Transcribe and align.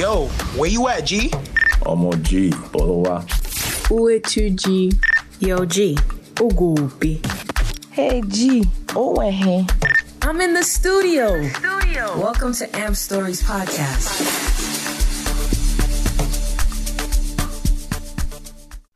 Yo, 0.00 0.28
where 0.56 0.70
you 0.70 0.88
at, 0.88 1.04
G? 1.04 1.30
ọmọ 1.90 2.10
g 2.26 2.28
bọ́lọ́ 2.72 2.98
wá. 3.04 3.16
Uetuji. 3.90 4.78
Yo, 5.40 5.66
G. 5.66 5.76
Ugupi. 6.40 7.20
Hey 7.90 8.22
G, 8.22 8.64
Owen 8.96 9.66
I'm 10.22 10.40
in 10.40 10.54
the 10.54 10.62
studio. 10.62 11.26
Studio. 11.50 12.18
Welcome 12.18 12.54
to 12.54 12.64
Amp 12.74 12.96
Stories 12.96 13.42
Podcast. 13.42 14.49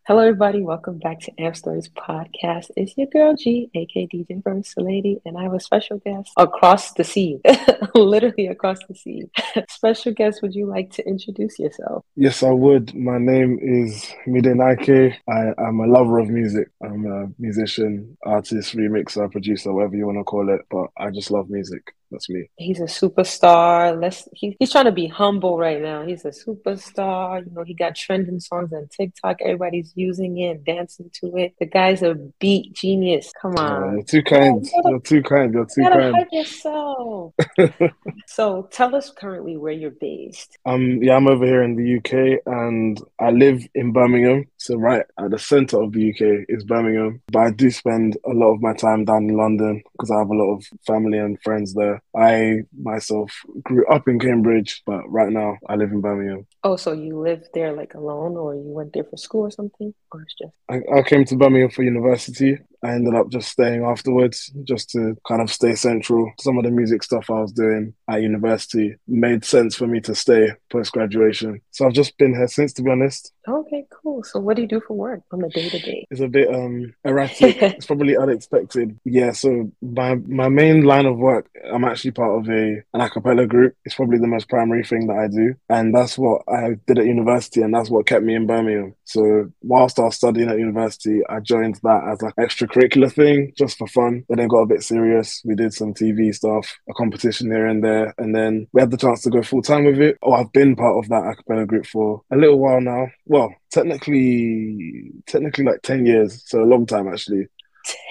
Hello, 0.06 0.20
everybody. 0.20 0.60
Welcome 0.60 0.98
back 0.98 1.20
to 1.20 1.32
Amp 1.40 1.56
Stories 1.56 1.88
Podcast. 1.88 2.70
It's 2.76 2.94
your 2.98 3.06
girl 3.06 3.34
G, 3.34 3.70
aka 3.74 4.06
DJ 4.06 4.42
First 4.42 4.76
Lady, 4.76 5.18
and 5.24 5.38
I 5.38 5.44
have 5.44 5.54
a 5.54 5.60
special 5.60 5.96
guest 5.96 6.30
across 6.36 6.92
the 6.92 7.04
sea, 7.04 7.40
literally 7.94 8.48
across 8.48 8.76
the 8.86 8.94
sea. 8.94 9.22
special 9.70 10.12
guest, 10.12 10.42
would 10.42 10.54
you 10.54 10.66
like 10.66 10.90
to 10.90 11.08
introduce 11.08 11.58
yourself? 11.58 12.04
Yes, 12.16 12.42
I 12.42 12.50
would. 12.50 12.94
My 12.94 13.16
name 13.16 13.58
is 13.62 14.12
Mide 14.26 14.54
Nike. 14.54 15.16
I 15.26 15.54
am 15.56 15.80
a 15.80 15.86
lover 15.86 16.18
of 16.18 16.28
music. 16.28 16.68
I'm 16.82 17.06
a 17.06 17.28
musician, 17.38 18.18
artist, 18.26 18.76
remixer, 18.76 19.32
producer, 19.32 19.72
whatever 19.72 19.96
you 19.96 20.04
want 20.04 20.18
to 20.18 20.24
call 20.24 20.50
it, 20.50 20.60
but 20.70 20.88
I 20.98 21.12
just 21.12 21.30
love 21.30 21.48
music. 21.48 21.94
That's 22.14 22.30
me. 22.30 22.48
He's 22.56 22.78
a 22.78 22.84
superstar. 22.84 24.00
Let's. 24.00 24.28
He, 24.32 24.56
he's 24.60 24.70
trying 24.70 24.84
to 24.84 24.92
be 24.92 25.08
humble 25.08 25.58
right 25.58 25.82
now. 25.82 26.06
He's 26.06 26.24
a 26.24 26.28
superstar. 26.30 27.44
You 27.44 27.50
know, 27.52 27.64
he 27.64 27.74
got 27.74 27.96
trending 27.96 28.38
songs 28.38 28.72
on 28.72 28.88
TikTok. 28.96 29.38
Everybody's 29.42 29.92
using 29.96 30.38
it, 30.38 30.50
and 30.50 30.64
dancing 30.64 31.10
to 31.20 31.36
it. 31.36 31.54
The 31.58 31.66
guy's 31.66 32.02
a 32.02 32.14
beat 32.38 32.72
genius. 32.74 33.32
Come 33.42 33.56
Uh, 33.58 33.62
on. 33.62 33.92
you're 33.94 34.04
too 34.04 34.22
kind. 34.22 34.64
You're 34.84 35.00
too 35.00 35.22
kind. 35.22 35.52
You're 35.52 35.64
too 35.66 35.82
You 35.82 35.88
gotta 35.88 36.00
kind. 36.00 36.14
hype 36.16 36.28
yourself. 36.30 37.34
so 38.26 38.68
tell 38.70 38.94
us 38.94 39.10
currently 39.10 39.56
where 39.56 39.72
you're 39.72 39.90
based. 39.90 40.56
Um, 40.66 41.02
yeah, 41.02 41.16
I'm 41.16 41.26
over 41.28 41.44
here 41.44 41.62
in 41.62 41.74
the 41.76 41.96
UK 41.98 42.40
and 42.46 43.00
I 43.20 43.30
live 43.30 43.66
in 43.74 43.92
Birmingham. 43.92 44.46
So 44.56 44.76
right 44.76 45.04
at 45.18 45.30
the 45.30 45.38
center 45.38 45.82
of 45.82 45.92
the 45.92 46.10
UK 46.10 46.46
is 46.48 46.64
Birmingham. 46.64 47.20
But 47.32 47.38
I 47.40 47.50
do 47.50 47.70
spend 47.70 48.16
a 48.24 48.30
lot 48.30 48.54
of 48.54 48.62
my 48.62 48.74
time 48.74 49.04
down 49.04 49.28
in 49.28 49.36
London 49.36 49.82
because 49.92 50.10
I 50.10 50.18
have 50.18 50.28
a 50.30 50.34
lot 50.34 50.54
of 50.56 50.64
family 50.86 51.18
and 51.18 51.40
friends 51.42 51.74
there. 51.74 52.00
I 52.16 52.62
myself 52.80 53.32
grew 53.62 53.86
up 53.86 54.06
in 54.08 54.18
Cambridge, 54.18 54.82
but 54.86 55.02
right 55.10 55.30
now 55.30 55.56
I 55.68 55.74
live 55.74 55.90
in 55.90 56.00
Birmingham. 56.00 56.46
Oh, 56.62 56.76
so 56.76 56.92
you 56.92 57.18
live 57.18 57.46
there 57.54 57.72
like 57.72 57.94
alone, 57.94 58.36
or 58.36 58.54
you 58.54 58.62
went 58.62 58.92
there 58.92 59.04
for 59.04 59.16
school 59.16 59.42
or 59.42 59.50
something, 59.50 59.92
or 60.12 60.22
it's 60.22 60.34
just 60.40 60.54
I, 60.68 60.98
I 60.98 61.02
came 61.02 61.24
to 61.26 61.36
Birmingham 61.36 61.70
for 61.70 61.82
university. 61.82 62.58
I 62.82 62.92
ended 62.92 63.14
up 63.14 63.30
just 63.30 63.48
staying 63.48 63.84
afterwards 63.84 64.52
just 64.64 64.90
to 64.90 65.16
kind 65.26 65.40
of 65.42 65.50
stay 65.50 65.74
central. 65.74 66.30
Some 66.38 66.58
of 66.58 66.64
the 66.64 66.70
music 66.70 67.02
stuff 67.02 67.30
I 67.30 67.40
was 67.40 67.52
doing 67.52 67.94
at 68.08 68.22
university 68.22 68.94
made 69.08 69.44
sense 69.44 69.74
for 69.74 69.86
me 69.86 70.00
to 70.02 70.14
stay 70.14 70.52
post 70.70 70.92
graduation. 70.92 71.60
So 71.70 71.86
I've 71.86 71.94
just 71.94 72.16
been 72.18 72.34
here 72.34 72.48
since, 72.48 72.72
to 72.74 72.82
be 72.82 72.90
honest. 72.90 73.32
Okay, 73.48 73.86
cool. 73.90 74.22
So 74.24 74.40
what 74.40 74.56
do 74.56 74.62
you 74.62 74.68
do 74.68 74.80
for 74.80 74.94
work 74.94 75.22
on 75.32 75.40
the 75.40 75.48
day 75.48 75.68
to 75.68 75.78
day? 75.78 76.06
It's 76.10 76.20
a 76.20 76.28
bit 76.28 76.52
um 76.52 76.94
erratic. 77.04 77.56
it's 77.62 77.86
probably 77.86 78.16
unexpected. 78.16 78.98
Yeah, 79.04 79.32
so 79.32 79.70
my 79.82 80.16
my 80.26 80.48
main 80.48 80.84
line 80.84 81.06
of 81.06 81.18
work, 81.18 81.48
I'm 81.72 81.84
actually 81.84 82.12
part 82.12 82.38
of 82.38 82.48
a 82.48 82.82
an 82.92 83.00
a 83.00 83.10
cappella 83.10 83.46
group. 83.46 83.74
It's 83.84 83.94
probably 83.94 84.18
the 84.18 84.26
most 84.26 84.48
primary 84.48 84.84
thing 84.84 85.06
that 85.06 85.16
I 85.16 85.28
do. 85.28 85.54
And 85.68 85.94
that's 85.94 86.18
what 86.18 86.42
I 86.48 86.76
did 86.86 86.98
at 86.98 87.06
university 87.06 87.62
and 87.62 87.74
that's 87.74 87.90
what 87.90 88.06
kept 88.06 88.24
me 88.24 88.34
in 88.34 88.46
Birmingham. 88.46 88.94
So 89.04 89.50
whilst 89.62 89.98
I 89.98 90.04
was 90.04 90.16
studying 90.16 90.48
at 90.48 90.58
university, 90.58 91.20
I 91.28 91.40
joined 91.40 91.76
that 91.82 92.04
as 92.10 92.22
like 92.22 92.34
extracurricular 92.36 93.12
thing 93.12 93.52
just 93.56 93.78
for 93.78 93.86
fun. 93.86 94.24
But 94.28 94.38
then 94.38 94.48
got 94.48 94.62
a 94.62 94.66
bit 94.66 94.82
serious. 94.82 95.42
We 95.44 95.54
did 95.54 95.72
some 95.72 95.94
TV 95.94 96.34
stuff, 96.34 96.76
a 96.88 96.94
competition 96.94 97.50
here 97.50 97.66
and 97.66 97.82
there, 97.84 98.14
and 98.18 98.34
then 98.34 98.66
we 98.72 98.80
had 98.80 98.90
the 98.90 98.96
chance 98.96 99.22
to 99.22 99.30
go 99.30 99.42
full 99.42 99.62
time 99.62 99.84
with 99.84 100.00
it. 100.00 100.18
Oh, 100.22 100.32
I've 100.32 100.52
been 100.52 100.76
part 100.76 100.98
of 100.98 101.08
that 101.08 101.26
a 101.26 101.34
cappella 101.34 101.66
group 101.66 101.86
for 101.86 102.22
a 102.30 102.36
little 102.36 102.58
while 102.58 102.80
now. 102.80 103.08
Well, 103.34 103.52
technically 103.72 105.10
technically 105.26 105.64
like 105.64 105.82
10 105.82 106.06
years, 106.06 106.44
so 106.48 106.62
a 106.62 106.70
long 106.72 106.86
time 106.86 107.08
actually. 107.08 107.48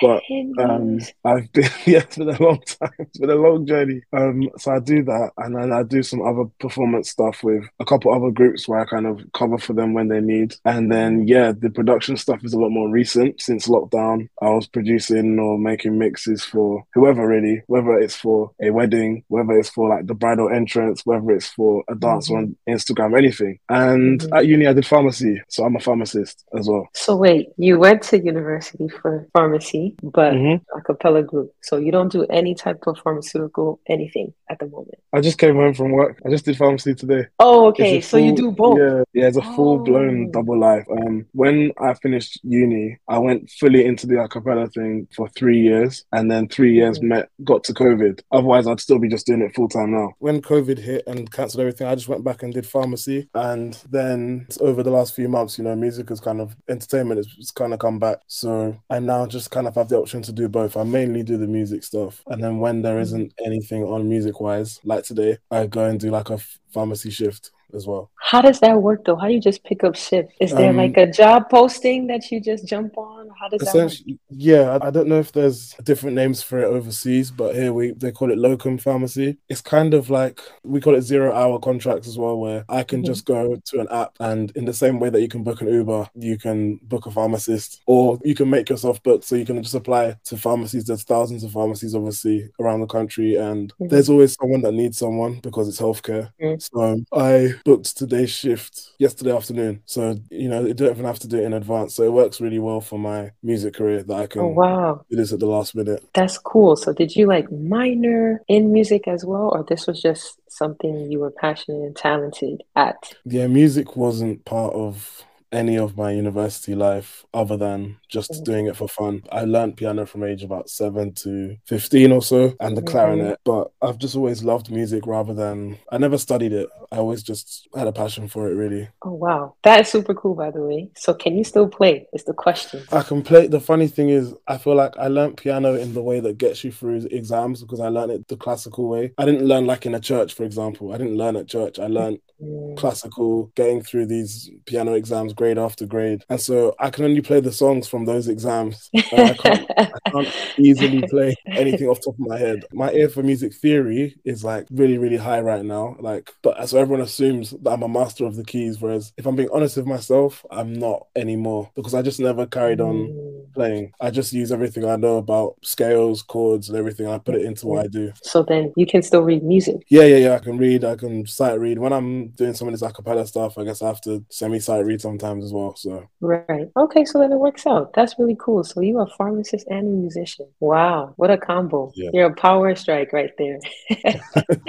But 0.01 0.23
um. 0.59 0.99
I've 1.25 1.51
been 1.53 1.63
yeah, 1.85 1.99
it's 1.99 2.17
been 2.17 2.29
a 2.29 2.41
long 2.43 2.61
time. 2.61 2.91
It's 2.99 3.17
been 3.17 3.29
a 3.29 3.35
long 3.35 3.65
journey. 3.65 4.01
Um, 4.13 4.49
so 4.57 4.71
I 4.73 4.79
do 4.79 5.03
that, 5.03 5.31
and 5.37 5.55
then 5.55 5.71
I 5.71 5.83
do 5.83 6.03
some 6.03 6.21
other 6.21 6.45
performance 6.59 7.09
stuff 7.09 7.43
with 7.43 7.63
a 7.79 7.85
couple 7.85 8.13
other 8.13 8.31
groups 8.31 8.67
where 8.67 8.79
I 8.79 8.85
kind 8.85 9.07
of 9.07 9.21
cover 9.33 9.57
for 9.57 9.73
them 9.73 9.93
when 9.93 10.07
they 10.09 10.19
need. 10.21 10.55
And 10.65 10.91
then 10.91 11.27
yeah, 11.27 11.51
the 11.57 11.69
production 11.69 12.17
stuff 12.17 12.43
is 12.43 12.53
a 12.53 12.59
lot 12.59 12.69
more 12.69 12.89
recent 12.89 13.41
since 13.41 13.67
lockdown. 13.67 14.29
I 14.41 14.49
was 14.49 14.67
producing 14.67 15.39
or 15.39 15.57
making 15.57 15.97
mixes 15.97 16.43
for 16.43 16.83
whoever 16.93 17.27
really, 17.27 17.61
whether 17.67 17.97
it's 17.97 18.15
for 18.15 18.51
a 18.61 18.69
wedding, 18.71 19.23
whether 19.27 19.53
it's 19.53 19.69
for 19.69 19.89
like 19.89 20.07
the 20.07 20.13
bridal 20.13 20.49
entrance, 20.49 21.05
whether 21.05 21.31
it's 21.31 21.47
for 21.47 21.83
a 21.89 21.95
dance 21.95 22.29
on 22.29 22.55
Instagram, 22.69 23.17
anything. 23.17 23.59
And 23.69 24.19
Mhm. 24.21 24.37
at 24.37 24.45
uni, 24.47 24.67
I 24.67 24.73
did 24.73 24.85
pharmacy, 24.85 25.41
so 25.49 25.63
I'm 25.63 25.75
a 25.75 25.79
pharmacist 25.79 26.43
as 26.57 26.67
well. 26.67 26.87
So 26.93 27.15
wait, 27.15 27.49
you 27.57 27.79
went 27.79 28.01
to 28.03 28.19
university 28.23 28.87
for 28.89 29.27
pharmacy, 29.33 29.62
but 30.03 30.33
Mhm. 30.33 30.61
a 30.75 30.81
cappella 30.81 31.23
group. 31.23 31.51
So 31.61 31.77
you 31.77 31.91
don't 31.91 32.11
do 32.11 32.25
any 32.25 32.55
type 32.55 32.85
of 32.87 32.97
pharmaceutical 32.99 33.79
anything 33.87 34.33
at 34.49 34.59
the 34.59 34.67
moment. 34.67 34.95
I 35.13 35.21
just 35.21 35.37
came 35.37 35.55
home 35.55 35.73
from 35.73 35.91
work. 35.91 36.19
I 36.25 36.29
just 36.29 36.45
did 36.45 36.57
pharmacy 36.57 36.93
today. 36.95 37.27
Oh, 37.39 37.67
okay. 37.67 37.97
a 37.97 38.01
So 38.01 38.17
you 38.17 38.35
do 38.35 38.51
both. 38.51 38.77
Yeah, 38.79 39.03
yeah, 39.13 39.27
it's 39.27 39.37
a 39.37 39.41
full 39.41 39.79
blown 39.79 40.27
Oh. 40.27 40.31
double 40.31 40.59
life. 40.59 40.85
Um, 40.91 41.25
when 41.33 41.71
I 41.79 41.93
finished 41.95 42.39
uni, 42.43 42.97
I 43.07 43.19
went 43.19 43.49
fully 43.59 43.85
into 43.85 44.07
the 44.07 44.15
acapella 44.15 44.71
thing 44.73 45.07
for 45.15 45.27
three 45.29 45.59
years, 45.59 46.03
and 46.11 46.29
then 46.31 46.47
three 46.47 46.73
years 46.73 46.99
Mhm. 46.99 47.03
met 47.03 47.29
got 47.43 47.63
to 47.65 47.73
COVID. 47.73 48.21
Otherwise, 48.31 48.67
I'd 48.67 48.79
still 48.79 48.99
be 48.99 49.07
just 49.09 49.25
doing 49.27 49.41
it 49.41 49.55
full 49.55 49.69
time 49.69 49.91
now. 49.91 50.13
When 50.19 50.41
COVID 50.41 50.79
hit 50.79 51.03
and 51.07 51.31
cancelled 51.31 51.61
everything, 51.61 51.87
I 51.87 51.95
just 51.95 52.09
went 52.09 52.23
back 52.23 52.43
and 52.43 52.53
did 52.53 52.65
pharmacy, 52.65 53.29
and 53.33 53.77
then 53.89 54.47
over 54.59 54.83
the 54.83 54.91
last 54.91 55.15
few 55.15 55.29
months, 55.29 55.57
you 55.57 55.63
know, 55.63 55.75
music 55.75 56.09
has 56.09 56.19
kind 56.19 56.41
of 56.41 56.55
entertainment 56.69 57.17
has, 57.19 57.27
has 57.37 57.51
kind 57.51 57.73
of 57.73 57.79
come 57.79 57.99
back. 57.99 58.17
So 58.27 58.75
I 58.89 58.99
now 58.99 59.25
just 59.25 59.51
kind 59.53 59.67
of 59.67 59.75
have 59.75 59.87
the 59.87 59.97
option 59.97 60.21
to 60.23 60.31
do 60.31 60.49
both. 60.49 60.75
I 60.75 60.83
mainly 60.83 61.23
do 61.23 61.37
the 61.37 61.47
music 61.47 61.83
stuff, 61.83 62.23
and 62.27 62.43
then 62.43 62.57
when 62.59 62.81
there 62.81 62.95
mm-hmm. 62.95 63.03
isn't 63.03 63.33
anything 63.45 63.83
on 63.83 64.09
music 64.09 64.41
wise, 64.41 64.79
like 64.83 65.03
today, 65.03 65.37
I 65.51 65.67
go 65.67 65.85
and 65.85 65.99
do 65.99 66.09
like 66.09 66.31
a 66.31 66.39
pharmacy 66.73 67.11
shift 67.11 67.51
as 67.73 67.87
well. 67.87 68.09
How 68.15 68.41
does 68.41 68.59
that 68.61 68.81
work 68.81 69.05
though? 69.05 69.15
How 69.15 69.27
do 69.27 69.33
you 69.33 69.39
just 69.41 69.63
pick 69.63 69.83
up 69.83 69.95
shift? 69.95 70.31
Is 70.39 70.51
there 70.53 70.69
Um, 70.69 70.77
like 70.77 70.97
a 70.97 71.07
job 71.11 71.49
posting 71.49 72.07
that 72.07 72.31
you 72.31 72.39
just 72.41 72.65
jump 72.67 72.97
on? 72.97 73.29
How 73.39 73.49
does 73.49 73.61
that 73.61 73.75
work? 73.75 74.17
Yeah, 74.29 74.77
I 74.81 74.87
I 74.87 74.89
don't 74.91 75.07
know 75.07 75.19
if 75.19 75.31
there's 75.31 75.73
different 75.83 76.15
names 76.15 76.41
for 76.41 76.59
it 76.59 76.65
overseas, 76.65 77.31
but 77.31 77.55
here 77.55 77.73
we 77.73 77.91
they 77.91 78.11
call 78.11 78.31
it 78.31 78.37
locum 78.37 78.77
pharmacy. 78.77 79.37
It's 79.49 79.61
kind 79.61 79.93
of 79.93 80.09
like 80.09 80.39
we 80.63 80.79
call 80.81 80.95
it 80.95 81.01
zero 81.01 81.33
hour 81.33 81.59
contracts 81.59 82.07
as 82.07 82.17
well, 82.17 82.37
where 82.39 82.63
I 82.69 82.83
can 82.83 83.01
Mhm. 83.01 83.05
just 83.05 83.25
go 83.25 83.55
to 83.69 83.79
an 83.79 83.87
app 83.91 84.11
and 84.19 84.51
in 84.55 84.65
the 84.65 84.73
same 84.73 84.99
way 84.99 85.09
that 85.09 85.21
you 85.21 85.27
can 85.27 85.43
book 85.43 85.61
an 85.61 85.67
Uber, 85.67 86.09
you 86.15 86.37
can 86.37 86.79
book 86.83 87.05
a 87.05 87.11
pharmacist, 87.11 87.81
or 87.87 88.19
you 88.23 88.35
can 88.35 88.49
make 88.49 88.69
yourself 88.69 89.01
book. 89.03 89.23
So 89.23 89.35
you 89.35 89.45
can 89.45 89.61
just 89.61 89.75
apply 89.75 90.15
to 90.25 90.37
pharmacies. 90.37 90.85
There's 90.85 91.03
thousands 91.03 91.43
of 91.43 91.51
pharmacies 91.51 91.95
obviously 91.95 92.49
around 92.59 92.81
the 92.81 92.87
country, 92.97 93.35
and 93.35 93.73
Mhm. 93.79 93.89
there's 93.89 94.09
always 94.09 94.33
someone 94.39 94.61
that 94.61 94.73
needs 94.73 94.97
someone 94.97 95.39
because 95.41 95.67
it's 95.67 95.79
healthcare. 95.81 96.31
Mhm. 96.41 96.61
So 96.61 96.79
I 97.13 97.53
booked 97.63 97.97
today's 97.97 98.29
shift 98.29 98.91
yesterday 98.99 99.35
afternoon. 99.35 99.81
So 99.85 100.17
you 100.29 100.49
know, 100.49 100.65
you 100.65 100.73
don't 100.73 100.91
even 100.91 101.05
have 101.05 101.19
to 101.19 101.27
do 101.27 101.37
it 101.37 101.43
in 101.45 101.53
advance. 101.53 101.95
So 101.95 102.03
it 102.03 102.11
works 102.13 102.41
really 102.41 102.59
well 102.59 102.81
for 102.81 102.99
my 102.99 103.31
music 103.41 103.75
career 103.75 104.03
that 104.03 104.13
I 104.13 104.27
can 104.27 104.41
Oh 104.41 104.47
wow. 104.47 105.05
do 105.09 105.15
this 105.15 105.33
at 105.33 105.39
the 105.39 105.45
last 105.45 105.75
minute. 105.75 106.03
That's 106.13 106.37
cool. 106.37 106.75
So 106.75 106.93
did 106.93 107.15
you 107.15 107.27
like 107.27 107.51
minor 107.51 108.41
in 108.47 108.71
music 108.71 109.07
as 109.07 109.25
well, 109.25 109.49
or 109.53 109.63
this 109.67 109.87
was 109.87 110.01
just 110.01 110.39
something 110.49 111.11
you 111.11 111.19
were 111.19 111.31
passionate 111.31 111.83
and 111.83 111.95
talented 111.95 112.63
at? 112.75 113.13
Yeah, 113.25 113.47
music 113.47 113.95
wasn't 113.95 114.45
part 114.45 114.73
of 114.73 115.23
any 115.53 115.77
of 115.77 115.95
my 115.97 116.11
university 116.11 116.75
life 116.75 117.25
other 117.33 117.57
than 117.57 117.97
just 118.09 118.31
Mhm. 118.31 118.43
doing 118.43 118.65
it 118.67 118.75
for 118.75 118.87
fun. 118.87 119.21
I 119.31 119.45
learned 119.45 119.77
piano 119.77 120.05
from 120.05 120.23
age 120.23 120.43
about 120.43 120.69
seven 120.69 121.13
to 121.23 121.55
15 121.65 122.11
or 122.11 122.21
so 122.21 122.53
and 122.59 122.75
the 122.75 122.81
Mhm. 122.81 122.87
clarinet, 122.87 123.39
but 123.43 123.71
I've 123.81 123.97
just 123.97 124.15
always 124.15 124.43
loved 124.43 124.71
music 124.71 125.05
rather 125.07 125.33
than, 125.33 125.77
I 125.91 125.97
never 125.97 126.17
studied 126.17 126.53
it. 126.53 126.67
I 126.91 126.97
always 126.97 127.23
just 127.23 127.67
had 127.75 127.87
a 127.87 127.91
passion 127.91 128.27
for 128.27 128.49
it, 128.49 128.55
really. 128.55 128.87
Oh 129.03 129.11
wow. 129.13 129.53
That 129.63 129.81
is 129.81 129.89
super 129.89 130.13
cool 130.13 130.35
by 130.35 130.51
the 130.51 130.61
way. 130.61 130.89
So 130.95 131.13
can 131.13 131.37
you 131.37 131.43
still 131.43 131.67
play? 131.67 132.07
Is 132.13 132.23
the 132.25 132.33
question. 132.33 132.81
I 132.91 133.01
can 133.03 133.21
play. 133.21 133.47
The 133.47 133.59
funny 133.59 133.87
thing 133.87 134.09
is, 134.09 134.33
I 134.47 134.57
feel 134.57 134.75
like 134.75 134.97
I 134.97 135.07
learned 135.07 135.37
piano 135.37 135.75
in 135.75 135.93
the 135.93 136.01
way 136.03 136.19
that 136.19 136.37
gets 136.37 136.63
you 136.63 136.71
through 136.71 137.07
exams 137.11 137.61
because 137.61 137.79
I 137.79 137.89
learned 137.89 138.11
it 138.11 138.27
the 138.27 138.37
classical 138.37 138.87
way. 138.87 139.11
I 139.17 139.25
didn't 139.25 139.45
learn 139.47 139.65
like 139.65 139.85
in 139.85 139.95
a 139.95 139.99
church, 139.99 140.33
for 140.33 140.43
example. 140.43 140.91
I 140.93 140.97
didn't 140.97 141.17
learn 141.17 141.35
at 141.35 141.47
church. 141.47 141.79
I 141.79 141.87
learned 141.87 142.19
Mm. 142.41 142.75
classical, 142.77 143.51
getting 143.55 143.81
through 143.81 144.05
these 144.07 144.49
piano 144.65 144.93
exams 144.93 145.33
grade 145.43 145.57
after 145.57 145.85
grade. 145.85 146.23
And 146.29 146.39
so 146.39 146.73
I 146.79 146.89
can 146.89 147.05
only 147.05 147.21
play 147.21 147.41
the 147.41 147.51
songs 147.51 147.87
from 147.87 148.05
those 148.05 148.27
exams. 148.29 148.89
And 148.93 149.29
I 149.29 149.33
can't, 149.33 149.71
I 149.77 150.09
can't 150.11 150.35
easily 150.57 151.03
play 151.09 151.35
anything 151.47 151.87
off 151.87 151.99
the 151.99 152.11
top 152.11 152.15
of 152.15 152.27
my 152.27 152.37
head. 152.37 152.63
My 152.71 152.91
ear 152.91 153.09
for 153.09 153.23
music 153.23 153.53
theory 153.53 154.15
is 154.23 154.43
like 154.43 154.67
really, 154.71 154.97
really 154.97 155.17
high 155.17 155.41
right 155.41 155.65
now. 155.65 155.95
Like, 155.99 156.33
but 156.41 156.69
so 156.69 156.77
everyone 156.79 157.01
assumes 157.03 157.51
that 157.51 157.71
I'm 157.71 157.83
a 157.83 157.89
master 157.89 158.25
of 158.25 158.35
the 158.35 158.45
keys. 158.45 158.79
Whereas 158.79 159.11
if 159.17 159.25
I'm 159.25 159.35
being 159.35 159.49
honest 159.53 159.77
with 159.77 159.85
myself, 159.85 160.45
I'm 160.49 160.73
not 160.73 161.07
anymore 161.15 161.71
because 161.75 161.93
I 161.93 162.01
just 162.01 162.19
never 162.19 162.45
carried 162.47 162.79
on 162.81 162.93
Mm. 162.93 163.32
Playing. 163.53 163.91
I 164.01 164.09
just 164.11 164.33
use 164.33 164.51
everything 164.51 164.85
I 164.85 164.95
know 164.95 165.17
about 165.17 165.55
scales, 165.63 166.21
chords, 166.21 166.69
and 166.69 166.77
everything. 166.77 167.07
I 167.07 167.17
put 167.17 167.35
it 167.35 167.45
into 167.45 167.67
what 167.67 167.83
I 167.83 167.87
do. 167.87 168.11
So 168.21 168.43
then 168.43 168.73
you 168.75 168.85
can 168.85 169.01
still 169.01 169.21
read 169.23 169.43
music. 169.43 169.77
Yeah, 169.89 170.03
yeah, 170.03 170.17
yeah. 170.17 170.35
I 170.35 170.39
can 170.39 170.57
read. 170.57 170.83
I 170.83 170.95
can 170.95 171.25
sight 171.25 171.59
read. 171.59 171.79
When 171.79 171.93
I'm 171.93 172.29
doing 172.29 172.53
some 172.53 172.67
of 172.67 172.73
this 172.73 172.81
acapella 172.81 173.27
stuff, 173.27 173.57
I 173.57 173.63
guess 173.63 173.81
I 173.81 173.87
have 173.87 174.01
to 174.01 174.23
semi 174.29 174.59
sight 174.59 174.85
read 174.85 175.01
sometimes 175.01 175.43
as 175.45 175.53
well. 175.53 175.75
So 175.75 176.07
Right. 176.21 176.67
Okay, 176.77 177.05
so 177.05 177.19
then 177.19 177.31
it 177.31 177.39
works 177.39 177.65
out. 177.67 177.93
That's 177.93 178.17
really 178.19 178.37
cool. 178.39 178.63
So 178.63 178.81
you 178.81 178.97
are 178.99 179.07
a 179.07 179.15
pharmacist 179.17 179.67
and 179.67 179.87
a 179.87 179.91
musician. 179.91 180.47
Wow, 180.59 181.13
what 181.17 181.31
a 181.31 181.37
combo. 181.37 181.91
Yeah. 181.95 182.09
You're 182.13 182.27
a 182.27 182.35
power 182.35 182.75
strike 182.75 183.13
right 183.13 183.31
there. 183.37 183.59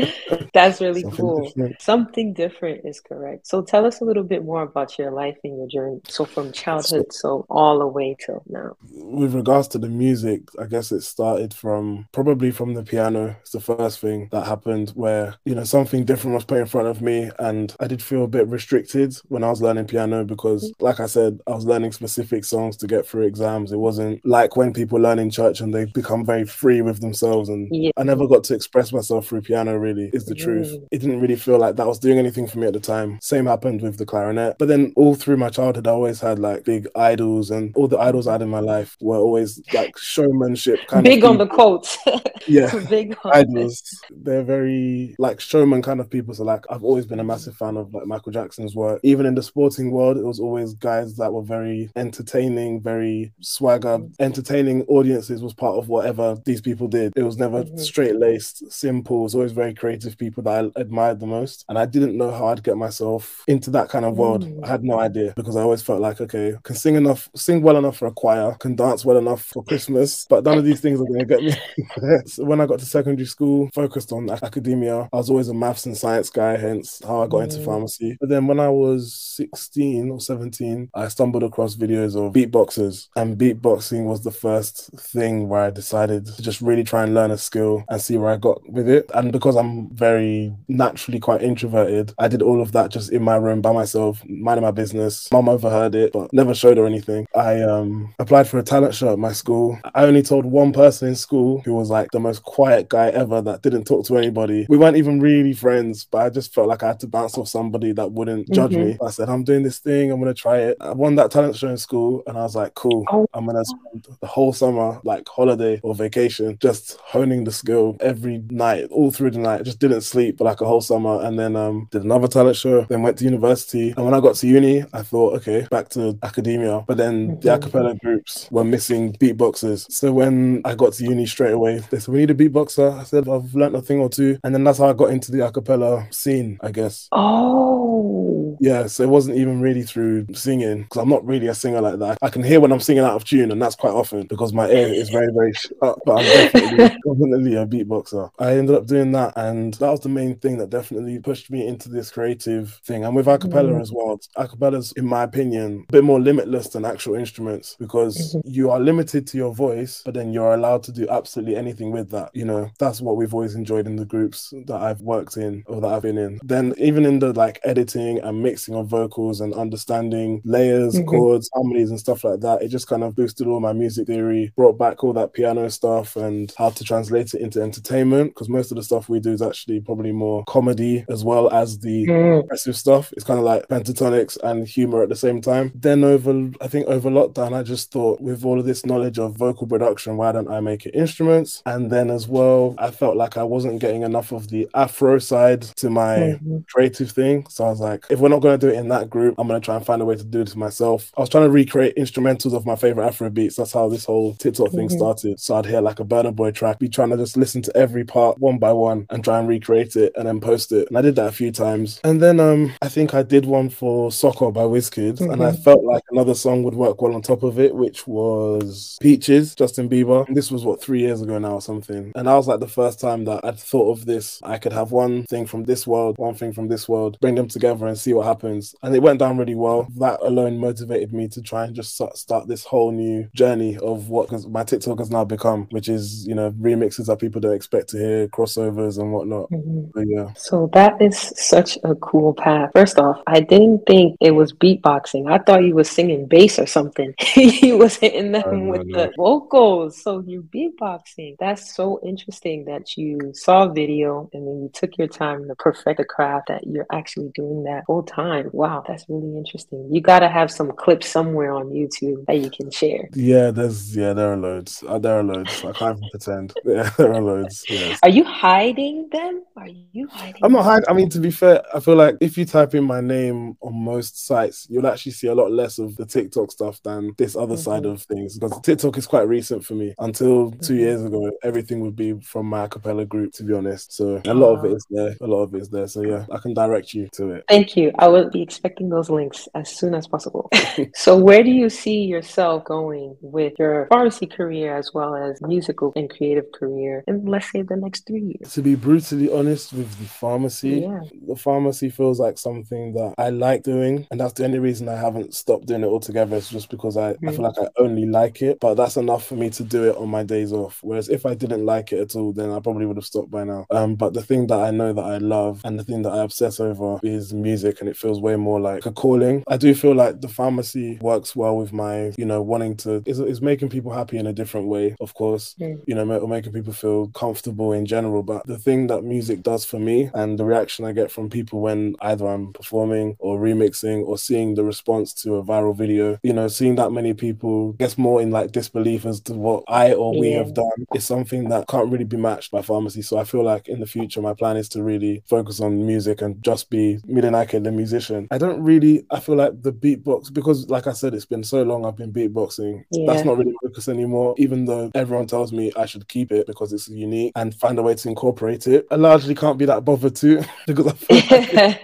That's 0.54 0.80
really 0.80 1.02
Something 1.02 1.18
cool. 1.18 1.46
different. 1.46 1.82
Something 1.82 2.32
different 2.32 2.82
is 2.84 3.00
correct. 3.00 3.46
So 3.46 3.62
tell 3.62 3.86
us 3.86 4.00
a 4.00 4.04
little 4.04 4.22
bit 4.22 4.44
more 4.44 4.62
about 4.62 4.98
your 4.98 5.10
life 5.10 5.36
and 5.44 5.56
your 5.58 5.66
journey. 5.66 6.00
So 6.08 6.24
from 6.24 6.52
childhood, 6.52 7.12
so 7.12 7.46
all 7.50 7.78
the 7.78 7.86
way 7.86 8.16
till 8.24 8.42
now. 8.48 8.73
With 8.90 9.34
regards 9.34 9.68
to 9.68 9.78
the 9.78 9.88
music, 9.88 10.42
I 10.60 10.66
guess 10.66 10.92
it 10.92 11.02
started 11.02 11.54
from 11.54 12.08
probably 12.12 12.50
from 12.50 12.74
the 12.74 12.82
piano. 12.82 13.36
It's 13.42 13.52
the 13.52 13.60
first 13.60 14.00
thing 14.00 14.28
that 14.32 14.46
happened 14.46 14.90
where, 14.90 15.36
you 15.44 15.54
know, 15.54 15.64
something 15.64 16.04
different 16.04 16.34
was 16.34 16.44
put 16.44 16.58
in 16.58 16.66
front 16.66 16.88
of 16.88 17.00
me 17.02 17.30
and 17.38 17.74
I 17.80 17.86
did 17.86 18.02
feel 18.02 18.24
a 18.24 18.28
bit 18.28 18.48
restricted 18.48 19.14
when 19.28 19.44
I 19.44 19.50
was 19.50 19.62
learning 19.62 19.86
piano 19.86 20.24
because 20.24 20.72
like 20.80 21.00
I 21.00 21.06
said, 21.06 21.40
I 21.46 21.52
was 21.52 21.64
learning 21.64 21.92
specific 21.92 22.44
songs 22.44 22.76
to 22.78 22.86
get 22.86 23.06
through 23.06 23.22
exams. 23.22 23.72
It 23.72 23.76
wasn't 23.78 24.24
like 24.24 24.56
when 24.56 24.72
people 24.72 24.98
learn 24.98 25.18
in 25.18 25.30
church 25.30 25.60
and 25.60 25.74
they 25.74 25.84
become 25.86 26.24
very 26.24 26.44
free 26.44 26.82
with 26.82 27.00
themselves 27.00 27.48
and 27.48 27.68
Yeah. 27.70 27.90
I 27.96 28.02
never 28.02 28.26
got 28.26 28.44
to 28.44 28.54
express 28.54 28.92
myself 28.92 29.26
through 29.26 29.42
piano 29.42 29.76
really 29.76 30.10
is 30.12 30.26
the 30.26 30.34
truth. 30.34 30.68
Mm. 30.68 30.88
It 30.90 30.98
didn't 30.98 31.20
really 31.20 31.36
feel 31.36 31.58
like 31.58 31.76
that 31.76 31.86
was 31.86 31.98
doing 31.98 32.18
anything 32.18 32.46
for 32.46 32.58
me 32.58 32.66
at 32.66 32.72
the 32.72 32.80
time. 32.80 33.18
Same 33.20 33.46
happened 33.46 33.82
with 33.82 33.98
the 33.98 34.06
clarinet. 34.06 34.56
But 34.58 34.68
then 34.68 34.92
all 34.96 35.14
through 35.14 35.36
my 35.36 35.50
childhood 35.50 35.86
I 35.86 35.90
always 35.90 36.20
had 36.20 36.38
like 36.38 36.64
big 36.64 36.88
idols 36.96 37.50
and 37.50 37.72
all 37.76 37.88
the 37.88 37.98
idols 37.98 38.26
I 38.26 38.32
had 38.32 38.42
in 38.42 38.48
my 38.48 38.60
life 38.64 38.96
were 39.00 39.16
always 39.18 39.60
like 39.72 39.96
showmanship 39.98 40.80
kind 40.88 41.06
of 41.06 41.10
Big 41.10 41.24
of 41.24 41.30
on 41.30 41.38
the 41.38 41.46
quotes. 41.46 41.98
yeah. 42.46 42.74
Big 42.90 43.16
on 43.24 43.32
Idols, 43.34 43.82
they're 44.10 44.42
very 44.42 45.14
like 45.18 45.40
showman 45.40 45.82
kind 45.82 46.00
of 46.00 46.10
people. 46.10 46.34
So 46.34 46.44
like, 46.44 46.64
I've 46.70 46.84
always 46.84 47.06
been 47.06 47.20
a 47.20 47.24
massive 47.24 47.56
fan 47.56 47.76
of 47.76 47.92
like 47.94 48.06
Michael 48.06 48.32
Jackson's 48.32 48.74
work. 48.74 49.00
Even 49.02 49.26
in 49.26 49.34
the 49.34 49.42
sporting 49.42 49.90
world, 49.90 50.16
it 50.16 50.24
was 50.24 50.40
always 50.40 50.74
guys 50.74 51.16
that 51.16 51.32
were 51.32 51.42
very 51.42 51.90
entertaining, 51.96 52.80
very 52.80 53.32
swagger. 53.40 53.98
Entertaining 54.20 54.82
audiences 54.84 55.42
was 55.42 55.54
part 55.54 55.76
of 55.76 55.88
whatever 55.88 56.36
these 56.44 56.60
people 56.60 56.88
did. 56.88 57.12
It 57.16 57.22
was 57.22 57.38
never 57.38 57.64
Mhm. 57.64 57.78
straight 57.80 58.16
laced, 58.16 58.70
simple. 58.72 59.20
It 59.20 59.24
was 59.24 59.34
always 59.34 59.52
very 59.52 59.74
creative 59.74 60.16
people 60.18 60.42
that 60.44 60.64
I 60.76 60.80
admired 60.80 61.20
the 61.20 61.26
most. 61.26 61.64
And 61.68 61.78
I 61.78 61.86
didn't 61.86 62.16
know 62.16 62.30
how 62.30 62.46
I'd 62.48 62.62
get 62.62 62.76
myself 62.76 63.42
into 63.46 63.70
that 63.70 63.88
kind 63.88 64.04
of 64.04 64.16
world. 64.16 64.44
Mm. 64.44 64.64
I 64.64 64.68
had 64.68 64.84
no 64.84 64.98
idea 65.00 65.32
because 65.36 65.56
I 65.56 65.62
always 65.62 65.82
felt 65.82 66.00
like, 66.00 66.20
okay, 66.20 66.54
can 66.62 66.74
sing 66.76 66.94
enough, 66.94 67.28
sing 67.34 67.62
well 67.62 67.76
enough 67.76 67.96
for 67.96 68.06
a 68.06 68.12
choir, 68.12 68.53
can 68.54 68.74
dance 68.76 69.04
well 69.04 69.16
enough 69.18 69.42
for 69.42 69.62
Christmas, 69.64 70.26
but 70.28 70.44
none 70.44 70.58
of 70.58 70.64
these 70.64 70.80
things 70.80 71.00
are 71.00 71.04
going 71.04 71.20
to 71.20 71.26
get 71.26 71.42
me. 71.42 71.52
so 72.26 72.44
when 72.44 72.60
I 72.60 72.66
got 72.66 72.78
to 72.80 72.86
secondary 72.86 73.26
school, 73.26 73.70
focused 73.74 74.12
on 74.12 74.30
academia, 74.30 75.08
I 75.12 75.16
was 75.16 75.30
always 75.30 75.48
a 75.48 75.54
maths 75.54 75.86
and 75.86 75.96
science 75.96 76.30
guy, 76.30 76.56
hence 76.56 77.00
how 77.04 77.22
I 77.22 77.26
got 77.26 77.40
into 77.40 77.60
Mm. 77.60 77.64
pharmacy. 77.64 78.16
But 78.20 78.28
then 78.28 78.46
when 78.46 78.58
I 78.60 78.68
was 78.68 79.14
16 79.14 80.10
or 80.10 80.20
17, 80.20 80.90
I 80.94 81.08
stumbled 81.08 81.42
across 81.42 81.76
videos 81.76 82.16
of 82.16 82.32
beatboxers, 82.32 83.08
and 83.16 83.36
beatboxing 83.38 84.06
was 84.06 84.22
the 84.22 84.30
first 84.30 84.90
thing 84.98 85.48
where 85.48 85.62
I 85.62 85.70
decided 85.70 86.26
to 86.26 86.42
just 86.42 86.60
really 86.60 86.84
try 86.84 87.02
and 87.04 87.14
learn 87.14 87.30
a 87.30 87.38
skill 87.38 87.84
and 87.88 88.00
see 88.00 88.16
where 88.16 88.30
I 88.30 88.36
got 88.36 88.60
with 88.70 88.88
it. 88.88 89.10
And 89.14 89.32
because 89.32 89.56
I'm 89.56 89.88
very 89.94 90.52
naturally 90.68 91.20
quite 91.20 91.42
introverted, 91.42 92.12
I 92.18 92.28
did 92.28 92.42
all 92.42 92.60
of 92.60 92.72
that 92.72 92.90
just 92.90 93.12
in 93.12 93.22
my 93.22 93.36
room 93.36 93.60
by 93.60 93.72
myself, 93.72 94.22
minding 94.28 94.62
my 94.64 94.70
business. 94.70 95.30
Mum 95.32 95.48
overheard 95.48 95.94
it, 95.94 96.12
but 96.12 96.32
never 96.32 96.54
showed 96.54 96.76
her 96.78 96.86
anything. 96.86 97.26
I 97.34 97.62
um 97.62 98.14
applied 98.18 98.43
for 98.44 98.58
a 98.58 98.62
talent 98.62 98.94
show 98.94 99.12
at 99.12 99.18
my 99.18 99.32
school. 99.32 99.78
I 99.94 100.04
only 100.04 100.22
told 100.22 100.44
one 100.46 100.72
person 100.72 101.08
in 101.08 101.14
school 101.16 101.60
who 101.64 101.74
was 101.74 101.90
like 101.90 102.10
the 102.12 102.20
most 102.20 102.42
quiet 102.42 102.88
guy 102.88 103.08
ever 103.08 103.40
that 103.42 103.62
didn't 103.62 103.84
talk 103.84 104.06
to 104.06 104.16
anybody. 104.18 104.66
We 104.68 104.76
weren't 104.76 104.96
even 104.96 105.20
really 105.20 105.52
friends, 105.52 106.06
but 106.10 106.18
I 106.18 106.30
just 106.30 106.54
felt 106.54 106.68
like 106.68 106.82
I 106.82 106.88
had 106.88 107.00
to 107.00 107.06
bounce 107.06 107.36
off 107.38 107.48
somebody 107.48 107.92
that 107.92 108.12
wouldn't 108.12 108.50
judge 108.50 108.72
Mhm. 108.72 108.84
me. 108.86 108.98
I 109.04 109.10
said, 109.10 109.28
I'm 109.28 109.44
doing 109.44 109.62
this 109.62 109.78
thing, 109.78 110.10
I'm 110.10 110.20
gonna 110.20 110.34
try 110.34 110.58
it. 110.58 110.76
I 110.80 110.92
won 110.92 111.14
that 111.16 111.30
talent 111.30 111.56
show 111.56 111.68
in 111.68 111.76
school 111.76 112.22
and 112.26 112.36
I 112.38 112.42
was 112.42 112.54
like, 112.56 112.74
cool, 112.74 113.04
Oh. 113.10 113.26
I'm 113.34 113.46
gonna 113.46 113.64
spend 113.64 114.06
the 114.20 114.26
whole 114.26 114.52
summer, 114.52 115.00
like 115.04 115.28
holiday 115.28 115.80
or 115.82 115.94
vacation, 115.94 116.56
just 116.60 116.98
honing 117.02 117.44
the 117.44 117.52
skill 117.52 117.96
every 118.00 118.42
night, 118.50 118.86
all 118.90 119.10
through 119.10 119.30
the 119.32 119.38
night. 119.38 119.62
Just 119.64 119.78
didn't 119.78 120.02
sleep 120.02 120.38
for 120.38 120.44
like 120.44 120.60
a 120.60 120.66
whole 120.66 120.80
summer 120.80 121.20
and 121.22 121.38
then 121.38 121.56
um 121.56 121.88
did 121.90 122.04
another 122.04 122.28
talent 122.28 122.56
show, 122.56 122.82
then 122.88 123.02
went 123.02 123.18
to 123.18 123.24
university. 123.24 123.92
And 123.96 124.04
when 124.04 124.14
I 124.14 124.20
got 124.20 124.34
to 124.36 124.46
uni, 124.46 124.84
I 124.92 125.02
thought, 125.02 125.34
okay, 125.36 125.66
back 125.70 125.88
to 125.90 126.18
academia. 126.22 126.84
But 126.86 126.96
then 126.96 127.38
the 127.40 127.48
Mhm. 127.48 127.58
acapella 127.60 127.98
groups 128.00 128.33
were 128.50 128.64
missing 128.64 129.12
beatboxers. 129.14 129.90
So 129.90 130.12
when 130.12 130.60
I 130.64 130.74
got 130.74 130.92
to 130.94 131.04
uni 131.04 131.26
straight 131.26 131.52
away, 131.52 131.78
they 131.90 131.98
said, 131.98 132.12
We 132.12 132.20
need 132.20 132.30
a 132.30 132.34
beatboxer. 132.34 132.98
I 133.00 133.04
said, 133.04 133.28
I've 133.28 133.54
learnt 133.54 133.76
a 133.76 133.80
thing 133.82 134.00
or 134.00 134.08
two. 134.08 134.38
And 134.44 134.54
then 134.54 134.64
that's 134.64 134.78
how 134.78 134.88
I 134.88 134.92
got 134.92 135.10
into 135.10 135.30
the 135.32 135.38
acapella 135.38 136.12
scene, 136.14 136.58
I 136.62 136.70
guess. 136.70 137.08
Oh. 137.12 138.56
Yeah, 138.60 138.86
so 138.86 139.02
it 139.02 139.08
wasn't 139.08 139.36
even 139.36 139.60
really 139.60 139.82
through 139.82 140.26
singing 140.32 140.82
because 140.82 141.02
I'm 141.02 141.08
not 141.08 141.26
really 141.26 141.48
a 141.48 141.54
singer 141.54 141.80
like 141.80 141.98
that. 141.98 142.18
I 142.22 142.28
can 142.30 142.42
hear 142.42 142.60
when 142.60 142.72
I'm 142.72 142.80
singing 142.80 143.02
out 143.02 143.14
of 143.16 143.24
tune, 143.24 143.50
and 143.50 143.60
that's 143.60 143.74
quite 143.74 143.92
often 143.92 144.26
because 144.28 144.52
my 144.52 144.68
ear 144.68 144.92
is 144.92 145.10
very, 145.10 145.32
very 145.34 145.52
sharp. 145.52 145.98
But 146.06 146.18
I'm 146.18 146.24
definitely, 146.24 146.76
definitely 147.06 147.54
a 147.56 147.66
beatboxer. 147.66 148.30
I 148.38 148.52
ended 148.52 148.76
up 148.76 148.86
doing 148.86 149.12
that, 149.12 149.32
and 149.36 149.74
that 149.74 149.90
was 149.90 150.00
the 150.00 150.08
main 150.08 150.36
thing 150.36 150.58
that 150.58 150.70
definitely 150.70 151.18
pushed 151.18 151.50
me 151.50 151.66
into 151.66 151.88
this 151.88 152.10
creative 152.10 152.80
thing. 152.86 153.04
And 153.04 153.14
with 153.16 153.26
acapella 153.26 153.72
Mhm. 153.72 153.80
as 153.82 153.92
well, 153.92 154.20
acapella's, 154.38 154.92
in 154.96 155.06
my 155.06 155.24
opinion, 155.24 155.84
a 155.88 155.92
bit 155.92 156.04
more 156.04 156.20
limitless 156.20 156.68
than 156.68 156.84
actual 156.84 157.14
instruments 157.16 157.76
because 157.78 158.23
You 158.44 158.70
are 158.70 158.80
limited 158.80 159.26
to 159.28 159.36
your 159.36 159.54
voice, 159.54 160.02
but 160.04 160.14
then 160.14 160.32
you're 160.32 160.54
allowed 160.54 160.82
to 160.84 160.92
do 160.92 161.06
absolutely 161.08 161.56
anything 161.56 161.92
with 161.92 162.10
that. 162.10 162.30
You 162.34 162.44
know, 162.44 162.70
that's 162.78 163.00
what 163.00 163.16
we've 163.16 163.34
always 163.34 163.54
enjoyed 163.54 163.86
in 163.86 163.96
the 163.96 164.04
groups 164.04 164.52
that 164.66 164.80
I've 164.80 165.00
worked 165.00 165.36
in 165.36 165.64
or 165.66 165.80
that 165.80 165.88
I've 165.92 166.02
been 166.02 166.18
in. 166.18 166.38
Then 166.42 166.74
even 166.78 167.04
in 167.06 167.18
the 167.18 167.32
like 167.32 167.60
editing 167.64 168.18
and 168.20 168.42
mixing 168.42 168.74
of 168.74 168.86
vocals 168.88 169.40
and 169.40 169.52
understanding 169.54 170.40
layers, 170.44 170.94
Mhm. 170.94 171.06
chords, 171.06 171.50
harmonies 171.54 171.90
and 171.90 171.98
stuff 172.00 172.24
like 172.24 172.40
that, 172.40 172.62
it 172.62 172.68
just 172.68 172.86
kind 172.86 173.02
of 173.04 173.14
boosted 173.16 173.46
all 173.46 173.60
my 173.60 173.72
music 173.72 174.06
theory, 174.06 174.52
brought 174.56 174.78
back 174.78 175.02
all 175.02 175.12
that 175.12 175.32
piano 175.32 175.68
stuff 175.70 176.16
and 176.16 176.52
how 176.56 176.70
to 176.70 176.84
translate 176.84 177.34
it 177.34 177.40
into 177.40 177.60
entertainment 177.62 178.30
because 178.34 178.48
most 178.48 178.70
of 178.70 178.76
the 178.76 178.82
stuff 178.82 179.08
we 179.08 179.20
do 179.20 179.32
is 179.32 179.42
actually 179.42 179.80
probably 179.80 180.12
more 180.12 180.44
comedy 180.46 181.04
as 181.08 181.24
well 181.24 181.50
as 181.52 181.78
the 181.80 182.06
Mm. 182.06 182.40
aggressive 182.40 182.76
stuff. 182.76 183.12
It's 183.16 183.24
kind 183.24 183.38
of 183.38 183.44
like 183.44 183.68
Pentatonix 183.68 184.36
and 184.42 184.66
humor 184.66 185.02
at 185.02 185.08
the 185.08 185.16
same 185.16 185.40
time. 185.40 185.72
Then 185.74 186.04
over, 186.04 186.50
I 186.60 186.68
think 186.68 186.86
over 186.86 187.10
lockdown, 187.10 187.52
I 187.52 187.62
just 187.62 187.90
thought 187.92 188.13
with 188.20 188.44
all 188.44 188.58
of 188.58 188.64
this 188.66 188.84
knowledge 188.86 189.18
of 189.18 189.36
vocal 189.36 189.66
production, 189.66 190.16
why 190.16 190.32
don't 190.32 190.50
I 190.50 190.60
make 190.60 190.86
it 190.86 190.94
instruments? 190.94 191.62
And 191.66 191.90
then 191.90 192.10
as 192.10 192.28
well, 192.28 192.74
I 192.78 192.90
felt 192.90 193.16
like 193.16 193.36
I 193.36 193.42
wasn't 193.42 193.80
getting 193.80 194.02
enough 194.02 194.32
of 194.32 194.48
the 194.48 194.68
Afro 194.74 195.18
side 195.18 195.62
to 195.76 195.90
my 195.90 196.38
Mhm. 196.42 196.64
creative 196.68 197.10
thing. 197.10 197.46
So 197.48 197.64
I 197.64 197.70
was 197.70 197.80
like, 197.80 198.04
if 198.10 198.20
we're 198.20 198.28
not 198.28 198.42
going 198.42 198.58
to 198.58 198.66
do 198.66 198.72
it 198.72 198.78
in 198.78 198.88
that 198.88 199.10
group, 199.10 199.34
I'm 199.38 199.48
going 199.48 199.60
to 199.60 199.64
try 199.64 199.76
and 199.76 199.84
find 199.84 200.00
a 200.02 200.04
way 200.04 200.16
to 200.16 200.24
do 200.24 200.40
it 200.42 200.48
to 200.48 200.58
myself. 200.58 201.10
I 201.16 201.20
was 201.20 201.28
trying 201.28 201.44
to 201.44 201.50
recreate 201.50 201.96
instrumentals 201.96 202.54
of 202.54 202.66
my 202.66 202.76
favorite 202.76 203.06
Afro 203.06 203.30
beats. 203.30 203.56
That's 203.56 203.72
how 203.72 203.88
this 203.88 204.04
whole 204.04 204.34
TikTok 204.34 204.70
thing 204.70 204.88
Mhm. 204.88 204.96
started. 204.96 205.40
So 205.40 205.56
I'd 205.56 205.66
hear 205.66 205.80
like 205.80 206.00
a 206.00 206.04
Burna 206.04 206.34
Boy 206.34 206.50
track, 206.50 206.78
be 206.78 206.88
trying 206.88 207.10
to 207.10 207.16
just 207.16 207.36
listen 207.36 207.62
to 207.62 207.76
every 207.76 208.04
part 208.04 208.38
one 208.38 208.58
by 208.58 208.72
one 208.72 209.06
and 209.10 209.22
try 209.24 209.38
and 209.38 209.48
recreate 209.48 209.96
it 209.96 210.12
and 210.16 210.26
then 210.26 210.40
post 210.40 210.72
it. 210.72 210.88
And 210.88 210.98
I 210.98 211.02
did 211.02 211.16
that 211.16 211.28
a 211.28 211.32
few 211.32 211.50
times. 211.52 212.00
And 212.04 212.20
then 212.20 212.40
um, 212.40 212.72
I 212.82 212.88
think 212.88 213.14
I 213.14 213.22
did 213.22 213.46
one 213.46 213.68
for 213.68 214.10
Soco 214.10 214.52
by 214.52 214.62
Wizkids, 214.62 215.20
and 215.20 215.42
I 215.42 215.52
Mhm. 215.52 215.62
felt 215.64 215.84
like 215.84 216.02
another 216.10 216.34
song 216.34 216.62
would 216.62 216.74
work 216.74 217.00
well 217.02 217.14
on 217.14 217.22
top 217.22 217.42
of 217.42 217.58
it, 217.58 217.74
which 217.74 217.93
was 218.06 218.98
Peaches, 219.00 219.54
Justin 219.54 219.88
Bieber. 219.88 220.26
And 220.26 220.36
this 220.36 220.50
was 220.50 220.64
what 220.64 220.82
three 220.82 221.00
years 221.00 221.22
ago 221.22 221.38
now 221.38 221.54
or 221.54 221.62
something. 221.62 222.12
And 222.14 222.28
that 222.28 222.34
was 222.34 222.48
like 222.48 222.60
the 222.60 222.68
first 222.68 223.00
time 223.00 223.24
that 223.24 223.44
I'd 223.44 223.58
thought 223.58 223.90
of 223.92 224.06
this. 224.06 224.40
I 224.42 224.58
could 224.58 224.72
have 224.72 224.92
one 224.92 225.24
thing 225.24 225.46
from 225.46 225.64
this 225.64 225.86
world, 225.86 226.18
one 226.18 226.34
thing 226.34 226.52
from 226.52 226.68
this 226.68 226.88
world, 226.88 227.18
bring 227.20 227.34
them 227.34 227.48
together 227.48 227.86
and 227.86 227.98
see 227.98 228.12
what 228.12 228.26
happens. 228.26 228.74
And 228.82 228.94
it 228.94 229.02
went 229.02 229.18
down 229.18 229.38
really 229.38 229.54
well. 229.54 229.88
That 229.96 230.20
alone 230.22 230.58
motivated 230.58 231.12
me 231.12 231.28
to 231.28 231.42
try 231.42 231.64
and 231.64 231.74
just 231.74 231.94
start, 231.94 232.48
this 232.48 232.64
whole 232.64 232.92
new 232.92 233.28
journey 233.34 233.78
of 233.78 234.08
what 234.08 234.30
my 234.48 234.64
TikTok 234.64 234.98
has 234.98 235.10
now 235.10 235.24
become, 235.24 235.66
which 235.70 235.88
is 235.88 236.26
you 236.26 236.34
know 236.34 236.50
remixes 236.52 237.06
that 237.06 237.18
people 237.18 237.40
don't 237.40 237.54
expect 237.54 237.88
to 237.90 237.98
hear, 237.98 238.28
crossovers 238.28 238.98
and 238.98 239.12
whatnot. 239.12 239.50
Mhm. 239.50 239.92
But 239.94 240.04
yeah. 240.06 240.32
So 240.36 240.68
that 240.72 241.00
is 241.00 241.18
such 241.36 241.78
a 241.84 241.94
cool 241.94 242.34
path. 242.34 242.70
First 242.74 242.98
off, 242.98 243.20
I 243.26 243.40
didn't 243.40 243.86
think 243.86 244.16
it 244.20 244.32
was 244.32 244.52
beatboxing. 244.52 245.30
I 245.30 245.38
thought 245.38 245.64
you 245.64 245.74
was 245.74 245.90
singing 245.90 246.26
bass 246.26 246.58
or 246.58 246.66
something. 246.66 247.14
you 247.36 247.78
was 247.84 247.96
hitting 247.96 248.32
them 248.32 248.42
Oh, 248.46 248.70
with 248.70 248.82
the 248.92 249.12
vocals. 249.16 250.02
So 250.02 250.24
you're 250.26 250.42
beatboxing. 250.42 251.36
That's 251.38 251.74
so 251.74 252.00
interesting 252.04 252.64
that 252.64 252.96
you 252.96 253.32
saw 253.34 253.64
a 253.64 253.72
video 253.72 254.28
and 254.32 254.46
then 254.46 254.62
you 254.62 254.70
took 254.72 254.96
your 254.96 255.08
time 255.08 255.46
to 255.48 255.54
perfect 255.56 255.98
the 255.98 256.04
craft 256.04 256.48
that 256.48 256.66
you're 256.66 256.86
actually 256.92 257.30
doing 257.34 257.62
that 257.64 257.84
full 257.86 258.02
time. 258.02 258.48
Wow, 258.52 258.82
that's 258.88 259.04
really 259.08 259.36
interesting. 259.36 259.88
You 259.92 260.00
gotta 260.00 260.28
have 260.28 260.50
some 260.50 260.72
clips 260.72 261.08
somewhere 261.08 261.52
on 261.52 261.66
YouTube 261.70 262.24
that 262.26 262.38
you 262.40 262.50
can 262.50 262.70
share. 262.70 263.08
Yeah, 263.14 263.50
there's 263.50 263.94
yeah, 263.96 264.12
there 264.14 264.32
are 264.32 264.36
loads. 264.36 264.82
Uh, 264.86 264.98
there 264.98 265.18
are 265.18 265.22
loads. 265.22 265.62
I 265.64 265.72
can't 265.72 265.98
even 265.98 266.10
pretend. 266.10 266.52
Yeah, 266.64 266.90
there 266.96 267.12
are 267.12 267.20
loads. 267.22 267.64
Yes. 267.68 267.98
Are 268.02 268.08
you 268.08 268.24
hiding 268.24 269.08
them? 269.12 269.44
Are 269.56 269.68
you 269.92 270.08
hiding 270.08 270.40
I'm 270.42 270.52
not 270.52 270.64
hiding. 270.64 270.88
I 270.88 270.94
mean, 270.94 271.10
to 271.10 271.20
be 271.20 271.30
fair, 271.30 271.62
I 271.74 271.80
feel 271.80 271.94
like 271.96 272.16
if 272.20 272.38
you 272.38 272.44
type 272.46 272.74
in 272.74 272.84
my 272.84 273.00
name 273.00 273.56
on 273.60 273.74
most 273.84 274.26
sites, 274.26 274.66
you'll 274.70 274.86
actually 274.86 275.12
see 275.12 275.26
a 275.28 275.34
lot 275.34 275.52
less 275.52 275.78
of 275.78 275.94
the 275.96 276.06
TikTok 276.06 276.50
stuff 276.50 276.82
than 276.82 277.12
this 277.18 277.36
other 277.36 277.54
Mhm. 277.54 277.58
Side 277.74 277.86
of 277.86 278.02
things 278.02 278.38
because 278.38 278.60
TikTok 278.60 278.96
is 278.98 279.06
quite 279.06 279.28
recent 279.28 279.64
for 279.64 279.74
me. 279.74 279.94
Until 279.98 280.50
2 280.50 280.56
Mm-hmm. 280.74 280.78
years 280.78 281.02
ago, 281.04 281.30
everything 281.42 281.80
would 281.80 281.96
be 281.96 282.14
from 282.20 282.46
my 282.46 282.64
a 282.64 282.68
cappella 282.68 283.04
group, 283.04 283.32
to 283.34 283.42
be 283.42 283.52
honest. 283.52 283.92
So 283.92 284.20
a 284.24 284.34
lot 284.34 284.56
of 284.56 284.64
it 284.64 284.72
is 284.72 284.86
there. 284.90 285.14
A 285.20 285.26
lot 285.26 285.42
of 285.42 285.54
it 285.54 285.60
is 285.62 285.68
there. 285.68 285.86
So 285.86 286.02
yeah, 286.02 286.24
I 286.32 286.38
can 286.38 286.54
direct 286.54 286.94
you 286.94 287.08
to 287.12 287.30
it. 287.30 287.44
Thank 287.48 287.76
you. 287.76 287.92
I 287.98 288.08
will 288.08 288.30
be 288.30 288.42
expecting 288.42 288.88
those 288.88 289.10
links 289.10 289.48
as 289.54 289.70
soon 289.70 289.94
as 289.94 290.06
possible. 290.06 290.50
so, 290.94 291.16
where 291.18 291.42
do 291.42 291.50
you 291.50 291.68
see 291.68 292.00
yourself 292.04 292.64
going 292.64 293.16
with 293.20 293.52
your 293.58 293.86
pharmacy 293.88 294.26
career 294.26 294.76
as 294.76 294.92
well 294.94 295.14
as 295.14 295.40
musical 295.42 295.92
and 295.96 296.08
creative 296.08 296.50
career 296.52 297.04
in, 297.06 297.24
let's 297.26 297.50
say, 297.52 297.62
the 297.62 297.76
next 297.76 298.06
three 298.06 298.22
years? 298.38 298.52
To 298.54 298.62
be 298.62 298.74
brutally 298.74 299.30
honest 299.30 299.72
with 299.72 299.90
the 299.98 300.06
pharmacy, 300.06 300.80
Yeah. 300.88 301.00
the 301.28 301.36
pharmacy 301.36 301.90
feels 301.90 302.18
like 302.18 302.38
something 302.38 302.94
that 302.94 303.14
I 303.18 303.30
like 303.30 303.62
doing, 303.62 304.06
and 304.10 304.18
that's 304.20 304.32
the 304.34 304.44
only 304.44 304.58
reason 304.58 304.88
I 304.88 304.96
haven't 304.96 305.34
stopped 305.34 305.66
doing 305.66 305.82
it 305.82 305.86
altogether. 305.88 306.36
It's 306.36 306.50
just 306.50 306.70
because 306.70 306.96
I, 306.96 307.10
I 307.10 307.30
feel 307.32 307.42
like 307.42 307.58
I 307.58 307.63
only 307.76 308.06
like 308.06 308.42
it, 308.42 308.60
but 308.60 308.74
that's 308.74 308.96
enough 308.96 309.26
for 309.26 309.36
me 309.36 309.50
to 309.50 309.62
do 309.62 309.84
it 309.84 309.96
on 309.96 310.08
my 310.08 310.22
days 310.22 310.52
off. 310.52 310.78
Whereas 310.82 311.08
if 311.08 311.26
I 311.26 311.34
didn't 311.34 311.64
like 311.64 311.92
it 311.92 312.00
at 312.00 312.16
all, 312.16 312.32
then 312.32 312.50
I 312.50 312.60
probably 312.60 312.86
would 312.86 312.96
have 312.96 313.06
stopped 313.06 313.30
by 313.30 313.44
now. 313.44 313.66
Um, 313.70 313.94
but 313.94 314.14
the 314.14 314.22
thing 314.22 314.46
that 314.48 314.60
I 314.60 314.70
know 314.70 314.92
that 314.92 315.04
I 315.04 315.18
love 315.18 315.60
and 315.64 315.78
the 315.78 315.84
thing 315.84 316.02
that 316.02 316.12
I 316.12 316.22
obsess 316.22 316.60
over 316.60 316.98
is 317.02 317.32
music, 317.32 317.80
and 317.80 317.88
it 317.88 317.96
feels 317.96 318.20
way 318.20 318.36
more 318.36 318.60
like 318.60 318.86
a 318.86 318.92
calling. 318.92 319.44
I 319.48 319.56
do 319.56 319.74
feel 319.74 319.94
like 319.94 320.20
the 320.20 320.28
pharmacy 320.28 320.98
works 321.00 321.34
well 321.34 321.56
with 321.56 321.72
my, 321.72 322.12
you 322.16 322.24
know, 322.24 322.42
wanting 322.42 322.76
to 322.78 323.02
is, 323.06 323.20
is 323.20 323.40
making 323.42 323.68
people 323.68 323.92
happy 323.92 324.18
in 324.18 324.26
a 324.26 324.32
different 324.32 324.68
way, 324.68 324.96
of 325.00 325.14
course. 325.14 325.54
Mm. 325.60 325.82
You 325.86 325.94
know, 325.94 326.04
or 326.18 326.28
making 326.28 326.52
people 326.52 326.72
feel 326.72 327.08
comfortable 327.08 327.72
in 327.72 327.86
general. 327.86 328.22
But 328.22 328.46
the 328.46 328.58
thing 328.58 328.86
that 328.88 329.02
music 329.02 329.42
does 329.42 329.64
for 329.64 329.78
me 329.78 330.10
and 330.14 330.38
the 330.38 330.44
reaction 330.44 330.84
I 330.84 330.92
get 330.92 331.10
from 331.10 331.30
people 331.30 331.60
when 331.60 331.96
either 332.00 332.26
I'm 332.26 332.52
performing 332.52 333.16
or 333.18 333.38
remixing 333.38 334.04
or 334.04 334.18
seeing 334.18 334.54
the 334.54 334.64
response 334.64 335.12
to 335.22 335.36
a 335.36 335.44
viral 335.44 335.76
video, 335.76 336.18
you 336.22 336.32
know, 336.32 336.48
seeing 336.48 336.76
that 336.76 336.92
many 336.92 337.14
people 337.14 337.53
gets 337.78 337.96
more 337.98 338.20
in 338.20 338.30
like 338.30 338.52
disbelief 338.52 339.04
as 339.06 339.20
to 339.22 339.34
what 339.34 339.64
I 339.68 339.92
or 339.92 340.18
we 340.18 340.30
Yeah. 340.30 340.38
have 340.38 340.54
done 340.54 340.78
is 340.94 341.04
something 341.04 341.48
that 341.50 341.68
can't 341.68 341.90
really 341.90 342.04
be 342.04 342.16
matched 342.16 342.50
by 342.50 342.62
pharmacy. 342.62 343.02
So 343.02 343.18
I 343.18 343.24
feel 343.24 343.42
like 343.44 343.68
in 343.68 343.80
the 343.80 343.86
future, 343.86 344.20
my 344.22 344.34
plan 344.34 344.56
is 344.56 344.68
to 344.70 344.82
really 344.82 345.22
focus 345.28 345.60
on 345.60 345.86
music 345.86 346.22
and 346.22 346.42
just 346.42 346.70
be 346.70 346.98
Mide 347.06 347.30
Nike, 347.32 347.58
the 347.58 347.72
musician. 347.72 348.28
I 348.30 348.38
don't 348.38 348.62
really, 348.62 349.04
I 349.10 349.20
feel 349.20 349.36
like 349.36 349.62
the 349.62 349.72
beatbox, 349.72 350.32
because 350.32 350.68
like 350.70 350.86
I 350.86 350.92
said, 350.92 351.14
it's 351.14 351.24
been 351.26 351.44
so 351.44 351.62
long 351.62 351.84
I've 351.84 351.96
been 351.96 352.12
beatboxing. 352.12 352.84
Yeah. 352.90 353.12
That's 353.12 353.24
not 353.24 353.38
really 353.38 353.54
focus 353.62 353.88
anymore, 353.88 354.34
even 354.38 354.64
though 354.64 354.90
everyone 354.94 355.26
tells 355.26 355.52
me 355.52 355.72
I 355.76 355.86
should 355.86 356.08
keep 356.08 356.32
it 356.32 356.46
because 356.46 356.72
it's 356.72 356.88
unique 356.88 357.32
and 357.36 357.54
find 357.54 357.78
a 357.78 357.82
way 357.82 357.94
to 357.94 358.08
incorporate 358.08 358.66
it. 358.66 358.86
I 358.90 358.96
largely 358.96 359.34
can't 359.34 359.58
be 359.58 359.64
that 359.66 359.84
bothered 359.84 360.16
to 360.16 360.42
because 360.66 360.86
I 360.86 360.92
feel 360.92 361.16
like 361.16 361.80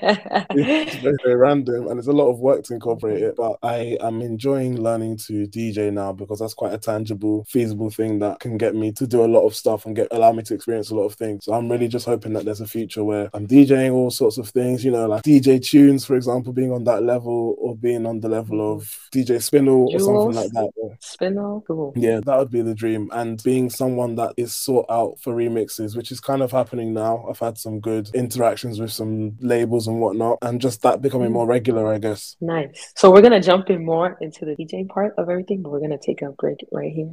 it's 0.51 0.95
very, 1.03 1.17
very 1.25 1.37
random 1.37 1.89
and 1.89 1.99
it's 1.99 2.09
a 2.09 2.13
lot 2.13 2.31
of 2.31 2.39
work 2.41 2.65
to 2.65 2.75
incorporate 2.75 3.23
it. 3.23 3.37
But 3.37 3.57
I 3.63 3.97
am 4.01 4.21
enjoying 4.23 4.81
learning 4.81 5.19
to 5.29 5.47
DJ 5.61 5.93
now 5.93 6.13
because 6.13 6.39
that's 6.39 6.55
quite 6.55 6.73
a 6.73 6.79
tangible, 6.79 7.45
feasible 7.45 7.91
thing 7.91 8.19
that 8.21 8.41
can 8.41 8.57
get 8.57 8.75
me 8.75 8.93
to 8.93 9.07
do 9.07 9.25
a 9.25 9.27
lot 9.27 9.47
of 9.47 9.55
stuff 9.55 9.87
and 9.87 9.97
get 9.97 10.09
allow 10.11 10.33
me 10.33 10.43
to 10.45 10.55
experience 10.55 10.91
a 10.91 10.95
lot 10.95 11.05
of 11.05 11.15
things. 11.15 11.45
So 11.45 11.53
I'm 11.53 11.71
really 11.71 11.89
just 11.89 12.07
hoping 12.07 12.33
that 12.35 12.45
there's 12.45 12.61
a 12.61 12.67
future 12.67 13.05
where 13.05 13.31
I'm 13.35 13.47
DJing 13.47 13.93
all 13.93 14.11
sorts 14.11 14.39
of 14.39 14.49
things, 14.49 14.85
you 14.85 14.91
know, 14.91 15.07
like 15.07 15.23
DJ 15.23 15.59
Tunez, 15.59 16.07
for 16.07 16.17
example, 16.17 16.53
being 16.53 16.73
on 16.73 16.85
that 16.85 17.03
level 17.03 17.57
or 17.59 17.77
being 17.77 18.07
on 18.07 18.21
the 18.21 18.29
level 18.29 18.59
mm. 18.59 18.77
of 18.77 18.83
DJ 19.13 19.43
Spinall 19.43 19.93
or 19.93 19.99
something 19.99 20.35
like 20.35 20.53
that. 20.53 20.71
Yeah. 20.77 21.61
Cool. 21.67 21.93
Yeah, 21.97 22.21
that 22.25 22.39
would 22.39 22.51
be 22.51 22.63
the 22.63 22.75
dream. 22.75 23.11
And 23.13 23.43
being 23.43 23.71
someone 23.71 24.15
that 24.17 24.35
is 24.37 24.55
sought 24.55 24.87
out 24.91 25.19
for 25.21 25.35
remixes, 25.35 25.97
which 25.97 26.13
is 26.13 26.21
kind 26.21 26.43
of 26.43 26.53
happening 26.53 26.93
now. 26.93 27.27
I've 27.29 27.39
had 27.39 27.59
some 27.59 27.81
good 27.81 28.11
interactions 28.15 28.81
with 28.81 28.93
some 28.93 29.37
labels 29.41 29.87
and 29.87 30.01
whatnot, 30.01 30.39
and 30.43 30.61
just 30.61 30.83
that 30.83 31.03
becoming 31.03 31.31
mm. 31.31 31.35
more 31.35 31.47
regular, 31.47 31.93
I 31.93 31.99
guess. 31.99 32.37
Nice. 32.41 32.93
So, 32.97 33.11
we're 33.11 33.23
going 33.23 33.33
to 33.33 33.41
jump 33.41 33.71
in 33.71 33.85
more 33.85 34.17
into 34.21 34.45
the 34.45 34.55
DJ 34.57 34.89
part 34.89 35.15
of 35.19 35.29
everything, 35.29 35.50
but 35.57 35.71
we're 35.71 35.79
going 35.81 35.91
to 35.91 35.99
take 35.99 36.23
a 36.23 36.31
break 36.31 36.65
right 36.71 36.93
here. 36.93 37.11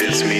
It's 0.00 0.22
me. 0.22 0.38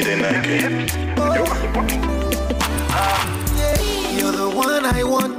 You're 4.18 4.32
the 4.32 4.50
one 4.54 4.84
I 4.86 5.04
want. 5.04 5.38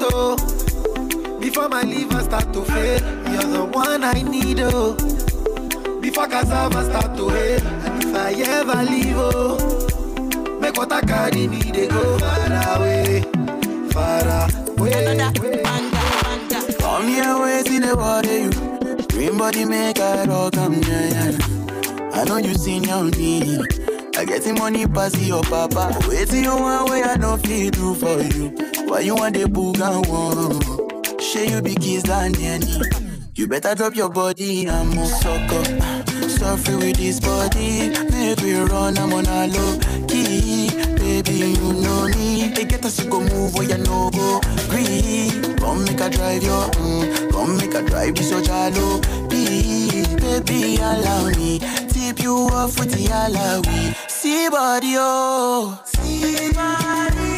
Before 1.40 1.70
my 1.70 1.82
liver 1.82 2.22
start 2.22 2.54
to 2.54 2.64
fail, 2.64 3.02
you're 3.32 3.52
the 3.52 3.66
one 3.66 4.04
I 4.04 4.22
need, 4.22 4.60
oh. 4.60 5.19
Before 6.02 6.28
cassava 6.28 6.86
start 6.86 7.18
to 7.18 7.30
hail, 7.30 7.60
eh. 7.60 7.86
and 7.86 8.04
if 8.04 8.16
I 8.16 8.32
ever 8.34 8.84
leave, 8.90 9.18
oh, 9.18 10.60
make 10.60 10.78
what 10.78 10.92
I 10.92 11.02
carry 11.02 11.48
me, 11.48 11.60
they 11.60 11.88
go 11.88 12.18
far 12.20 12.78
away, 12.78 13.22
far 13.92 14.48
away. 14.78 15.18
Come 16.80 17.08
here, 17.08 17.38
wait 17.40 17.66
till 17.66 17.82
the 17.82 17.96
water 17.98 18.38
you. 18.38 19.06
Green 19.10 19.38
body 19.38 19.66
make 19.66 20.00
I 20.00 20.26
rock, 20.26 20.54
come 20.54 20.76
yeah, 20.76 21.10
yeah. 21.10 21.60
I 22.14 22.24
know 22.24 22.38
you 22.38 22.54
seen 22.56 22.84
your 22.84 23.04
me. 23.04 23.60
I 24.18 24.26
get 24.26 24.44
the 24.44 24.54
money 24.58 24.88
pass 24.88 25.18
your 25.26 25.44
papa. 25.44 25.98
Wait 26.08 26.28
till 26.30 26.44
you 26.44 26.56
want 26.56 26.90
where 26.90 27.06
I 27.06 27.18
don't 27.18 27.46
feel 27.46 27.72
do 27.72 27.96
for 27.96 28.22
you. 28.22 28.50
Why 28.88 29.02
you 29.02 29.16
want 29.16 29.36
the 29.36 29.48
book 29.48 29.78
and 29.80 30.06
one? 30.08 31.20
Share 31.20 31.46
you 31.46 31.62
be 31.62 31.76
kiss 31.76 32.04
than 32.04 32.36
any. 32.38 33.09
You 33.40 33.48
better 33.48 33.74
drop 33.74 33.96
your 33.96 34.10
body 34.10 34.66
and 34.68 34.90
move 34.94 35.08
sucker. 35.08 35.64
Suffer 36.28 36.76
with 36.76 36.98
this 36.98 37.22
body. 37.22 37.88
Make 38.12 38.42
we 38.42 38.54
run, 38.60 38.98
I'm 38.98 39.14
on 39.14 39.26
a 39.28 39.48
low 39.48 39.80
key. 40.10 40.70
Baby, 40.98 41.56
you 41.56 41.72
know 41.72 42.10
me. 42.10 42.52
They 42.54 42.66
get 42.66 42.84
us 42.84 42.98
to 42.98 43.06
go 43.08 43.22
move 43.22 43.54
where 43.56 43.64
you 43.64 43.78
know 43.78 44.10
go. 44.10 44.42
Green. 44.68 45.56
Come 45.56 45.86
make 45.86 46.02
a 46.02 46.10
drive 46.10 46.44
your, 46.44 46.68
mm, 46.84 47.32
come 47.32 47.56
make 47.56 47.74
a 47.76 47.82
drive 47.82 48.16
this 48.16 48.30
your 48.30 48.42
jalo. 48.42 49.00
Baby, 49.30 50.76
allow 50.76 51.30
me. 51.30 51.60
Tip 51.88 52.22
you 52.22 52.36
off 52.52 52.78
with 52.78 52.92
the 52.92 53.06
alawi. 53.06 53.96
See 54.10 54.50
body, 54.50 54.96
oh. 54.98 55.80
See 55.86 56.52
body, 56.52 57.29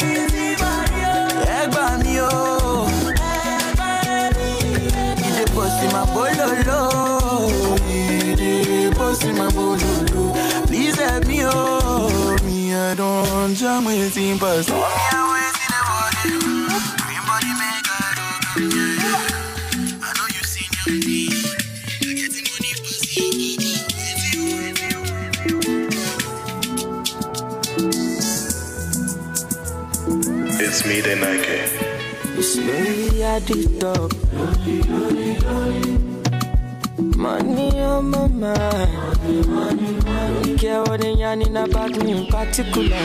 In 5.80 5.92
my 5.94 6.06
bololo. 6.13 6.80
Bust 8.98 9.24
in 9.25 9.36
my 9.38 9.48
bololo. 9.50 10.34
Please 10.68 11.00
help 11.00 11.25
me, 11.28 11.40
oh. 11.44 12.38
Me, 12.44 12.74
I 12.75 12.96
don't 12.96 13.56
jam 13.56 13.86
with 13.86 14.16
him, 14.16 14.38
but 14.38 14.68
me, 14.68 14.74
I 14.75 15.42
the 17.08 17.20
body. 17.28 17.51
I 20.04 20.10
know 20.18 20.28
you 20.36 20.44
seen 20.44 20.72
your. 20.78 20.96
I 22.01 22.13
get 22.13 22.32
the 22.32 22.42
money, 22.50 22.72
It's 30.63 30.86
me, 30.86 31.01
then 31.01 31.24
I 31.24 31.38
Slowly 32.62 33.24
at 33.24 33.41
the 33.48 33.65
top. 33.80 34.12
Money 37.18 37.80
on 37.82 38.10
my 38.12 38.27
mind. 38.27 39.24
Don't 40.44 40.58
care 40.60 40.84
what 40.84 41.01
they 41.01 41.13
yarning 41.13 41.58
about 41.58 41.91
me 41.98 42.12
in 42.12 42.27
particular. 42.27 42.98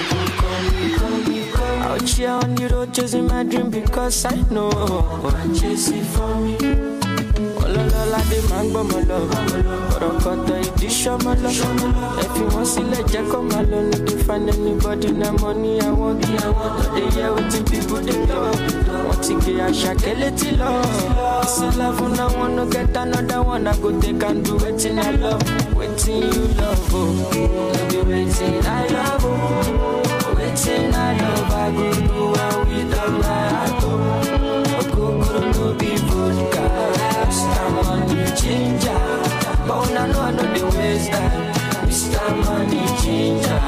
Out 1.89 2.09
here 2.09 2.31
on 2.31 2.55
the 2.55 2.69
road 2.71 2.93
chasing 2.93 3.27
my 3.29 3.45
dream 3.45 3.71
because 3.71 4.27
I 4.27 4.37
know 4.51 4.71
I'm 5.25 5.55
chasing 5.55 6.05
for 6.05 6.35
me. 6.35 6.96
Ọlọ́lọ́lá 7.81 8.21
dé 8.31 8.39
máa 8.51 8.63
ń 8.63 8.67
gbọ́ 8.73 8.83
mọ́ 8.91 9.01
lọ. 9.09 9.19
Kọ̀rọ̀kọ̀tọ̀ 9.93 10.57
ìdí 10.67 10.89
ṣọ́mọ́ 11.01 11.35
lọ. 11.43 11.51
Ẹ 12.23 12.25
fi 12.35 12.43
wọ́n 12.53 12.67
sílẹ̀ 12.73 13.03
jẹ́ 13.13 13.23
kó 13.31 13.39
máa 13.51 13.65
lọ. 13.71 13.79
Dey 14.07 14.19
find 14.27 14.49
anybody 14.53 15.11
na 15.21 15.29
money 15.41 15.81
I 15.81 15.91
want. 15.99 16.21
No 16.41 16.51
dey 16.95 17.09
hear 17.15 17.31
wetin 17.35 17.65
people 17.71 18.01
dey 18.07 18.21
talk. 18.31 18.57
Wọ́n 19.07 19.19
ti 19.25 19.33
gbé 19.43 19.53
àṣàkẹ́ 19.69 20.15
létí 20.21 20.49
lọ. 20.61 20.71
Ìsìn 21.45 21.73
love 21.81 22.07
na 22.17 22.25
one 22.43 22.57
no 22.57 22.65
get 22.73 22.97
another 22.97 23.41
one. 23.53 23.67
I 23.67 23.73
go 23.83 23.89
take 24.01 24.23
and 24.29 24.45
do 24.45 24.53
wetin 24.63 24.99
oh. 24.99 25.07
I 25.09 25.11
love. 25.23 25.43
Oh. 25.47 25.79
Wetin 25.79 26.23
you 26.35 26.45
love 26.59 26.95
o. 26.95 27.03
No 27.75 27.83
be 27.91 27.99
wetin 28.11 28.55
I 28.79 28.85
love 28.95 29.25
o. 29.31 29.35
Wetin 30.37 30.95
I 30.95 31.09
love 31.21 31.55
I 31.63 31.67
go 31.77 31.87
do 32.09 32.25
am 32.45 32.59
Ginger. 38.41 38.99
But 39.67 39.91
una 39.91 40.07
know 40.07 40.21
I 40.21 40.31
no 40.33 40.43
dey 40.55 40.65
waste 40.77 41.11
time. 41.13 42.41
Money 42.45 42.83
Ginger. 43.03 43.61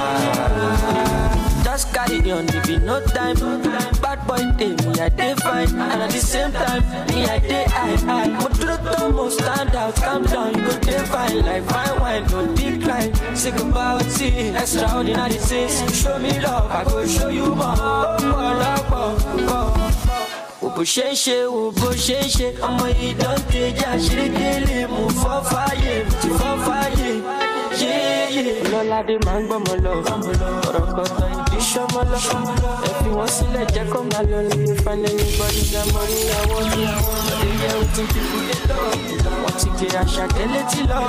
Just 1.64 1.92
carry 1.94 2.30
on, 2.32 2.48
if 2.48 2.68
you 2.68 2.78
no 2.80 3.00
time. 3.06 3.36
Bad 4.02 4.26
boy 4.26 4.42
day, 4.58 4.74
me 4.86 5.00
I 5.00 5.08
fine, 5.36 5.68
and 5.80 6.02
at 6.02 6.10
the 6.10 6.18
same 6.18 6.52
time, 6.52 6.82
me 7.08 7.24
I 7.24 7.38
dey 7.38 7.64
high. 7.64 8.40
But 8.42 8.54
to 8.54 8.66
the 8.66 8.76
stand 9.30 9.74
out, 9.74 9.94
calm 9.96 10.22
down, 10.24 10.52
go 10.52 10.78
dey 10.80 10.98
fine 11.06 11.44
like 11.44 11.62
wine, 12.00 12.24
no 12.30 12.46
decline. 12.54 13.12
sick 13.36 13.54
about 13.60 14.02
it. 14.20 14.54
Extraordinary 14.56 15.34
things. 15.34 16.00
Show 16.00 16.18
me 16.18 16.40
love, 16.40 16.70
I 16.70 16.84
go 16.84 17.06
show 17.06 17.28
you 17.28 17.54
more. 17.54 17.74
Oh, 17.78 18.16
oh, 18.90 19.38
oh, 19.48 20.07
bó 20.78 20.84
ṣe 20.84 21.10
ń 21.10 21.12
ṣe 21.24 21.36
wò 21.54 21.62
bó 21.78 21.88
ṣe 22.04 22.16
ń 22.22 22.28
ṣe 22.36 22.46
ọmọ 22.66 22.86
ìdántejà 23.08 23.90
ṣe 24.06 24.22
délé 24.36 24.78
mú 24.94 25.02
fọ́ 25.20 25.36
fàyè 25.50 25.94
tí 26.22 26.28
fọ́ 26.38 26.52
fàyè 26.66 27.10
yéyé. 27.82 28.44
lọ́ládé 28.70 29.14
máa 29.26 29.38
ń 29.40 29.42
gbọ́mọ 29.48 29.72
lọ 29.84 29.92
ọ̀rọ̀ 29.98 30.86
kọ̀ọ̀kan 30.94 31.30
ìdí 31.40 31.58
ṣọ́mọ 31.70 32.00
lọ 32.12 32.18
ẹ 32.86 32.90
fi 32.98 33.08
wọ́n 33.18 33.30
sílẹ̀ 33.36 33.66
jẹ́ 33.74 33.84
kó 33.92 33.98
máa 34.10 34.22
lọ 34.30 34.38
lè 34.48 34.58
find 34.84 35.02
anybody 35.10 35.62
that 35.72 35.86
money 35.94 36.20
I 36.38 36.40
want 36.50 36.70
you. 36.78 36.94
They 37.40 37.50
hear 37.58 37.74
wetin 37.80 38.06
people 38.14 38.42
dey 38.48 38.60
talk. 38.70 38.94
Wọ́n 39.42 39.54
ti 39.60 39.68
gé 39.78 39.88
àṣà 40.02 40.24
délé 40.36 40.60
tí 40.70 40.80
lọ. 40.90 41.00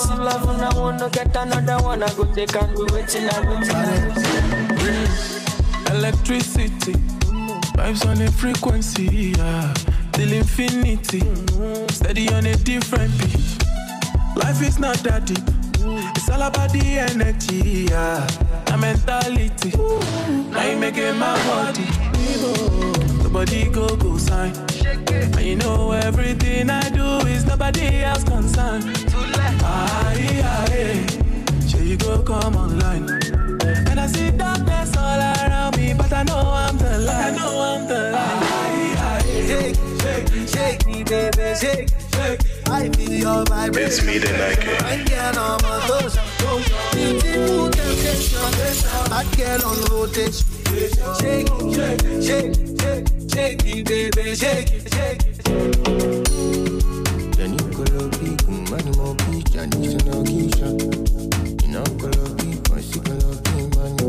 Sí 0.00 0.12
love 0.26 0.50
na 0.60 0.68
one 0.84 0.96
no 1.00 1.06
get 1.08 1.34
another 1.40 1.78
one 1.88 2.02
I 2.02 2.08
go 2.16 2.24
take 2.36 2.54
and 2.60 2.70
do 2.76 2.82
wetin 2.92 3.24
I 3.32 3.36
wetin 3.48 3.80
I. 3.80 3.98
Electricity. 5.94 6.94
Vibes 7.80 8.04
on 8.06 8.20
a 8.20 8.30
frequency, 8.30 9.32
yeah. 9.38 9.72
Till 10.12 10.32
infinity. 10.34 11.22
Steady 11.88 12.28
on 12.28 12.44
a 12.44 12.54
different 12.56 13.10
beat. 13.18 13.40
Life 14.36 14.60
is 14.60 14.78
not 14.78 14.98
that 14.98 15.24
deep. 15.24 15.40
It's 16.14 16.28
all 16.28 16.42
about 16.42 16.72
the 16.72 16.98
energy, 16.98 17.86
yeah. 17.88 18.26
The 18.66 18.76
mentality. 18.76 19.72
Now 20.50 20.68
you 20.68 20.76
making 20.76 21.16
my 21.16 21.34
body. 21.48 21.86
Nobody 23.22 23.70
go 23.70 23.96
go 23.96 24.18
sign. 24.18 24.52
And 24.84 25.40
you 25.40 25.56
know 25.56 25.92
everything 25.92 26.68
I 26.68 26.86
do 26.90 27.26
is 27.28 27.46
nobody 27.46 28.02
else 28.02 28.24
concerned. 28.24 28.84
Yeah, 29.08 30.66
yeah. 30.68 31.06
Sure 31.66 31.80
you 31.80 31.96
go 31.96 32.22
come 32.22 32.56
online. 32.56 33.39
And 33.66 34.00
I 34.00 34.06
see 34.06 34.30
darkness 34.30 34.96
all 34.96 35.20
around 35.20 35.76
me, 35.76 35.92
but 35.94 36.12
I 36.12 36.22
know 36.24 36.40
I'm 36.40 36.76
the 36.78 36.98
light. 36.98 37.32
I 37.32 37.36
know 37.36 37.60
I'm 37.60 37.86
the 37.88 38.10
light. 38.12 38.60
Shake, 39.50 39.76
shake, 40.02 40.48
shake 40.48 40.86
me, 40.86 41.04
baby, 41.04 41.54
shake, 41.58 41.88
shake. 42.14 42.40
I 42.70 42.88
feel 42.90 43.12
your 43.12 43.44
vibration. 43.44 43.86
It's 43.88 44.04
me, 44.04 44.18
the 44.18 44.30
Nike. 44.32 44.68
I 44.84 44.94
eh. 44.94 45.04
get 45.04 45.36
on 45.36 45.58
my 45.62 45.86
toes, 45.86 46.16
toes. 46.38 46.68
Beauty 46.94 47.38
mood 47.38 47.72
temptation. 47.72 48.38
Hot 49.10 49.26
girl 49.36 49.64
on 49.68 49.78
rotation. 49.90 50.46
Shake, 51.20 51.48
shake, 51.74 52.00
shake, 52.22 52.54
shake, 52.80 53.06
shake 53.30 53.64
me, 53.64 53.82
baby, 53.82 54.34
shake, 54.36 54.68
shake. 54.94 55.20
Jenny 57.34 57.56
Kolobi, 57.74 58.28
Kumani 58.44 58.92
Mobi, 58.94 59.42
Janice 59.50 59.98
Nagisha. 60.06 60.68
Ina 61.64 61.82
Kolobi, 61.98 62.48
Kwasi 62.68 62.98
Kolobi, 63.00 63.19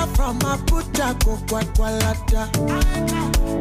enter 0.00 0.14
from 0.14 0.38
Abuja, 0.40 1.14
go 1.24 1.36
kwakwalata. 1.48 2.48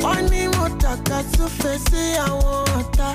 Wọ́n 0.03 0.29
ní 0.31 0.41
mo 0.55 0.65
taka 0.81 1.17
súfèsì 1.31 2.03
àwọn 2.25 2.65
ọ̀tá. 2.79 3.07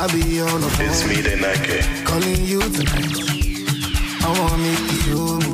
I 0.00 0.06
be 0.12 0.40
on 0.40 0.60
the 0.60 0.70
phone. 0.70 0.86
It's 0.86 1.02
me, 1.08 1.16
the 1.26 1.34
Nike. 1.42 1.78
Calling 2.04 2.44
you 2.44 2.60
tonight. 2.60 3.38
I 4.22 4.28
wanna 4.38 4.58
make 4.58 5.06
you 5.06 5.38
me. 5.40 5.47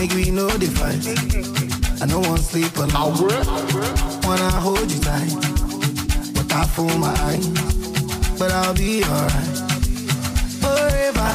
Make 0.00 0.14
we 0.14 0.30
know 0.30 0.48
the 0.48 0.64
fight. 0.64 1.04
I 2.00 2.06
don't 2.06 2.26
want 2.26 2.40
sleep 2.40 2.74
alone. 2.78 3.20
Wanna 4.24 4.50
hold 4.64 4.90
you 4.90 4.98
tight. 4.98 5.28
But 6.32 6.50
I 6.50 6.64
fool 6.64 6.96
my 6.96 7.12
eyes. 7.28 7.46
But 8.38 8.50
I'll 8.50 8.72
be 8.72 9.04
alright. 9.04 9.58
Forever. 10.62 11.30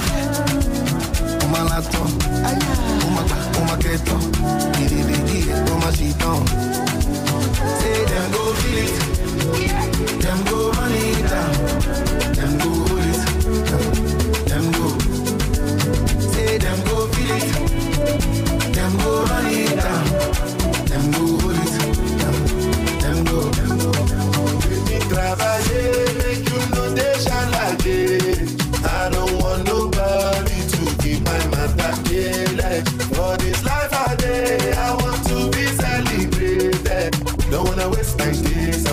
Laptop. 1.70 2.10
On 3.06 3.12
my 3.14 3.22
on 3.62 3.78
keto. 3.84 4.18
Get 4.74 4.92
it, 4.92 5.06
get 5.14 5.30
it, 5.30 5.70
on 5.70 5.80
my 5.82 5.92
sheet 5.94 6.24
on. 6.24 6.48
Say 7.78 8.00
them 8.06 8.32
go 8.32 8.44
feel 8.62 8.80
it. 8.82 8.96
Them 10.24 10.40
go 10.46 10.72
run 10.72 10.92
it 10.92 11.22
down. 11.30 11.54
Them 12.34 12.52
go 12.58 12.70
hold 12.88 13.06
it. 13.14 13.22
Them 14.50 14.66
go. 14.72 14.88
Say 16.32 16.58
them 16.58 16.80
go 16.86 17.08
feel 17.10 17.36
it. 17.36 18.45
Go 19.00 19.24
run 19.26 19.46
it 19.48 19.76
down. 19.82 20.06
Them 20.90 21.12
go 21.12 21.26
hold 21.42 21.58
it. 21.58 21.72
Go. 22.20 22.30
Them 23.02 23.26
go. 23.26 23.40
Make 24.90 25.10
you 25.10 25.18
like 27.52 27.78
day. 27.84 28.20
I 28.84 29.10
don't 29.10 29.34
want 29.42 29.66
nobody 29.66 30.60
to 30.74 30.82
keep 31.04 31.22
my 31.26 31.40
matter 31.48 31.94
daylight. 32.10 32.88
For 33.16 33.38
this 33.38 33.64
life 33.66 33.94
I 33.94 34.16
day, 34.16 34.74
I 34.74 34.96
want 35.02 35.26
to 35.28 35.50
be 35.52 35.66
celebrated. 35.84 37.14
Don't 37.52 37.68
wanna 37.68 37.90
waste 37.90 38.18
my 38.20 38.32
days, 38.32 38.85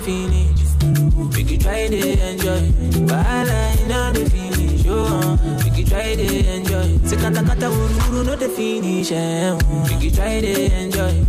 the 0.00 0.04
finish. 0.04 1.34
Make 1.34 1.50
you 1.50 1.58
try 1.58 1.88
to 1.88 1.96
enjoy. 1.96 2.60
Wahala 3.08 3.84
in 3.84 3.92
all 3.92 4.12
the 4.12 4.30
finish. 4.30 4.86
Oh, 4.86 5.38
make 5.64 5.76
you 5.78 5.84
try 5.84 6.14
to 6.14 6.26
enjoy. 6.54 6.98
Say 7.04 7.16
kata 7.16 7.42
wuru 7.42 8.24
no 8.24 8.36
the 8.36 8.48
finish. 8.48 9.10
Make 9.10 10.02
you 10.02 10.10
try 10.10 10.40
to 10.40 10.52
enjoy. 10.80 11.24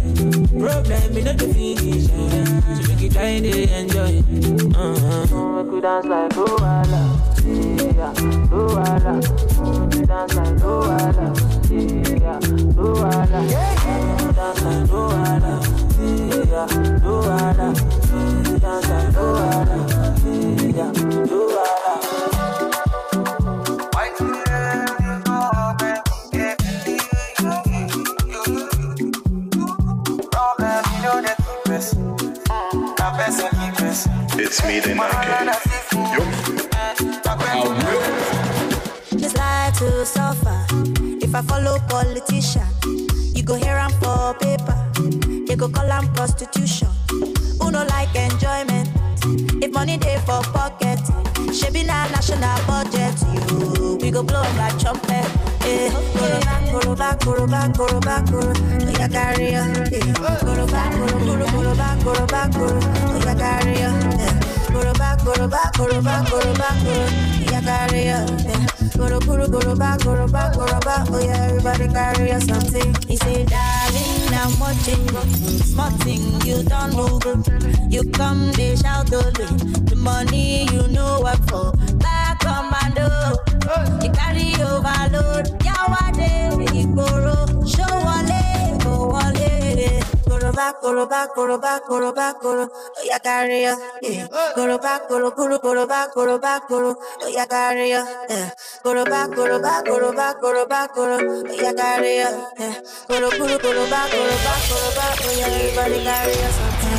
Problem 0.59 1.17
in 1.17 1.27
all 1.27 1.33
the 1.33 1.47
finish. 1.53 2.07
So 2.07 2.81
make 2.87 3.01
you 3.01 3.09
try 3.09 3.39
to 3.39 3.53
enjoy. 3.79 4.23
Uh-huh. 4.77 5.63
Make 5.63 5.73
you 5.73 5.81
dance 5.81 6.05
like 6.05 6.31
Luala. 6.33 7.03
Yeah, 7.45 8.13
Luala. 8.53 9.13
Make 9.17 9.95
you 9.95 10.05
dance 10.05 10.35
like 10.35 10.57
Luala. 10.61 11.27
Yeah, 11.69 12.39
Luala. 12.77 13.41
Make 13.41 14.21
you 14.21 14.31
dance 14.33 14.61
like 14.61 14.87
Luala. 14.89 15.88
Yeah, 15.99 16.65
Luala. 17.03 17.73
Make 17.75 18.47
you 18.47 18.59
dance 18.59 18.87
like 18.87 19.09
Luala. 19.15 19.77
Yeah, 20.77 20.91
Luala. 21.27 21.93
It's 34.41 34.63
me, 34.65 34.79
the 34.79 34.95
Nike. 34.95 35.19
This 39.17 39.35
life 39.35 39.77
to 39.79 40.05
suffer. 40.05 40.65
If 41.21 41.35
I 41.35 41.41
follow 41.41 41.77
politician, 41.89 42.65
you 43.35 43.43
go 43.43 43.55
hear 43.55 43.75
am 43.75 43.91
for 44.01 44.33
paper. 44.39 44.78
Go 45.59 45.67
call 45.67 45.91
am 45.91 46.07
prostitution. 46.13 46.87
Who 47.59 47.69
no 47.69 47.83
like 47.83 48.15
enjoyment? 48.15 48.87
If 49.61 49.73
money 49.73 49.97
Should 51.51 51.73
be 51.73 51.83
na 51.83 52.07
national 52.15 52.57
budget, 52.65 53.19
you. 53.51 53.97
We 53.99 54.09
go 54.09 54.23
blow 54.23 54.41
like 54.55 54.79
trumpet. 54.79 55.27
Eh, 55.67 55.91
yeah, 58.97 59.07
carry 59.09 59.55
on. 59.55 59.75
Eh, 59.93 60.13
go 60.13 60.65
back, 60.65 60.91
go, 60.93 61.07
go, 61.25 61.51
go 61.51 61.75
back, 61.75 62.03
go 62.05 62.25
back, 62.27 62.51
go. 62.53 62.59
Oh, 62.61 63.21
yeah, 63.25 63.35
carry. 63.35 63.75
Eh, 63.81 64.39
back, 64.93 65.25
go 65.25 65.33
back, 65.49 65.73
go 65.75 66.01
back, 66.01 66.29
go. 66.29 66.39
Oh, 66.39 67.51
yeah, 67.51 67.61
carry 67.61 68.09
on. 68.11 68.68
Eh, 69.01 69.07
go, 69.07 69.47
go, 69.47 69.47
go 69.47 69.75
back, 69.75 70.03
go 70.03 70.27
back, 70.27 70.53
go 70.53 70.65
back. 70.81 71.07
Oh, 71.09 71.19
yeah, 71.23 71.47
everybody 71.47 71.87
carry 71.87 72.31
on 72.33 72.41
something. 72.41 72.93
He 73.07 73.15
say, 73.15 73.45
darling, 73.45 74.33
I'm 74.33 74.59
watching. 74.59 75.07
Small 75.63 75.91
thing, 75.99 76.41
you 76.41 76.63
don't 76.63 76.93
move. 76.95 77.91
You 77.91 78.03
come, 78.11 78.51
they 78.53 78.75
shout 78.75 79.13
only. 79.13 79.45
The 79.85 79.95
money 79.95 80.65
you 80.73 80.87
know 80.89 81.21
what 81.21 81.37
for. 81.49 81.71
Back 81.97 82.39
commando. 82.41 83.37
You 84.03 84.11
carry 84.11 84.53
overload. 84.61 85.58
Back, 90.59 90.81
go 90.81 91.05
back, 91.07 91.29
go 91.35 91.57
back, 91.57 91.81
go 91.87 92.11
back, 92.11 92.41
go. 92.41 92.67
Oh, 92.67 93.03
yeah, 93.05 93.17
carry 93.19 93.65
on. 93.65 93.79
Yeah. 94.01 94.27
Go 94.55 94.77
back, 94.77 95.07
go, 95.07 95.31
go, 95.31 95.57
go 95.57 95.87
back, 95.87 96.13
go 96.13 96.37
back, 96.37 96.67
go. 96.67 96.95
Oh, 97.21 97.27
yeah, 97.27 97.45
carry 97.45 97.93
on. 97.93 98.05
Yeah. 98.29 98.51
Go 98.83 99.05
back, 99.05 99.31
go 99.31 99.61
back, 99.61 99.85
go 99.85 100.11
back, 100.13 100.41
go 100.41 100.65
back, 100.67 100.93
go. 100.93 101.03
Oh, 101.05 101.55
yeah, 101.63 101.71
carry 101.71 102.23
on. 102.23 102.33
Go, 103.07 103.29
go, 103.31 103.57
go 103.57 103.89
back, 103.89 104.11
go 104.11 104.19
back, 104.45 104.61
go 104.67 104.79
back. 104.97 105.15
Oh, 105.23 105.35
yeah, 105.39 105.47
everybody 105.47 106.03
carry 106.03 106.35
on. 106.43 106.53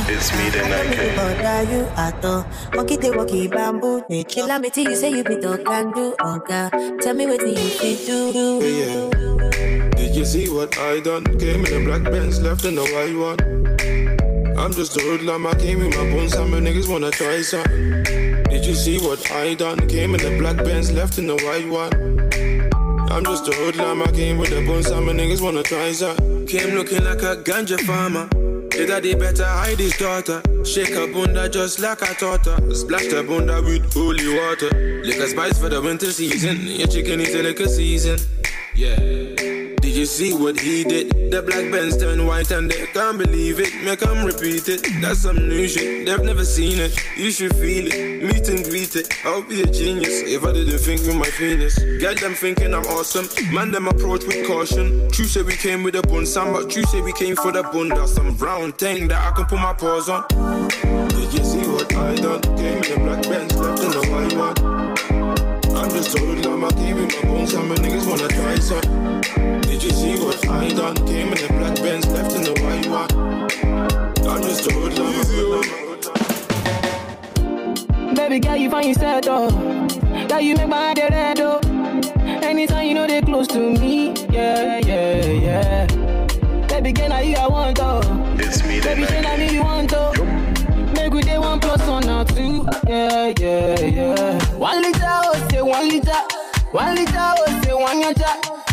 It's 0.09 0.33
me, 0.33 0.49
the 0.49 0.63
Nike. 0.65 1.17
Bother 1.17 1.63
you 1.71 1.83
at 1.97 2.25
all. 2.25 2.47
Monkey 2.75 2.97
they 2.97 3.11
walkie 3.11 3.49
bamboo. 3.49 4.03
They 4.09 4.25
kill 4.25 4.59
me 4.59 4.71
till 4.71 4.89
you 4.89 4.97
say 4.97 5.11
you 5.11 5.23
be 5.23 5.37
dog 5.37 5.65
can 5.67 5.93
do. 5.93 6.15
Okay, 6.19 6.71
tell 7.03 7.15
me 7.15 7.27
what 7.27 7.43
you 7.43 7.55
fit 7.55 8.07
do. 8.07 8.61
Yeah. 8.65 9.30
Did 10.11 10.19
you 10.19 10.25
see 10.25 10.49
what 10.49 10.77
I 10.77 10.99
done? 10.99 11.23
Came 11.39 11.65
in 11.65 11.83
a 11.83 11.85
black 11.85 12.03
Benz, 12.03 12.43
left 12.43 12.65
in 12.65 12.77
a 12.77 12.83
white 12.83 13.15
one. 13.15 13.39
I'm 14.59 14.73
just 14.73 14.97
a 14.97 15.01
hoodlum, 15.01 15.47
I 15.47 15.55
came 15.55 15.79
with 15.79 15.97
my 15.97 16.03
bones, 16.11 16.33
some 16.33 16.51
niggas 16.51 16.89
wanna 16.89 17.13
try 17.13 17.43
some. 17.43 17.63
Did 17.63 18.67
you 18.67 18.75
see 18.75 18.99
what 18.99 19.31
I 19.31 19.55
done? 19.55 19.87
Came 19.87 20.17
in 20.17 20.21
a 20.21 20.37
black 20.37 20.57
Benz, 20.65 20.91
left 20.91 21.19
in 21.19 21.31
a 21.31 21.37
white 21.37 21.69
one. 21.69 21.93
I'm 23.09 23.25
just 23.25 23.47
a 23.47 23.53
hoodlum, 23.53 24.03
I 24.03 24.11
came 24.11 24.39
with 24.39 24.51
the 24.51 24.67
bones, 24.67 24.89
some 24.89 25.07
niggas 25.07 25.41
wanna 25.41 25.63
try 25.63 25.93
some. 25.93 26.17
Came 26.49 26.75
looking 26.75 27.05
like 27.05 27.23
a 27.23 27.37
ganja 27.37 27.79
farmer. 27.79 28.27
The 28.71 28.87
daddy 28.89 29.15
better 29.15 29.47
hide 29.47 29.79
his 29.79 29.97
daughter. 29.97 30.43
Shake 30.65 30.93
her 30.93 31.07
bunda 31.07 31.49
just 31.49 31.79
like 31.79 32.01
taught 32.19 32.47
her. 32.47 32.75
Splash 32.75 33.07
the 33.07 33.23
bunda 33.23 33.63
with 33.63 33.95
holy 33.95 34.27
water. 34.27 35.03
Lick 35.05 35.19
a 35.19 35.29
spice 35.29 35.57
for 35.57 35.69
the 35.69 35.81
winter 35.81 36.11
season. 36.11 36.67
Your 36.67 36.89
chicken 36.89 37.21
is 37.21 37.33
a 37.33 37.45
liquor 37.45 37.69
season. 37.69 38.19
Yeah. 38.75 39.40
Did 39.91 39.99
you 39.99 40.07
see 40.07 40.33
what 40.33 40.61
he 40.61 40.85
did? 40.85 41.33
The 41.33 41.43
black 41.43 41.69
Benz 41.73 41.97
turned 41.97 42.25
white 42.25 42.49
and 42.53 42.71
they 42.71 42.87
can't 42.87 43.19
believe 43.19 43.59
it. 43.59 43.75
Make 43.83 43.99
them 43.99 44.25
repeat 44.25 44.69
it. 44.69 44.87
That's 45.03 45.19
some 45.19 45.49
new 45.49 45.67
shit. 45.67 46.07
They've 46.07 46.23
never 46.23 46.45
seen 46.45 46.79
it. 46.79 46.97
You 47.17 47.33
should 47.33 47.57
feel 47.57 47.89
it. 47.93 48.23
Meet 48.23 48.49
and 48.51 48.65
greet 48.67 48.95
it. 48.95 49.13
I'll 49.25 49.43
be 49.43 49.63
a 49.63 49.67
genius 49.67 50.23
if 50.23 50.45
I 50.45 50.53
didn't 50.53 50.79
think 50.79 51.01
with 51.01 51.17
my 51.17 51.29
penis. 51.37 51.77
Get 51.99 52.21
them 52.21 52.35
thinking 52.35 52.73
I'm 52.73 52.87
awesome. 52.87 53.27
Man, 53.53 53.73
them 53.73 53.89
approach 53.89 54.25
with 54.27 54.47
caution. 54.47 55.11
True 55.11 55.25
say 55.25 55.43
we 55.43 55.57
came 55.57 55.83
with 55.83 55.97
a 55.97 56.03
bun, 56.03 56.25
some, 56.25 56.53
but 56.53 56.71
true 56.71 56.85
say 56.85 57.01
we 57.01 57.13
came 57.13 57.35
for 57.35 57.51
the 57.51 57.65
bun. 57.65 57.89
That's 57.89 58.15
Some 58.15 58.37
brown 58.37 58.71
thing 58.71 59.09
that 59.09 59.21
I 59.21 59.35
can 59.35 59.47
put 59.47 59.59
my 59.59 59.73
paws 59.73 60.09
on. 60.09 60.23
Did 60.29 61.35
you 61.35 61.43
see 61.43 61.67
what 61.67 61.93
I 61.97 62.15
done? 62.15 62.43
Came 62.57 62.85
in 62.85 63.05
black 63.05 63.23
Benz, 63.25 63.57
left 63.57 63.83
in 63.83 63.91
the 63.91 64.07
white 64.09 64.37
one. 64.37 64.70
I'm 65.91 65.97
just 65.97 66.17
told 66.17 66.47
I'm 66.47 66.63
a 66.63 66.71
came 66.71 66.99
in 66.99 67.09
my 67.09 67.23
bones, 67.23 67.51
some 67.51 67.69
niggas 67.69 68.07
wanna 68.09 68.29
try 68.29 68.55
some. 68.61 68.81
Did 69.63 69.83
you 69.83 69.91
see 69.91 70.17
what 70.21 70.49
I 70.49 70.69
done? 70.69 70.95
Came 70.95 71.33
in 71.33 71.45
a 71.45 71.49
black 71.49 71.75
Benz, 71.83 72.07
left 72.07 72.33
in 72.37 72.43
the 72.43 72.53
white 72.63 72.87
one. 72.87 73.11
I'm 74.25 74.41
just 74.41 74.71
told 74.71 74.97
I'm 74.97 75.21
a 78.09 78.15
Baby 78.15 78.39
girl, 78.39 78.57
you 78.57 78.71
find 78.71 78.87
yourself 78.87 79.25
though. 79.25 79.51
Girl, 80.29 80.41
you 80.41 80.55
make 80.55 80.69
my 80.69 80.79
head 80.97 80.99
red 81.11 81.39
though. 81.39 81.59
Anytime 82.41 82.87
you 82.87 82.95
know 82.95 83.09
they 83.09 83.21
close 83.23 83.49
to 83.49 83.59
me, 83.59 84.15
yeah, 84.31 84.79
yeah, 84.87 85.27
yeah. 85.27 85.87
Baby 86.69 86.93
girl, 86.93 87.09
now 87.09 87.19
you 87.19 87.35
I 87.35 87.49
want 87.49 87.77
though. 87.79 88.20
One 96.73 96.95
liter, 96.95 97.13
oh 97.19 97.61
say 97.65 97.75
one 97.75 98.01
liter. 98.01 98.25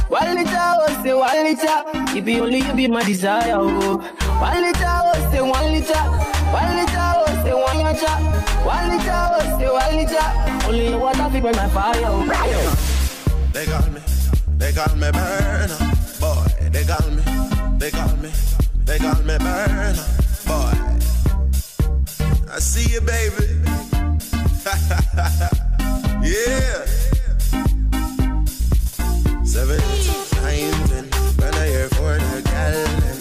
One 0.08 0.36
liter, 0.36 0.52
oh 0.56 1.02
say 1.04 1.14
one 1.14 1.44
liter. 1.44 1.84
It 2.18 2.26
be 2.26 2.40
only 2.40 2.60
you 2.60 2.74
be 2.74 2.88
my 2.88 3.04
desire, 3.04 3.54
oh. 3.56 3.98
One 4.40 4.62
liter, 4.62 4.86
oh 4.88 5.30
say 5.32 5.42
one 5.42 5.72
liter. 5.72 6.04
One 6.54 6.76
liter, 6.78 7.14
oh 7.18 7.26
say 7.44 7.54
one 7.54 7.78
liter. 7.84 8.16
One 8.64 8.90
liter, 8.90 9.22
oh 9.34 9.58
say 9.60 9.70
one 9.72 9.96
liter. 9.98 10.28
Only 10.68 10.90
your 10.90 11.00
water 11.00 11.30
fi 11.30 11.40
my 11.42 11.54
fire, 11.70 12.02
oh. 12.06 12.26
They 13.54 13.66
call 13.66 13.88
me, 13.90 14.02
they 14.58 14.72
call 14.74 14.96
me 14.96 15.08
Burna, 15.08 15.78
boy. 16.20 16.70
They 16.70 16.84
call 16.84 17.10
me, 17.10 17.24
they 17.80 17.90
call 17.92 18.16
me, 18.18 18.32
they 18.86 18.98
call 19.00 19.24
me 19.24 19.34
Burna, 19.38 20.06
boy. 20.46 20.76
I 22.52 22.60
see 22.60 22.94
you, 22.94 23.02
baby. 23.02 23.48
yeah. 26.28 27.07
Seven, 29.58 29.82
eight, 29.82 30.08
nine, 30.36 30.88
ten. 30.88 31.06
When 31.40 31.54
I 31.56 31.66
hear 31.66 31.90
for 31.90 32.14
the 32.14 32.42
gal, 32.46 32.86
then. 33.02 33.18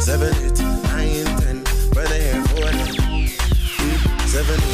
Seven, 0.00 0.32
eight, 0.42 0.58
nine, 0.88 1.28
ten. 1.42 1.58
When 1.92 2.06
I 2.06 2.18
hear 2.24 2.42
for 2.44 2.72
the. 2.72 2.86
Seven, 4.26 4.60
eight, 4.62 4.73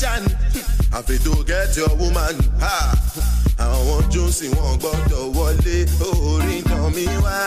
real 0.00 0.10
magician. 0.22 0.36
I 0.92 1.02
fit 1.02 1.20
to 1.22 1.44
get 1.44 1.76
your 1.76 1.94
woman. 1.96 2.36
Àwọn 3.58 4.02
jósì 4.10 4.48
wọn 4.54 4.78
gbọ́dọ̀ 4.78 5.32
wọlé, 5.34 5.76
orin 6.00 6.62
tàn 6.62 6.92
mí 6.94 7.06
wá. 7.24 7.38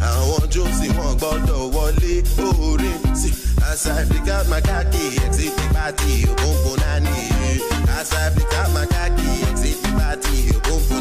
Àwọn 0.00 0.48
jósì 0.50 0.88
wọn 0.98 1.14
gbọ́dọ̀ 1.18 1.70
wọlé, 1.74 2.12
orin 2.42 2.98
sí. 3.14 3.30
As 3.70 3.86
I 3.86 4.04
pick 4.10 4.26
out 4.28 4.48
my 4.48 4.60
khaki, 4.60 5.16
exit 5.24 5.54
the 5.56 5.74
party, 5.74 6.26
náà 6.82 6.98
nìyí. 7.00 7.60
As 7.98 8.12
I 8.12 8.30
pick 8.34 8.52
out 8.58 8.70
my 8.74 8.84
khaki, 8.86 9.30
exit 9.48 9.80
the 9.82 9.90
party, 9.98 10.38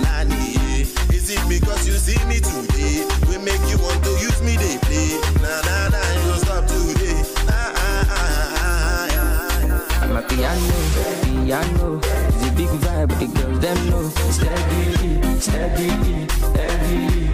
náà 0.05 0.23
nìyí. 0.29 0.85
Is 1.15 1.29
it 1.31 1.41
because 1.49 1.87
you 1.87 1.95
see 1.97 2.19
me 2.29 2.39
today? 2.39 3.05
We 3.27 3.37
make 3.39 3.63
you 3.71 3.77
want 3.79 4.03
to 4.03 4.11
use 4.27 4.39
me, 4.43 4.55
they 4.57 4.77
play. 4.85 5.17
Nah, 5.41 5.61
nah, 5.67 5.87
nah, 5.89 6.09
you 6.13 6.29
don't 6.29 6.41
stop 6.45 6.67
today. 6.67 7.08
A 10.17 10.21
piano, 10.21 10.73
piano 11.23 11.99
is 11.99 12.47
a 12.47 12.51
big 12.55 12.69
vibe, 12.81 13.07
but 13.09 13.19
the 13.19 13.27
girls 13.27 13.59
them 13.59 13.89
know. 13.89 14.09
Steady, 14.31 15.39
steady, 15.39 15.89
steady. 16.27 17.29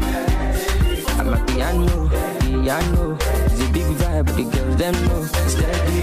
I'm 1.19 1.29
a 1.33 1.35
piano, 1.45 2.09
piano 2.39 3.17
is 3.45 3.59
a 3.61 3.67
big 3.71 3.89
vibe, 3.99 4.25
but 4.25 4.35
the 4.35 4.43
girls 4.43 4.75
them 4.77 4.95
know. 5.05 5.23
Steady, 5.47 6.01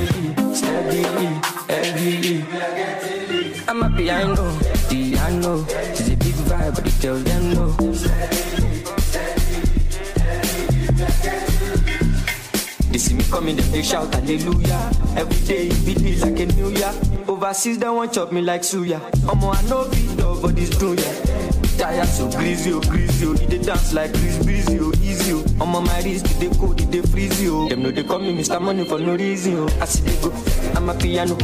steady, 0.55 1.03
steady. 2.45 2.45
I'm 3.69 3.83
a 3.83 3.85
piano, 3.97 4.59
piano 4.89 5.65
is 5.93 6.09
a 6.09 6.17
big 6.17 6.37
vibe, 6.49 6.75
but 6.75 6.85
the 6.85 6.91
girls 7.03 7.25
them 7.25 7.45
know. 7.55 7.71
This 12.93 13.07
see 13.07 13.15
me 13.15 13.25
coming, 13.25 13.57
then 13.57 13.71
they 13.73 13.83
shout 13.83 14.15
hallelujah. 14.15 14.93
Every 15.17 15.47
day 15.47 15.69
it 15.69 15.87
be 15.87 15.95
like 16.21 16.39
a 16.39 16.47
new 16.55 16.69
year. 16.69 16.93
Overseas 17.27 17.79
they 17.79 17.89
want 17.89 18.13
chop 18.13 18.33
me 18.33 18.43
like 18.43 18.61
suya. 18.61 19.01
Omo 19.25 19.55
I 19.57 19.63
know 19.69 19.89
be 19.89 20.15
dog, 20.17 20.43
but 20.43 20.55
yeah. 20.59 21.42
Tired 21.79 22.07
so 22.09 22.31
greasy, 22.31 22.73
oh 22.73 22.81
greasy, 22.81 23.27
oh. 23.27 23.33
He 23.37 23.47
dey 23.47 23.59
dance 23.59 23.93
like 23.93 24.13
Chris 24.15 24.39
Breezy, 24.45 24.79
oh 24.81 24.93
easy, 25.03 25.33
oh. 25.35 25.45
I'm 25.61 25.75
on 25.75 25.85
my 25.85 26.01
wrist, 26.03 26.27
they 26.39 26.49
cold, 26.51 26.79
they 26.79 27.03
freeze, 27.03 27.41
oh. 27.49 27.69
Them 27.69 27.83
know 27.83 27.91
they 27.91 28.05
call 28.05 28.19
me 28.21 28.33
Mr. 28.37 28.61
Money 28.61 28.85
for 28.85 28.99
no 28.99 29.17
reason, 29.17 29.55
oh. 29.59 29.69
I 29.81 29.85
see 29.87 30.03
they 30.03 30.21
go, 30.23 30.31
I'm 30.77 30.89
a 30.89 30.95
piano. 30.95 31.37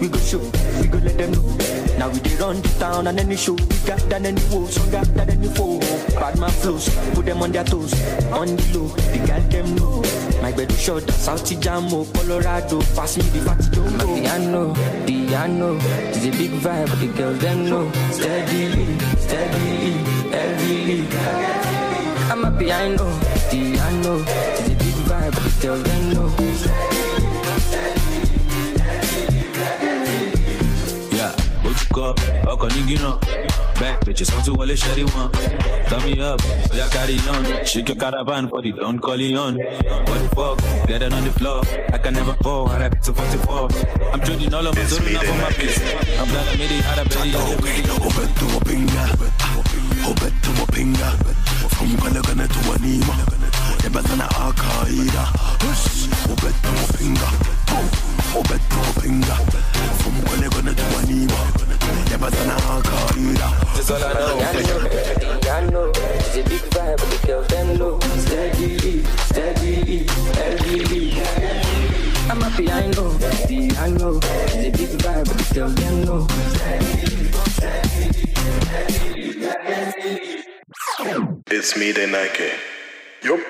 We 0.00 0.08
go 0.08 0.18
show, 0.18 0.38
we 0.80 0.88
go 0.88 0.98
let 0.98 1.16
them 1.18 1.32
know. 1.32 1.56
Now 1.98 2.08
we 2.10 2.18
dey 2.20 2.36
run 2.36 2.60
the 2.62 2.68
town 2.78 3.06
and 3.08 3.18
any 3.20 3.36
show 3.36 3.52
We 3.54 3.76
got 3.86 4.00
than 4.08 4.26
any 4.26 4.40
woe, 4.50 4.66
stronger 4.66 5.04
than 5.12 5.30
any 5.30 5.48
foe. 5.48 5.78
Bad 6.18 6.38
man 6.38 6.50
flows, 6.50 6.88
put 7.14 7.26
them 7.26 7.42
on 7.42 7.52
their 7.52 7.64
toes, 7.64 7.92
on 8.32 8.56
the 8.56 8.78
low, 8.78 8.88
the 8.88 9.26
girl 9.26 9.40
them 9.50 9.74
know. 9.76 10.02
My 10.42 10.52
bed 10.52 10.70
is 10.70 10.80
short, 10.80 11.08
South 11.10 11.44
Jamo, 11.44 11.92
oh. 12.06 12.12
Colorado, 12.14 12.80
pass 12.96 13.16
me 13.16 13.22
the 13.30 13.70
jumbo. 13.72 14.06
My 14.06 14.20
piano, 14.20 14.74
piano, 15.06 15.76
it's 16.10 16.24
a 16.24 16.30
big 16.30 16.50
vibe, 16.62 17.00
the 17.00 17.06
girls 17.18 17.38
them 17.40 17.68
know. 17.68 17.90
Steadily, 18.12 18.86
steadily, 19.28 19.92
heavily. 20.32 21.06
I'm 22.30 22.44
a 22.44 22.50
piano, 22.58 23.06
piano, 23.50 24.14
it's 24.24 24.68
a 24.68 24.74
big 24.80 24.96
vibe, 25.08 25.34
the 25.36 25.50
girls 25.60 25.82
them 25.82 26.02
know. 26.12 26.28
Yeah, 31.16 31.32
ó 31.66 31.70
ti 31.78 31.84
kọ́ 31.94 32.06
ọkọ̀ 32.52 32.68
ní 32.74 32.80
gínà 33.78 33.80
bẹ́ẹ̀ 33.80 33.98
pèjì 34.04 34.24
sàn 34.24 34.40
tún 34.44 34.56
wọlé 34.56 34.74
ṣẹ́rí 34.74 35.04
wọn. 35.14 35.30
Turn 35.88 36.02
me 36.04 36.20
up, 36.20 36.40
oya 36.72 36.86
carry 36.90 37.18
on. 37.28 37.44
Shake 37.64 37.88
your 37.88 37.96
caravan 37.98 38.48
for 38.48 38.62
the 38.62 38.72
don 38.72 38.98
on. 39.36 39.54
What 40.08 40.18
the 40.22 40.28
fuck, 40.36 40.58
better 40.86 41.14
on 41.14 41.24
the 41.24 41.30
floor. 41.38 41.62
I 41.92 41.98
can 41.98 42.14
never 42.14 42.34
fall, 42.42 42.68
I 42.68 42.78
rap 42.78 43.00
to 43.02 43.12
44. 43.12 43.68
I'm 44.12 44.20
trading 44.20 44.54
all 44.54 44.66
of 44.66 44.74
my 44.76 44.84
zone 44.84 45.12
now 45.12 45.20
for 45.22 45.36
my 45.42 45.50
piece. 45.58 45.78
I'm 46.18 46.28
glad 46.28 46.48
I 46.48 46.56
made 46.56 46.72
it 46.72 46.84
out 46.86 46.98
of 46.98 47.08
belly. 47.08 47.32
Obeto 48.06 48.46
wapinga, 48.52 49.04
obeto 50.10 50.50
wapinga, 50.58 51.08
from 51.74 51.88
Kalagana 52.00 52.46
to 52.54 52.60
Wanima, 52.68 53.14
Ebatana 53.86 54.26
Akaida, 54.44 55.24
obeto 56.32 56.70
wapinga, 56.78 57.28
obeto 58.38 58.78
wapinga, 58.84 59.34
from 60.00 61.67
All 63.90 64.04
I 64.04 64.12
know. 64.12 64.38
I 65.50 65.64
know, 65.70 65.90
it's 65.94 66.36
a 66.36 66.42
big 66.42 66.64
vibe, 66.72 66.98
the 66.98 67.26
girls 67.26 67.46
them 67.48 67.68
know. 67.78 67.98
Steadily, 68.18 69.02
steadily, 69.02 69.98
heavily. 70.34 71.02
I'm 72.30 72.42
a 72.42 72.50
piano, 72.56 73.04
piano, 73.46 74.20
it's 74.22 74.54
a 74.54 74.70
big 74.70 74.92
vibe, 75.00 75.28
the 75.28 75.54
girls 75.54 75.74
them 75.76 75.94
know. 76.04 76.26
It's 81.50 81.76
me, 81.78 81.92
the 81.92 82.06
Nike. 82.06 82.50
Yup. 83.24 83.40